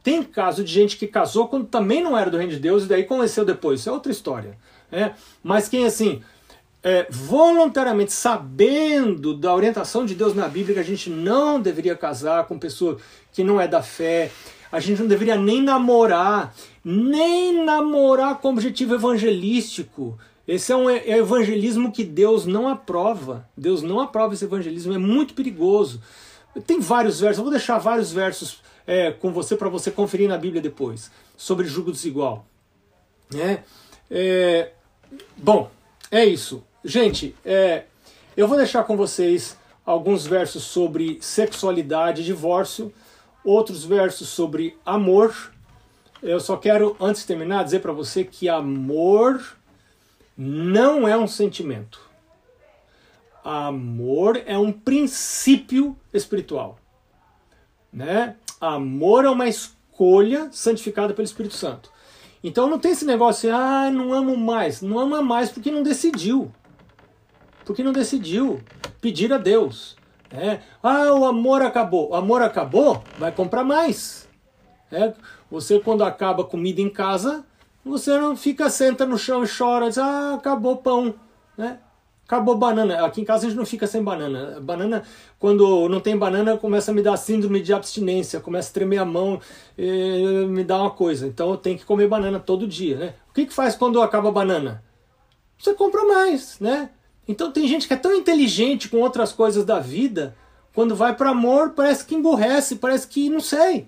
Tem 0.02 0.22
caso 0.22 0.62
de 0.62 0.70
gente 0.70 0.98
que 0.98 1.06
casou 1.06 1.48
quando 1.48 1.66
também 1.66 2.02
não 2.02 2.14
era 2.16 2.30
do 2.30 2.36
reino 2.36 2.52
de 2.52 2.60
Deus 2.60 2.84
e 2.84 2.88
daí 2.88 3.04
conheceu 3.04 3.42
depois. 3.42 3.80
Isso 3.80 3.88
é 3.88 3.92
outra 3.92 4.12
história. 4.12 4.58
Né? 4.90 5.14
Mas 5.42 5.66
quem 5.66 5.86
assim, 5.86 6.22
é, 6.82 7.06
voluntariamente 7.10 8.12
sabendo 8.12 9.34
da 9.34 9.54
orientação 9.54 10.06
de 10.06 10.14
Deus 10.14 10.34
na 10.34 10.48
Bíblia 10.48 10.74
que 10.74 10.80
a 10.80 10.84
gente 10.84 11.10
não 11.10 11.60
deveria 11.60 11.96
casar 11.96 12.46
com 12.46 12.58
pessoa 12.58 12.98
que 13.32 13.42
não 13.42 13.60
é 13.60 13.66
da 13.66 13.82
fé, 13.82 14.30
a 14.70 14.80
gente 14.80 15.00
não 15.00 15.08
deveria 15.08 15.36
nem 15.36 15.62
namorar, 15.62 16.54
nem 16.84 17.64
namorar 17.64 18.38
com 18.38 18.50
objetivo 18.50 18.94
evangelístico. 18.94 20.18
Esse 20.46 20.72
é 20.72 20.76
um 20.76 20.88
evangelismo 20.88 21.92
que 21.92 22.04
Deus 22.04 22.46
não 22.46 22.68
aprova. 22.68 23.48
Deus 23.56 23.82
não 23.82 24.00
aprova 24.00 24.34
esse 24.34 24.44
evangelismo, 24.44 24.94
é 24.94 24.98
muito 24.98 25.34
perigoso. 25.34 26.00
Tem 26.66 26.80
vários 26.80 27.20
versos, 27.20 27.38
eu 27.38 27.44
vou 27.44 27.52
deixar 27.52 27.78
vários 27.78 28.12
versos 28.12 28.62
é, 28.86 29.10
com 29.10 29.32
você 29.32 29.56
para 29.56 29.68
você 29.68 29.90
conferir 29.90 30.28
na 30.28 30.38
Bíblia 30.38 30.62
depois, 30.62 31.10
sobre 31.36 31.66
julgo 31.66 31.92
desigual. 31.92 32.46
É, 33.34 33.58
é, 34.10 34.72
bom, 35.36 35.70
é 36.10 36.24
isso. 36.24 36.64
Gente, 36.88 37.36
é, 37.44 37.84
eu 38.34 38.48
vou 38.48 38.56
deixar 38.56 38.82
com 38.84 38.96
vocês 38.96 39.58
alguns 39.84 40.26
versos 40.26 40.62
sobre 40.62 41.18
sexualidade 41.20 42.22
e 42.22 42.24
divórcio, 42.24 42.90
outros 43.44 43.84
versos 43.84 44.30
sobre 44.30 44.74
amor. 44.86 45.52
Eu 46.22 46.40
só 46.40 46.56
quero, 46.56 46.96
antes 46.98 47.20
de 47.20 47.28
terminar, 47.28 47.62
dizer 47.62 47.80
para 47.80 47.92
você 47.92 48.24
que 48.24 48.48
amor 48.48 49.54
não 50.34 51.06
é 51.06 51.14
um 51.14 51.26
sentimento. 51.26 52.00
Amor 53.44 54.42
é 54.46 54.56
um 54.56 54.72
princípio 54.72 55.94
espiritual. 56.10 56.78
Né? 57.92 58.34
Amor 58.58 59.26
é 59.26 59.30
uma 59.30 59.46
escolha 59.46 60.48
santificada 60.50 61.12
pelo 61.12 61.26
Espírito 61.26 61.54
Santo. 61.54 61.92
Então 62.42 62.66
não 62.66 62.78
tem 62.78 62.92
esse 62.92 63.04
negócio, 63.04 63.54
ah, 63.54 63.90
não 63.90 64.10
amo 64.14 64.34
mais. 64.38 64.80
Não 64.80 64.98
ama 64.98 65.20
mais 65.20 65.50
porque 65.50 65.70
não 65.70 65.82
decidiu. 65.82 66.50
Porque 67.68 67.82
não 67.82 67.92
decidiu 67.92 68.60
pedir 68.98 69.30
a 69.30 69.36
Deus. 69.36 69.94
É, 70.30 70.60
ah, 70.82 71.12
o 71.12 71.26
amor 71.26 71.60
acabou. 71.60 72.08
O 72.08 72.14
amor 72.14 72.40
acabou, 72.40 73.04
vai 73.18 73.30
comprar 73.30 73.62
mais. 73.62 74.26
É, 74.90 75.12
você, 75.50 75.78
quando 75.78 76.02
acaba 76.02 76.42
comida 76.42 76.80
em 76.80 76.88
casa, 76.88 77.44
você 77.84 78.18
não 78.18 78.34
fica, 78.34 78.70
senta 78.70 79.04
no 79.04 79.18
chão 79.18 79.44
e 79.44 79.46
chora, 79.46 79.88
diz, 79.88 79.98
ah, 79.98 80.32
acabou 80.36 80.78
pão. 80.78 81.14
Né? 81.58 81.78
Acabou 82.24 82.56
banana. 82.56 83.04
Aqui 83.04 83.20
em 83.20 83.24
casa 83.26 83.44
a 83.44 83.50
gente 83.50 83.58
não 83.58 83.66
fica 83.66 83.86
sem 83.86 84.02
banana. 84.02 84.58
Banana, 84.62 85.02
quando 85.38 85.90
não 85.90 86.00
tem 86.00 86.16
banana, 86.16 86.56
começa 86.56 86.90
a 86.90 86.94
me 86.94 87.02
dar 87.02 87.18
síndrome 87.18 87.60
de 87.60 87.74
abstinência, 87.74 88.40
começa 88.40 88.70
a 88.70 88.72
tremer 88.72 88.96
a 88.96 89.04
mão, 89.04 89.42
me 90.48 90.64
dá 90.64 90.80
uma 90.80 90.90
coisa. 90.90 91.26
Então 91.26 91.50
eu 91.50 91.58
tenho 91.58 91.76
que 91.76 91.84
comer 91.84 92.08
banana 92.08 92.40
todo 92.40 92.66
dia, 92.66 92.96
né? 92.96 93.14
O 93.28 93.34
que, 93.34 93.44
que 93.44 93.52
faz 93.52 93.76
quando 93.76 94.00
acaba 94.00 94.30
a 94.30 94.32
banana? 94.32 94.82
Você 95.58 95.74
compra 95.74 96.02
mais, 96.06 96.58
né? 96.60 96.88
Então 97.28 97.52
tem 97.52 97.68
gente 97.68 97.86
que 97.86 97.92
é 97.94 97.96
tão 97.96 98.14
inteligente 98.14 98.88
com 98.88 98.96
outras 98.98 99.32
coisas 99.32 99.64
da 99.64 99.78
vida, 99.78 100.34
quando 100.74 100.96
vai 100.96 101.14
para 101.14 101.30
amor, 101.30 101.70
parece 101.70 102.04
que 102.04 102.14
emborrece, 102.14 102.76
parece 102.76 103.06
que 103.06 103.28
não 103.28 103.40
sei, 103.40 103.86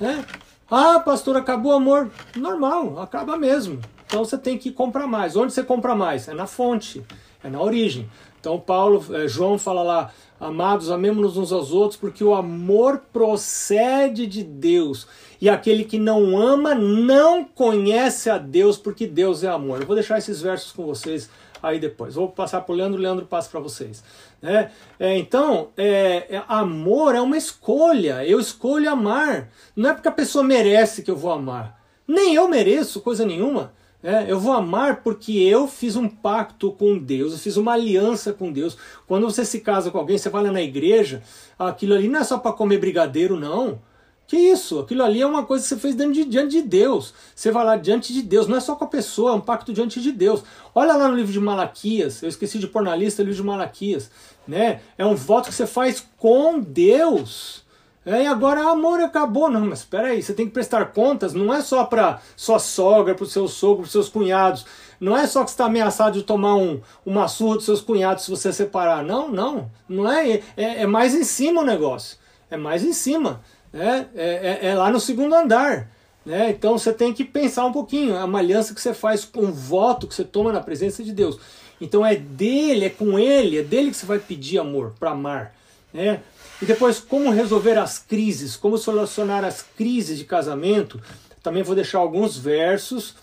né? 0.00 0.24
Ah, 0.70 0.98
pastor, 0.98 1.36
acabou 1.36 1.72
o 1.72 1.76
amor. 1.76 2.10
Normal, 2.34 3.00
acaba 3.00 3.36
mesmo. 3.36 3.80
Então 4.06 4.24
você 4.24 4.36
tem 4.36 4.56
que 4.58 4.72
comprar 4.72 5.06
mais. 5.06 5.36
Onde 5.36 5.52
você 5.52 5.62
compra 5.62 5.94
mais? 5.94 6.28
É 6.28 6.34
na 6.34 6.46
fonte 6.46 7.04
é 7.42 7.48
na 7.48 7.60
origem. 7.60 8.08
Então 8.40 8.58
Paulo, 8.58 9.04
é, 9.14 9.26
João 9.26 9.58
fala 9.58 9.82
lá, 9.82 10.12
amados, 10.38 10.90
amemos-nos 10.90 11.36
uns 11.36 11.52
aos 11.52 11.72
outros, 11.72 11.98
porque 11.98 12.22
o 12.22 12.34
amor 12.34 13.02
procede 13.12 14.26
de 14.26 14.42
Deus. 14.42 15.06
E 15.40 15.48
aquele 15.48 15.84
que 15.84 15.98
não 15.98 16.36
ama 16.36 16.74
não 16.74 17.44
conhece 17.44 18.30
a 18.30 18.38
Deus, 18.38 18.76
porque 18.76 19.06
Deus 19.06 19.42
é 19.42 19.48
amor. 19.48 19.80
Eu 19.80 19.86
vou 19.86 19.96
deixar 19.96 20.18
esses 20.18 20.40
versos 20.40 20.72
com 20.72 20.86
vocês 20.86 21.30
aí 21.62 21.78
depois. 21.78 22.14
Vou 22.14 22.28
passar 22.28 22.60
para 22.60 22.72
o 22.72 22.76
Leandro, 22.76 23.00
Leandro 23.00 23.26
passa 23.26 23.50
para 23.50 23.60
vocês. 23.60 24.02
Né? 24.40 24.70
É, 24.98 25.16
então, 25.16 25.68
é, 25.76 26.26
é, 26.36 26.42
amor 26.48 27.14
é 27.14 27.20
uma 27.20 27.36
escolha. 27.36 28.24
Eu 28.24 28.40
escolho 28.40 28.90
amar. 28.90 29.50
Não 29.74 29.90
é 29.90 29.94
porque 29.94 30.08
a 30.08 30.12
pessoa 30.12 30.44
merece 30.44 31.02
que 31.02 31.10
eu 31.10 31.16
vou 31.16 31.32
amar. 31.32 31.80
Nem 32.06 32.34
eu 32.34 32.48
mereço 32.48 33.00
coisa 33.00 33.24
nenhuma. 33.24 33.72
É, 34.02 34.30
eu 34.30 34.38
vou 34.38 34.52
amar 34.52 35.02
porque 35.02 35.32
eu 35.32 35.66
fiz 35.66 35.96
um 35.96 36.08
pacto 36.08 36.70
com 36.70 36.96
Deus, 36.96 37.32
eu 37.32 37.38
fiz 37.38 37.56
uma 37.56 37.72
aliança 37.72 38.32
com 38.32 38.52
Deus. 38.52 38.76
Quando 39.08 39.28
você 39.28 39.44
se 39.44 39.60
casa 39.60 39.90
com 39.90 39.98
alguém, 39.98 40.16
você 40.16 40.28
vai 40.28 40.44
lá 40.44 40.52
na 40.52 40.62
igreja, 40.62 41.22
aquilo 41.58 41.94
ali 41.94 42.06
não 42.06 42.20
é 42.20 42.24
só 42.24 42.38
para 42.38 42.52
comer 42.52 42.78
brigadeiro, 42.78 43.38
não. 43.38 43.80
Que 44.28 44.36
isso? 44.36 44.80
Aquilo 44.80 45.02
ali 45.02 45.22
é 45.22 45.26
uma 45.26 45.46
coisa 45.46 45.64
que 45.64 45.70
você 45.70 45.76
fez 45.78 45.96
de, 45.96 46.24
diante 46.26 46.50
de 46.50 46.60
Deus. 46.60 47.14
Você 47.34 47.50
vai 47.50 47.64
lá 47.64 47.76
diante 47.78 48.12
de 48.12 48.20
Deus, 48.20 48.46
não 48.46 48.58
é 48.58 48.60
só 48.60 48.76
com 48.76 48.84
a 48.84 48.88
pessoa, 48.88 49.30
é 49.30 49.34
um 49.34 49.40
pacto 49.40 49.72
diante 49.72 50.02
de 50.02 50.12
Deus. 50.12 50.44
Olha 50.74 50.94
lá 50.94 51.08
no 51.08 51.16
livro 51.16 51.32
de 51.32 51.40
Malaquias, 51.40 52.22
eu 52.22 52.28
esqueci 52.28 52.58
de 52.58 52.66
pôr 52.66 52.82
na 52.82 52.94
lista 52.94 53.22
o 53.22 53.24
livro 53.24 53.40
de 53.40 53.46
Malaquias. 53.46 54.10
Né? 54.46 54.82
É 54.98 55.06
um 55.06 55.14
voto 55.14 55.48
que 55.48 55.54
você 55.54 55.66
faz 55.66 56.06
com 56.18 56.60
Deus. 56.60 57.64
É, 58.04 58.24
e 58.24 58.26
agora 58.26 58.70
amor 58.70 59.00
acabou. 59.00 59.50
Não, 59.50 59.62
mas 59.64 59.78
espera 59.78 60.08
aí, 60.08 60.22
você 60.22 60.34
tem 60.34 60.44
que 60.44 60.52
prestar 60.52 60.84
contas, 60.92 61.32
não 61.32 61.52
é 61.52 61.62
só 61.62 61.84
para 61.84 62.20
sua 62.36 62.58
sogra, 62.58 63.14
para 63.14 63.24
o 63.24 63.26
seu 63.26 63.48
sogro, 63.48 63.84
para 63.84 63.90
seus 63.90 64.10
cunhados. 64.10 64.66
Não 65.00 65.16
é 65.16 65.26
só 65.26 65.42
que 65.42 65.48
está 65.48 65.64
ameaçado 65.64 66.18
de 66.18 66.22
tomar 66.22 66.54
um, 66.54 66.82
uma 67.04 67.28
surra 67.28 67.56
dos 67.56 67.64
seus 67.64 67.80
cunhados 67.80 68.24
se 68.24 68.30
você 68.30 68.52
separar. 68.52 69.02
Não, 69.02 69.30
não. 69.30 69.70
Não 69.88 70.10
é, 70.10 70.42
é, 70.54 70.82
é 70.82 70.86
mais 70.86 71.14
em 71.14 71.24
cima 71.24 71.62
o 71.62 71.64
negócio. 71.64 72.18
É 72.50 72.58
mais 72.58 72.84
em 72.84 72.92
cima. 72.92 73.40
Né? 73.72 74.06
É, 74.14 74.58
é, 74.62 74.68
é 74.68 74.74
lá 74.74 74.90
no 74.90 75.00
segundo 75.00 75.34
andar. 75.34 75.90
Né? 76.24 76.50
Então 76.50 76.78
você 76.78 76.92
tem 76.92 77.12
que 77.12 77.24
pensar 77.24 77.64
um 77.64 77.72
pouquinho. 77.72 78.14
É 78.14 78.24
uma 78.24 78.38
aliança 78.38 78.74
que 78.74 78.80
você 78.80 78.92
faz 78.92 79.24
com 79.24 79.46
um 79.46 79.52
voto 79.52 80.06
que 80.06 80.14
você 80.14 80.24
toma 80.24 80.52
na 80.52 80.60
presença 80.60 81.02
de 81.02 81.12
Deus. 81.12 81.38
Então 81.80 82.04
é 82.04 82.16
dele, 82.16 82.86
é 82.86 82.90
com 82.90 83.18
ele, 83.18 83.58
é 83.58 83.62
dele 83.62 83.90
que 83.90 83.96
você 83.96 84.06
vai 84.06 84.18
pedir 84.18 84.58
amor 84.58 84.94
para 84.98 85.12
amar. 85.12 85.54
Né? 85.92 86.20
E 86.60 86.66
depois, 86.66 86.98
como 86.98 87.30
resolver 87.30 87.78
as 87.78 87.98
crises, 87.98 88.56
como 88.56 88.76
solucionar 88.76 89.44
as 89.44 89.62
crises 89.62 90.18
de 90.18 90.24
casamento. 90.24 91.00
Também 91.42 91.62
vou 91.62 91.74
deixar 91.74 91.98
alguns 91.98 92.36
versos. 92.36 93.14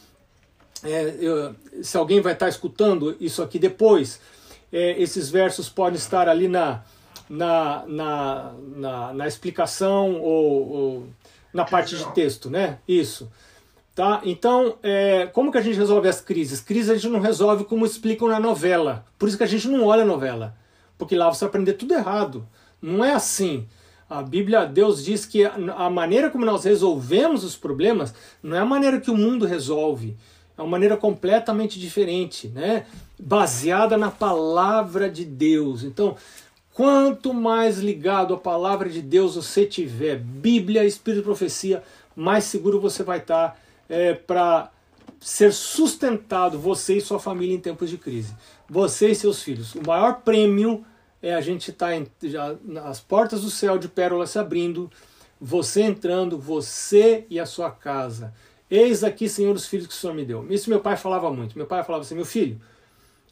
É, 0.83 1.15
eu, 1.19 1.55
se 1.83 1.97
alguém 1.97 2.21
vai 2.21 2.33
estar 2.33 2.47
escutando 2.47 3.15
isso 3.19 3.43
aqui 3.43 3.59
depois, 3.59 4.19
é, 4.71 4.99
esses 5.01 5.29
versos 5.29 5.67
podem 5.69 5.97
estar 5.97 6.29
ali 6.29 6.47
na, 6.47 6.83
na, 7.29 7.83
na, 7.87 8.53
na, 8.75 9.13
na 9.13 9.27
explicação 9.27 10.21
ou, 10.21 10.71
ou, 10.71 11.07
na 11.53 11.65
parte 11.65 11.95
de 11.95 12.05
texto, 12.13 12.49
né? 12.49 12.79
Isso. 12.87 13.31
Tá? 13.95 14.21
Então, 14.25 14.75
é, 14.83 15.27
como 15.27 15.51
que 15.51 15.57
a 15.57 15.61
gente 15.61 15.77
resolve 15.77 16.07
as 16.09 16.19
crises? 16.19 16.59
Crises 16.59 16.89
a 16.89 16.95
gente 16.95 17.07
não 17.07 17.19
resolve 17.19 17.63
como 17.63 17.85
explicam 17.85 18.27
na 18.27 18.39
novela. 18.39 19.05
Por 19.17 19.29
isso 19.29 19.37
que 19.37 19.43
a 19.43 19.47
gente 19.47 19.67
não 19.67 19.85
olha 19.85 20.03
a 20.03 20.05
novela. 20.05 20.55
Porque 20.97 21.15
lá 21.15 21.33
você 21.33 21.41
vai 21.41 21.49
aprender 21.49 21.73
tudo 21.73 21.93
errado. 21.93 22.45
Não 22.81 23.03
é 23.03 23.13
assim. 23.13 23.65
A 24.09 24.21
Bíblia, 24.21 24.65
Deus 24.65 25.03
diz 25.03 25.25
que 25.25 25.45
a 25.45 25.89
maneira 25.89 26.29
como 26.29 26.45
nós 26.45 26.65
resolvemos 26.65 27.43
os 27.43 27.55
problemas 27.55 28.13
não 28.43 28.55
é 28.55 28.59
a 28.59 28.65
maneira 28.65 28.99
que 28.99 29.09
o 29.09 29.17
mundo 29.17 29.45
resolve. 29.45 30.15
É 30.57 30.61
uma 30.61 30.71
maneira 30.71 30.95
completamente 30.95 31.79
diferente, 31.79 32.49
né? 32.49 32.85
baseada 33.19 33.97
na 33.97 34.11
palavra 34.11 35.09
de 35.09 35.25
Deus. 35.25 35.83
Então, 35.83 36.15
quanto 36.75 37.33
mais 37.33 37.77
ligado 37.77 38.33
à 38.33 38.37
palavra 38.37 38.89
de 38.89 39.01
Deus 39.01 39.35
você 39.35 39.65
tiver, 39.65 40.17
Bíblia, 40.17 40.83
Espírito 40.83 41.21
e 41.21 41.23
Profecia, 41.23 41.81
mais 42.13 42.43
seguro 42.43 42.81
você 42.81 43.01
vai 43.01 43.19
estar 43.19 43.57
é, 43.87 44.13
para 44.13 44.69
ser 45.21 45.53
sustentado, 45.53 46.59
você 46.59 46.97
e 46.97 47.01
sua 47.01 47.17
família 47.17 47.55
em 47.55 47.61
tempos 47.61 47.89
de 47.89 47.97
crise. 47.97 48.35
Você 48.69 49.09
e 49.09 49.15
seus 49.15 49.41
filhos. 49.41 49.73
O 49.73 49.87
maior 49.87 50.21
prêmio 50.21 50.85
é 51.21 51.33
a 51.33 51.39
gente 51.39 51.71
estar 51.71 51.97
tá 51.97 52.55
nas 52.61 52.99
portas 52.99 53.43
do 53.43 53.49
céu 53.49 53.77
de 53.77 53.87
pérola 53.87 54.27
se 54.27 54.37
abrindo, 54.37 54.91
você 55.39 55.81
entrando, 55.81 56.37
você 56.37 57.25
e 57.29 57.39
a 57.39 57.45
sua 57.45 57.71
casa. 57.71 58.33
Eis 58.69 59.01
aqui, 59.01 59.29
Senhor, 59.29 59.55
os 59.55 59.65
filhos 59.65 59.87
que 59.87 59.93
o 59.93 59.95
Senhor 59.95 60.13
me 60.13 60.25
deu. 60.25 60.45
Isso 60.49 60.69
meu 60.69 60.81
pai 60.81 60.97
falava 60.97 61.31
muito. 61.31 61.57
Meu 61.57 61.67
pai 61.67 61.85
falava 61.85 62.03
assim: 62.03 62.15
meu 62.15 62.25
filho, 62.25 62.59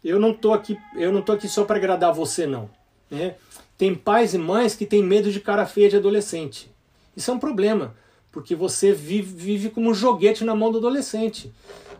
eu 0.01 0.17
não 0.17 0.33
tô 0.33 0.53
aqui, 0.53 0.77
eu 0.95 1.11
não 1.11 1.19
aqui 1.33 1.49
só 1.49 1.65
para 1.65 1.75
agradar 1.75 2.13
você, 2.13 2.47
não. 2.47 2.69
Né? 3.13 3.35
Tem 3.77 3.93
pais 3.93 4.33
e 4.33 4.37
mães 4.39 4.75
que 4.75 4.87
têm 4.87 5.03
medo 5.03 5.31
de 5.31 5.39
cara 5.39 5.67
feia 5.67 5.89
de 5.89 5.97
adolescente. 5.97 6.71
Isso 7.15 7.29
é 7.29 7.33
um 7.33 7.39
problema, 7.39 7.95
porque 8.31 8.55
você 8.55 8.91
vive, 8.91 9.35
vive 9.35 9.69
como 9.69 9.91
um 9.91 9.93
joguete 9.93 10.43
na 10.43 10.55
mão 10.55 10.71
do 10.71 10.79
adolescente. 10.79 11.53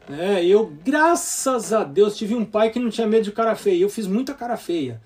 Né? 0.10 0.44
Eu, 0.44 0.74
graças 0.84 1.72
a 1.72 1.84
Deus, 1.84 2.18
tive 2.18 2.34
um 2.34 2.44
pai 2.44 2.72
que 2.72 2.80
não 2.80 2.90
tinha 2.90 3.06
medo 3.06 3.26
de 3.26 3.32
cara 3.32 3.56
feia. 3.56 3.84
Eu 3.84 3.90
fiz 3.90 4.08
muita 4.08 4.34
cara 4.34 4.58
feia. 4.58 5.00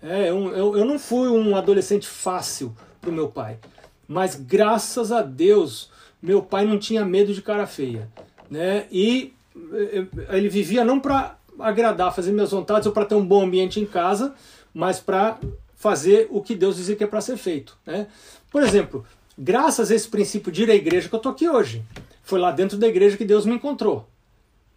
É, 0.00 0.30
eu, 0.30 0.48
eu, 0.54 0.78
eu 0.78 0.84
não 0.84 0.96
fui 0.96 1.28
um 1.28 1.56
adolescente 1.56 2.06
fácil 2.06 2.74
para 3.00 3.10
o 3.10 3.12
meu 3.12 3.28
pai. 3.28 3.58
Mas 4.06 4.36
graças 4.36 5.10
a 5.10 5.22
Deus, 5.22 5.90
meu 6.22 6.40
pai 6.40 6.64
não 6.64 6.78
tinha 6.78 7.04
medo 7.04 7.34
de 7.34 7.42
cara 7.42 7.66
feia. 7.66 8.08
Né? 8.48 8.86
E 8.92 9.34
eh, 9.72 10.06
ele 10.30 10.48
vivia 10.48 10.84
não 10.84 11.00
para 11.00 11.36
agradar, 11.58 12.14
fazer 12.14 12.30
minhas 12.30 12.52
vontades 12.52 12.86
ou 12.86 12.92
para 12.92 13.04
ter 13.04 13.16
um 13.16 13.26
bom 13.26 13.42
ambiente 13.42 13.80
em 13.80 13.84
casa, 13.84 14.34
mas 14.74 15.00
para 15.00 15.38
fazer 15.76 16.26
o 16.30 16.42
que 16.42 16.54
Deus 16.54 16.76
dizia 16.76 16.96
que 16.96 17.04
é 17.04 17.06
para 17.06 17.20
ser 17.20 17.36
feito. 17.36 17.78
Né? 17.86 18.06
Por 18.50 18.62
exemplo, 18.62 19.06
graças 19.38 19.90
a 19.90 19.94
esse 19.94 20.08
princípio 20.08 20.50
de 20.50 20.64
ir 20.64 20.70
à 20.70 20.74
igreja 20.74 21.08
que 21.08 21.14
eu 21.14 21.20
tô 21.20 21.28
aqui 21.28 21.48
hoje. 21.48 21.84
Foi 22.22 22.38
lá 22.38 22.50
dentro 22.50 22.76
da 22.76 22.86
igreja 22.86 23.16
que 23.16 23.24
Deus 23.24 23.46
me 23.46 23.54
encontrou. 23.54 24.08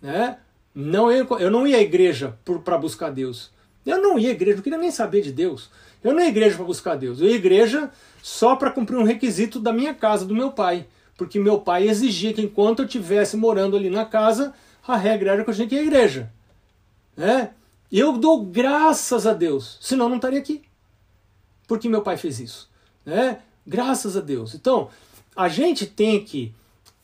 Né? 0.01 0.37
Não, 0.73 1.11
eu, 1.11 1.27
eu 1.39 1.51
não 1.51 1.67
ia 1.67 1.77
à 1.77 1.81
igreja 1.81 2.37
para 2.63 2.77
buscar 2.77 3.09
Deus. 3.09 3.51
Eu 3.85 4.01
não 4.01 4.17
ia 4.17 4.29
à 4.29 4.31
igreja, 4.31 4.57
não 4.57 4.63
queria 4.63 4.77
nem 4.77 4.91
saber 4.91 5.21
de 5.21 5.31
Deus. 5.31 5.69
Eu 6.03 6.13
não 6.13 6.19
ia 6.19 6.27
à 6.27 6.29
igreja 6.29 6.55
para 6.55 6.65
buscar 6.65 6.95
Deus. 6.95 7.19
Eu 7.19 7.27
ia 7.27 7.33
à 7.33 7.37
igreja 7.37 7.89
só 8.21 8.55
para 8.55 8.71
cumprir 8.71 8.97
um 8.97 9.03
requisito 9.03 9.59
da 9.59 9.73
minha 9.73 9.93
casa, 9.93 10.25
do 10.25 10.35
meu 10.35 10.51
pai. 10.51 10.85
Porque 11.17 11.39
meu 11.39 11.59
pai 11.59 11.87
exigia 11.87 12.33
que 12.33 12.41
enquanto 12.41 12.79
eu 12.79 12.85
estivesse 12.85 13.35
morando 13.35 13.75
ali 13.75 13.89
na 13.89 14.05
casa, 14.05 14.53
a 14.87 14.95
regra 14.95 15.33
era 15.33 15.43
que 15.43 15.49
eu 15.49 15.53
tinha 15.53 15.67
que 15.67 15.75
ir 15.75 15.79
à 15.79 15.83
igreja. 15.83 16.31
Né? 17.17 17.51
Eu 17.91 18.13
dou 18.13 18.45
graças 18.45 19.27
a 19.27 19.33
Deus, 19.33 19.77
senão 19.81 20.07
não 20.07 20.15
estaria 20.15 20.39
aqui. 20.39 20.61
Porque 21.67 21.89
meu 21.89 22.01
pai 22.01 22.17
fez 22.17 22.39
isso. 22.39 22.69
Né? 23.05 23.39
Graças 23.65 24.15
a 24.15 24.21
Deus. 24.21 24.55
Então, 24.55 24.89
a 25.35 25.49
gente 25.49 25.85
tem 25.85 26.23
que 26.23 26.53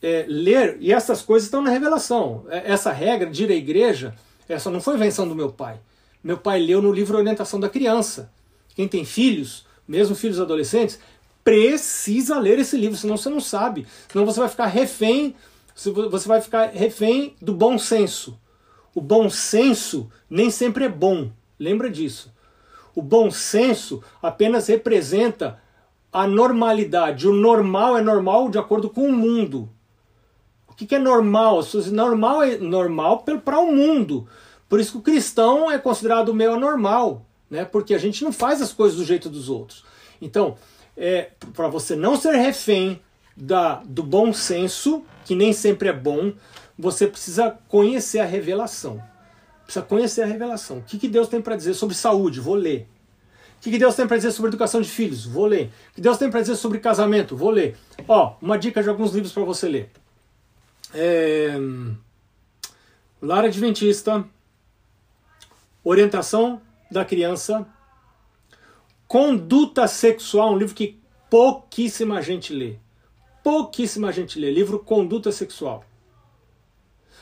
é, 0.02 0.26
ler, 0.28 0.78
e 0.80 0.94
essas 0.94 1.22
coisas 1.22 1.48
estão 1.48 1.62
na 1.62 1.70
revelação. 1.70 2.46
É, 2.50 2.72
essa 2.72 2.92
regra 2.92 3.30
de 3.30 3.44
ir 3.44 3.52
à 3.52 3.56
igreja, 3.56 4.16
essa 4.48 4.70
não 4.70 4.80
foi 4.80 4.96
invenção 4.96 5.28
do 5.28 5.36
meu 5.36 5.52
pai. 5.52 5.80
Meu 6.24 6.38
pai 6.38 6.60
leu 6.60 6.82
no 6.82 6.92
livro 6.92 7.18
Orientação 7.18 7.60
da 7.60 7.70
Criança. 7.70 8.32
Quem 8.76 8.88
tem 8.88 9.04
filhos, 9.04 9.66
mesmo 9.88 10.16
filhos 10.16 10.40
adolescentes, 10.40 11.00
precisa 11.44 12.38
ler 12.38 12.60
esse 12.60 12.78
livro, 12.78 12.98
senão 12.98 13.18
você 13.18 13.30
não 13.30 13.40
sabe. 13.40 13.88
Senão 14.10 14.26
você 14.26 14.40
vai 14.40 14.50
ficar 14.50 14.68
refém, 14.68 15.36
você 15.76 16.28
vai 16.28 16.42
ficar 16.42 16.68
refém 16.68 17.36
do 17.42 17.54
bom 17.54 17.78
senso. 17.78 18.38
O 18.98 19.02
bom 19.02 19.30
senso 19.30 20.10
nem 20.28 20.50
sempre 20.50 20.86
é 20.86 20.90
bom, 20.90 21.30
lembra 21.60 21.88
disso. 21.88 22.34
O 22.96 23.02
bom 23.04 23.30
senso 23.30 24.02
apenas 24.20 24.66
representa 24.66 25.62
a 26.12 26.26
normalidade. 26.26 27.28
O 27.28 27.32
normal 27.32 27.96
é 27.96 28.02
normal 28.02 28.50
de 28.50 28.58
acordo 28.58 28.90
com 28.90 29.08
o 29.08 29.14
mundo. 29.14 29.70
O 30.68 30.74
que 30.74 30.96
é 30.96 30.98
normal? 30.98 31.60
Normal 31.92 32.42
é 32.42 32.58
normal 32.58 33.24
para 33.46 33.60
o 33.60 33.72
mundo. 33.72 34.28
Por 34.68 34.80
isso 34.80 34.94
que 34.94 34.98
o 34.98 35.02
cristão 35.14 35.70
é 35.70 35.78
considerado 35.78 36.34
meio 36.34 36.54
anormal, 36.54 37.24
né? 37.52 37.66
porque 37.66 37.94
a 37.94 38.00
gente 38.00 38.24
não 38.24 38.32
faz 38.32 38.64
as 38.64 38.74
coisas 38.74 38.98
do 38.98 39.06
jeito 39.06 39.30
dos 39.30 39.48
outros. 39.48 39.86
Então, 40.20 40.58
é, 40.98 41.30
para 41.54 41.68
você 41.68 41.96
não 41.96 42.18
ser 42.18 42.34
refém 42.34 43.00
da, 43.36 43.76
do 43.86 44.02
bom 44.02 44.34
senso, 44.34 45.04
que 45.24 45.36
nem 45.36 45.54
sempre 45.54 45.90
é 45.90 45.94
bom, 45.94 46.34
você 46.78 47.08
precisa 47.08 47.58
conhecer 47.68 48.20
a 48.20 48.26
revelação. 48.26 49.02
Precisa 49.64 49.84
conhecer 49.86 50.22
a 50.22 50.26
revelação. 50.26 50.78
O 50.78 50.82
que, 50.84 50.98
que 50.98 51.08
Deus 51.08 51.28
tem 51.28 51.42
para 51.42 51.56
dizer 51.56 51.74
sobre 51.74 51.96
saúde? 51.96 52.40
Vou 52.40 52.56
ler. 52.56 52.88
O 53.58 53.62
que, 53.62 53.72
que 53.72 53.80
Deus 53.80 53.96
tem 53.96 54.08
para 54.08 54.18
dizer 54.18 54.32
sobre 54.32 54.50
educação 54.50 54.80
de 54.82 54.90
filhos? 54.90 55.26
Vou 55.26 55.48
ler. 55.48 55.72
O 55.92 55.96
que 55.96 56.02
Deus 56.02 56.18
tem 56.18 56.30
para 56.30 56.42
dizer 56.42 56.56
sobre 56.56 56.80
casamento? 56.80 57.36
Vou 57.36 57.50
ler. 57.50 57.76
Ó, 58.08 58.36
uma 58.42 58.58
dica 58.58 58.84
de 58.84 58.90
alguns 58.90 59.14
livros 59.14 59.34
para 59.34 59.44
você 59.44 59.68
ler. 59.68 59.92
É... 60.94 61.58
Lar 63.22 63.46
Adventista, 63.46 64.24
Orientação 65.84 66.62
da 66.92 67.04
Criança, 67.04 67.68
Conduta 69.08 69.88
Sexual, 69.88 70.54
um 70.54 70.58
livro 70.58 70.76
que 70.76 71.00
pouquíssima 71.30 72.22
gente 72.22 72.54
lê. 72.54 72.76
Pouquíssima 73.44 74.12
gente 74.12 74.40
lê. 74.40 74.52
Livro 74.52 74.80
Conduta 74.80 75.32
Sexual. 75.32 75.84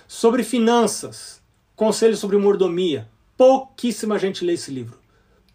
Sobre 0.07 0.43
finanças, 0.43 1.41
Conselho 1.75 2.15
sobre 2.15 2.37
mordomia. 2.37 3.09
Pouquíssima 3.37 4.17
gente 4.17 4.45
lê 4.45 4.53
esse 4.53 4.71
livro. 4.71 4.97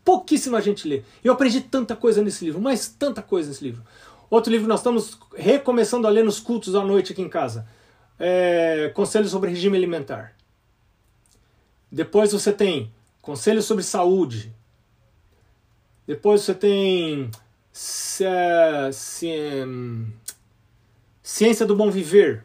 Pouquíssima 0.05 0.61
gente 0.61 0.87
lê. 0.87 1.03
Eu 1.25 1.33
aprendi 1.33 1.61
tanta 1.61 1.97
coisa 1.97 2.23
nesse 2.23 2.45
livro, 2.45 2.61
mas 2.61 2.89
tanta 2.89 3.23
coisa 3.23 3.49
nesse 3.49 3.65
livro. 3.65 3.83
Outro 4.29 4.53
livro 4.53 4.69
nós 4.69 4.81
estamos 4.81 5.19
recomeçando 5.35 6.07
a 6.07 6.11
ler 6.11 6.25
nos 6.25 6.39
cultos 6.39 6.75
à 6.75 6.85
noite 6.85 7.13
aqui 7.13 7.23
em 7.23 7.29
casa. 7.29 7.67
É, 8.19 8.91
Conselho 8.95 9.29
sobre 9.29 9.51
regime 9.51 9.77
alimentar. 9.77 10.37
Depois 11.91 12.33
você 12.33 12.53
tem 12.53 12.93
Conselho 13.23 13.63
sobre 13.63 13.83
saúde. 13.83 14.55
Depois 16.07 16.43
você 16.43 16.55
tem 16.55 17.31
ciência 17.73 18.91
do 21.67 21.77
bom 21.77 21.91
viver, 21.91 22.45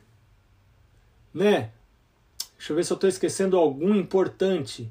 né? 1.33 1.71
Deixa 2.65 2.73
eu 2.73 2.77
ver 2.77 2.83
se 2.83 2.93
eu 2.93 2.95
estou 2.95 3.07
esquecendo 3.07 3.57
algum 3.57 3.93
importante. 3.93 4.89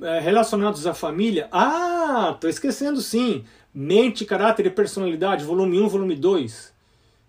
É, 0.00 0.18
relacionados 0.18 0.84
à 0.84 0.92
família. 0.92 1.48
Ah, 1.52 2.32
estou 2.34 2.50
esquecendo 2.50 3.00
sim. 3.00 3.44
Mente, 3.72 4.24
Caráter 4.24 4.66
e 4.66 4.70
Personalidade, 4.70 5.44
volume 5.44 5.80
1, 5.80 5.88
volume 5.88 6.16
2. 6.16 6.72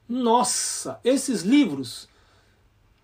Nossa, 0.10 1.00
esses 1.04 1.44
livros, 1.44 2.10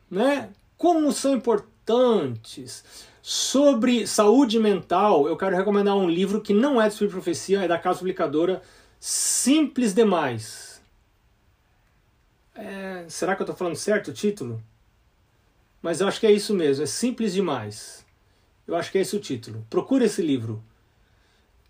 né? 0.09 0.49
Como 0.75 1.11
são 1.11 1.35
importantes. 1.35 2.83
Sobre 3.21 4.07
saúde 4.07 4.57
mental, 4.59 5.27
eu 5.27 5.37
quero 5.37 5.55
recomendar 5.55 5.95
um 5.95 6.09
livro 6.09 6.41
que 6.41 6.53
não 6.53 6.81
é 6.81 6.87
de 6.87 6.93
Espírito 6.93 7.13
Profecia, 7.13 7.61
é 7.61 7.67
da 7.67 7.77
Casa 7.77 7.99
Publicadora, 7.99 8.63
Simples 8.99 9.93
Demais. 9.93 10.81
É, 12.55 13.05
será 13.07 13.35
que 13.35 13.43
eu 13.43 13.45
estou 13.45 13.55
falando 13.55 13.75
certo 13.75 14.07
o 14.07 14.13
título? 14.13 14.59
Mas 15.85 16.01
eu 16.01 16.07
acho 16.07 16.19
que 16.19 16.25
é 16.25 16.31
isso 16.31 16.51
mesmo, 16.51 16.83
é 16.83 16.87
simples 16.87 17.31
demais. 17.31 18.03
Eu 18.65 18.75
acho 18.75 18.91
que 18.91 18.97
é 18.97 19.01
esse 19.01 19.15
o 19.15 19.19
título. 19.19 19.63
Procure 19.69 20.03
esse 20.03 20.19
livro. 20.19 20.63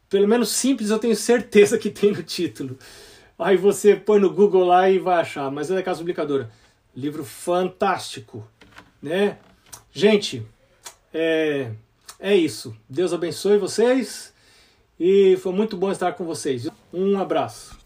Pelo 0.09 0.25
menos 0.25 0.51
simples 0.51 0.89
eu 0.89 0.97
tenho 0.97 1.17
certeza 1.17 1.77
que 1.77 1.89
tem 1.89 2.13
no 2.13 2.23
título. 2.23 2.79
Aí 3.37 3.57
você 3.57 3.93
põe 3.93 4.17
no 4.17 4.31
Google 4.31 4.63
lá 4.63 4.89
e 4.89 4.99
vai 4.99 5.19
achar, 5.19 5.51
mas 5.51 5.69
é 5.69 5.75
da 5.75 5.83
Casa 5.83 5.99
Publicadora. 5.99 6.49
Livro 6.95 7.25
fantástico, 7.25 8.47
né? 9.01 9.37
Gente, 9.91 10.47
é, 11.13 11.73
é 12.17 12.33
isso. 12.33 12.73
Deus 12.87 13.11
abençoe 13.11 13.57
vocês 13.57 14.33
e 14.97 15.35
foi 15.41 15.51
muito 15.51 15.75
bom 15.75 15.91
estar 15.91 16.13
com 16.13 16.23
vocês. 16.23 16.69
Um 16.93 17.19
abraço. 17.19 17.77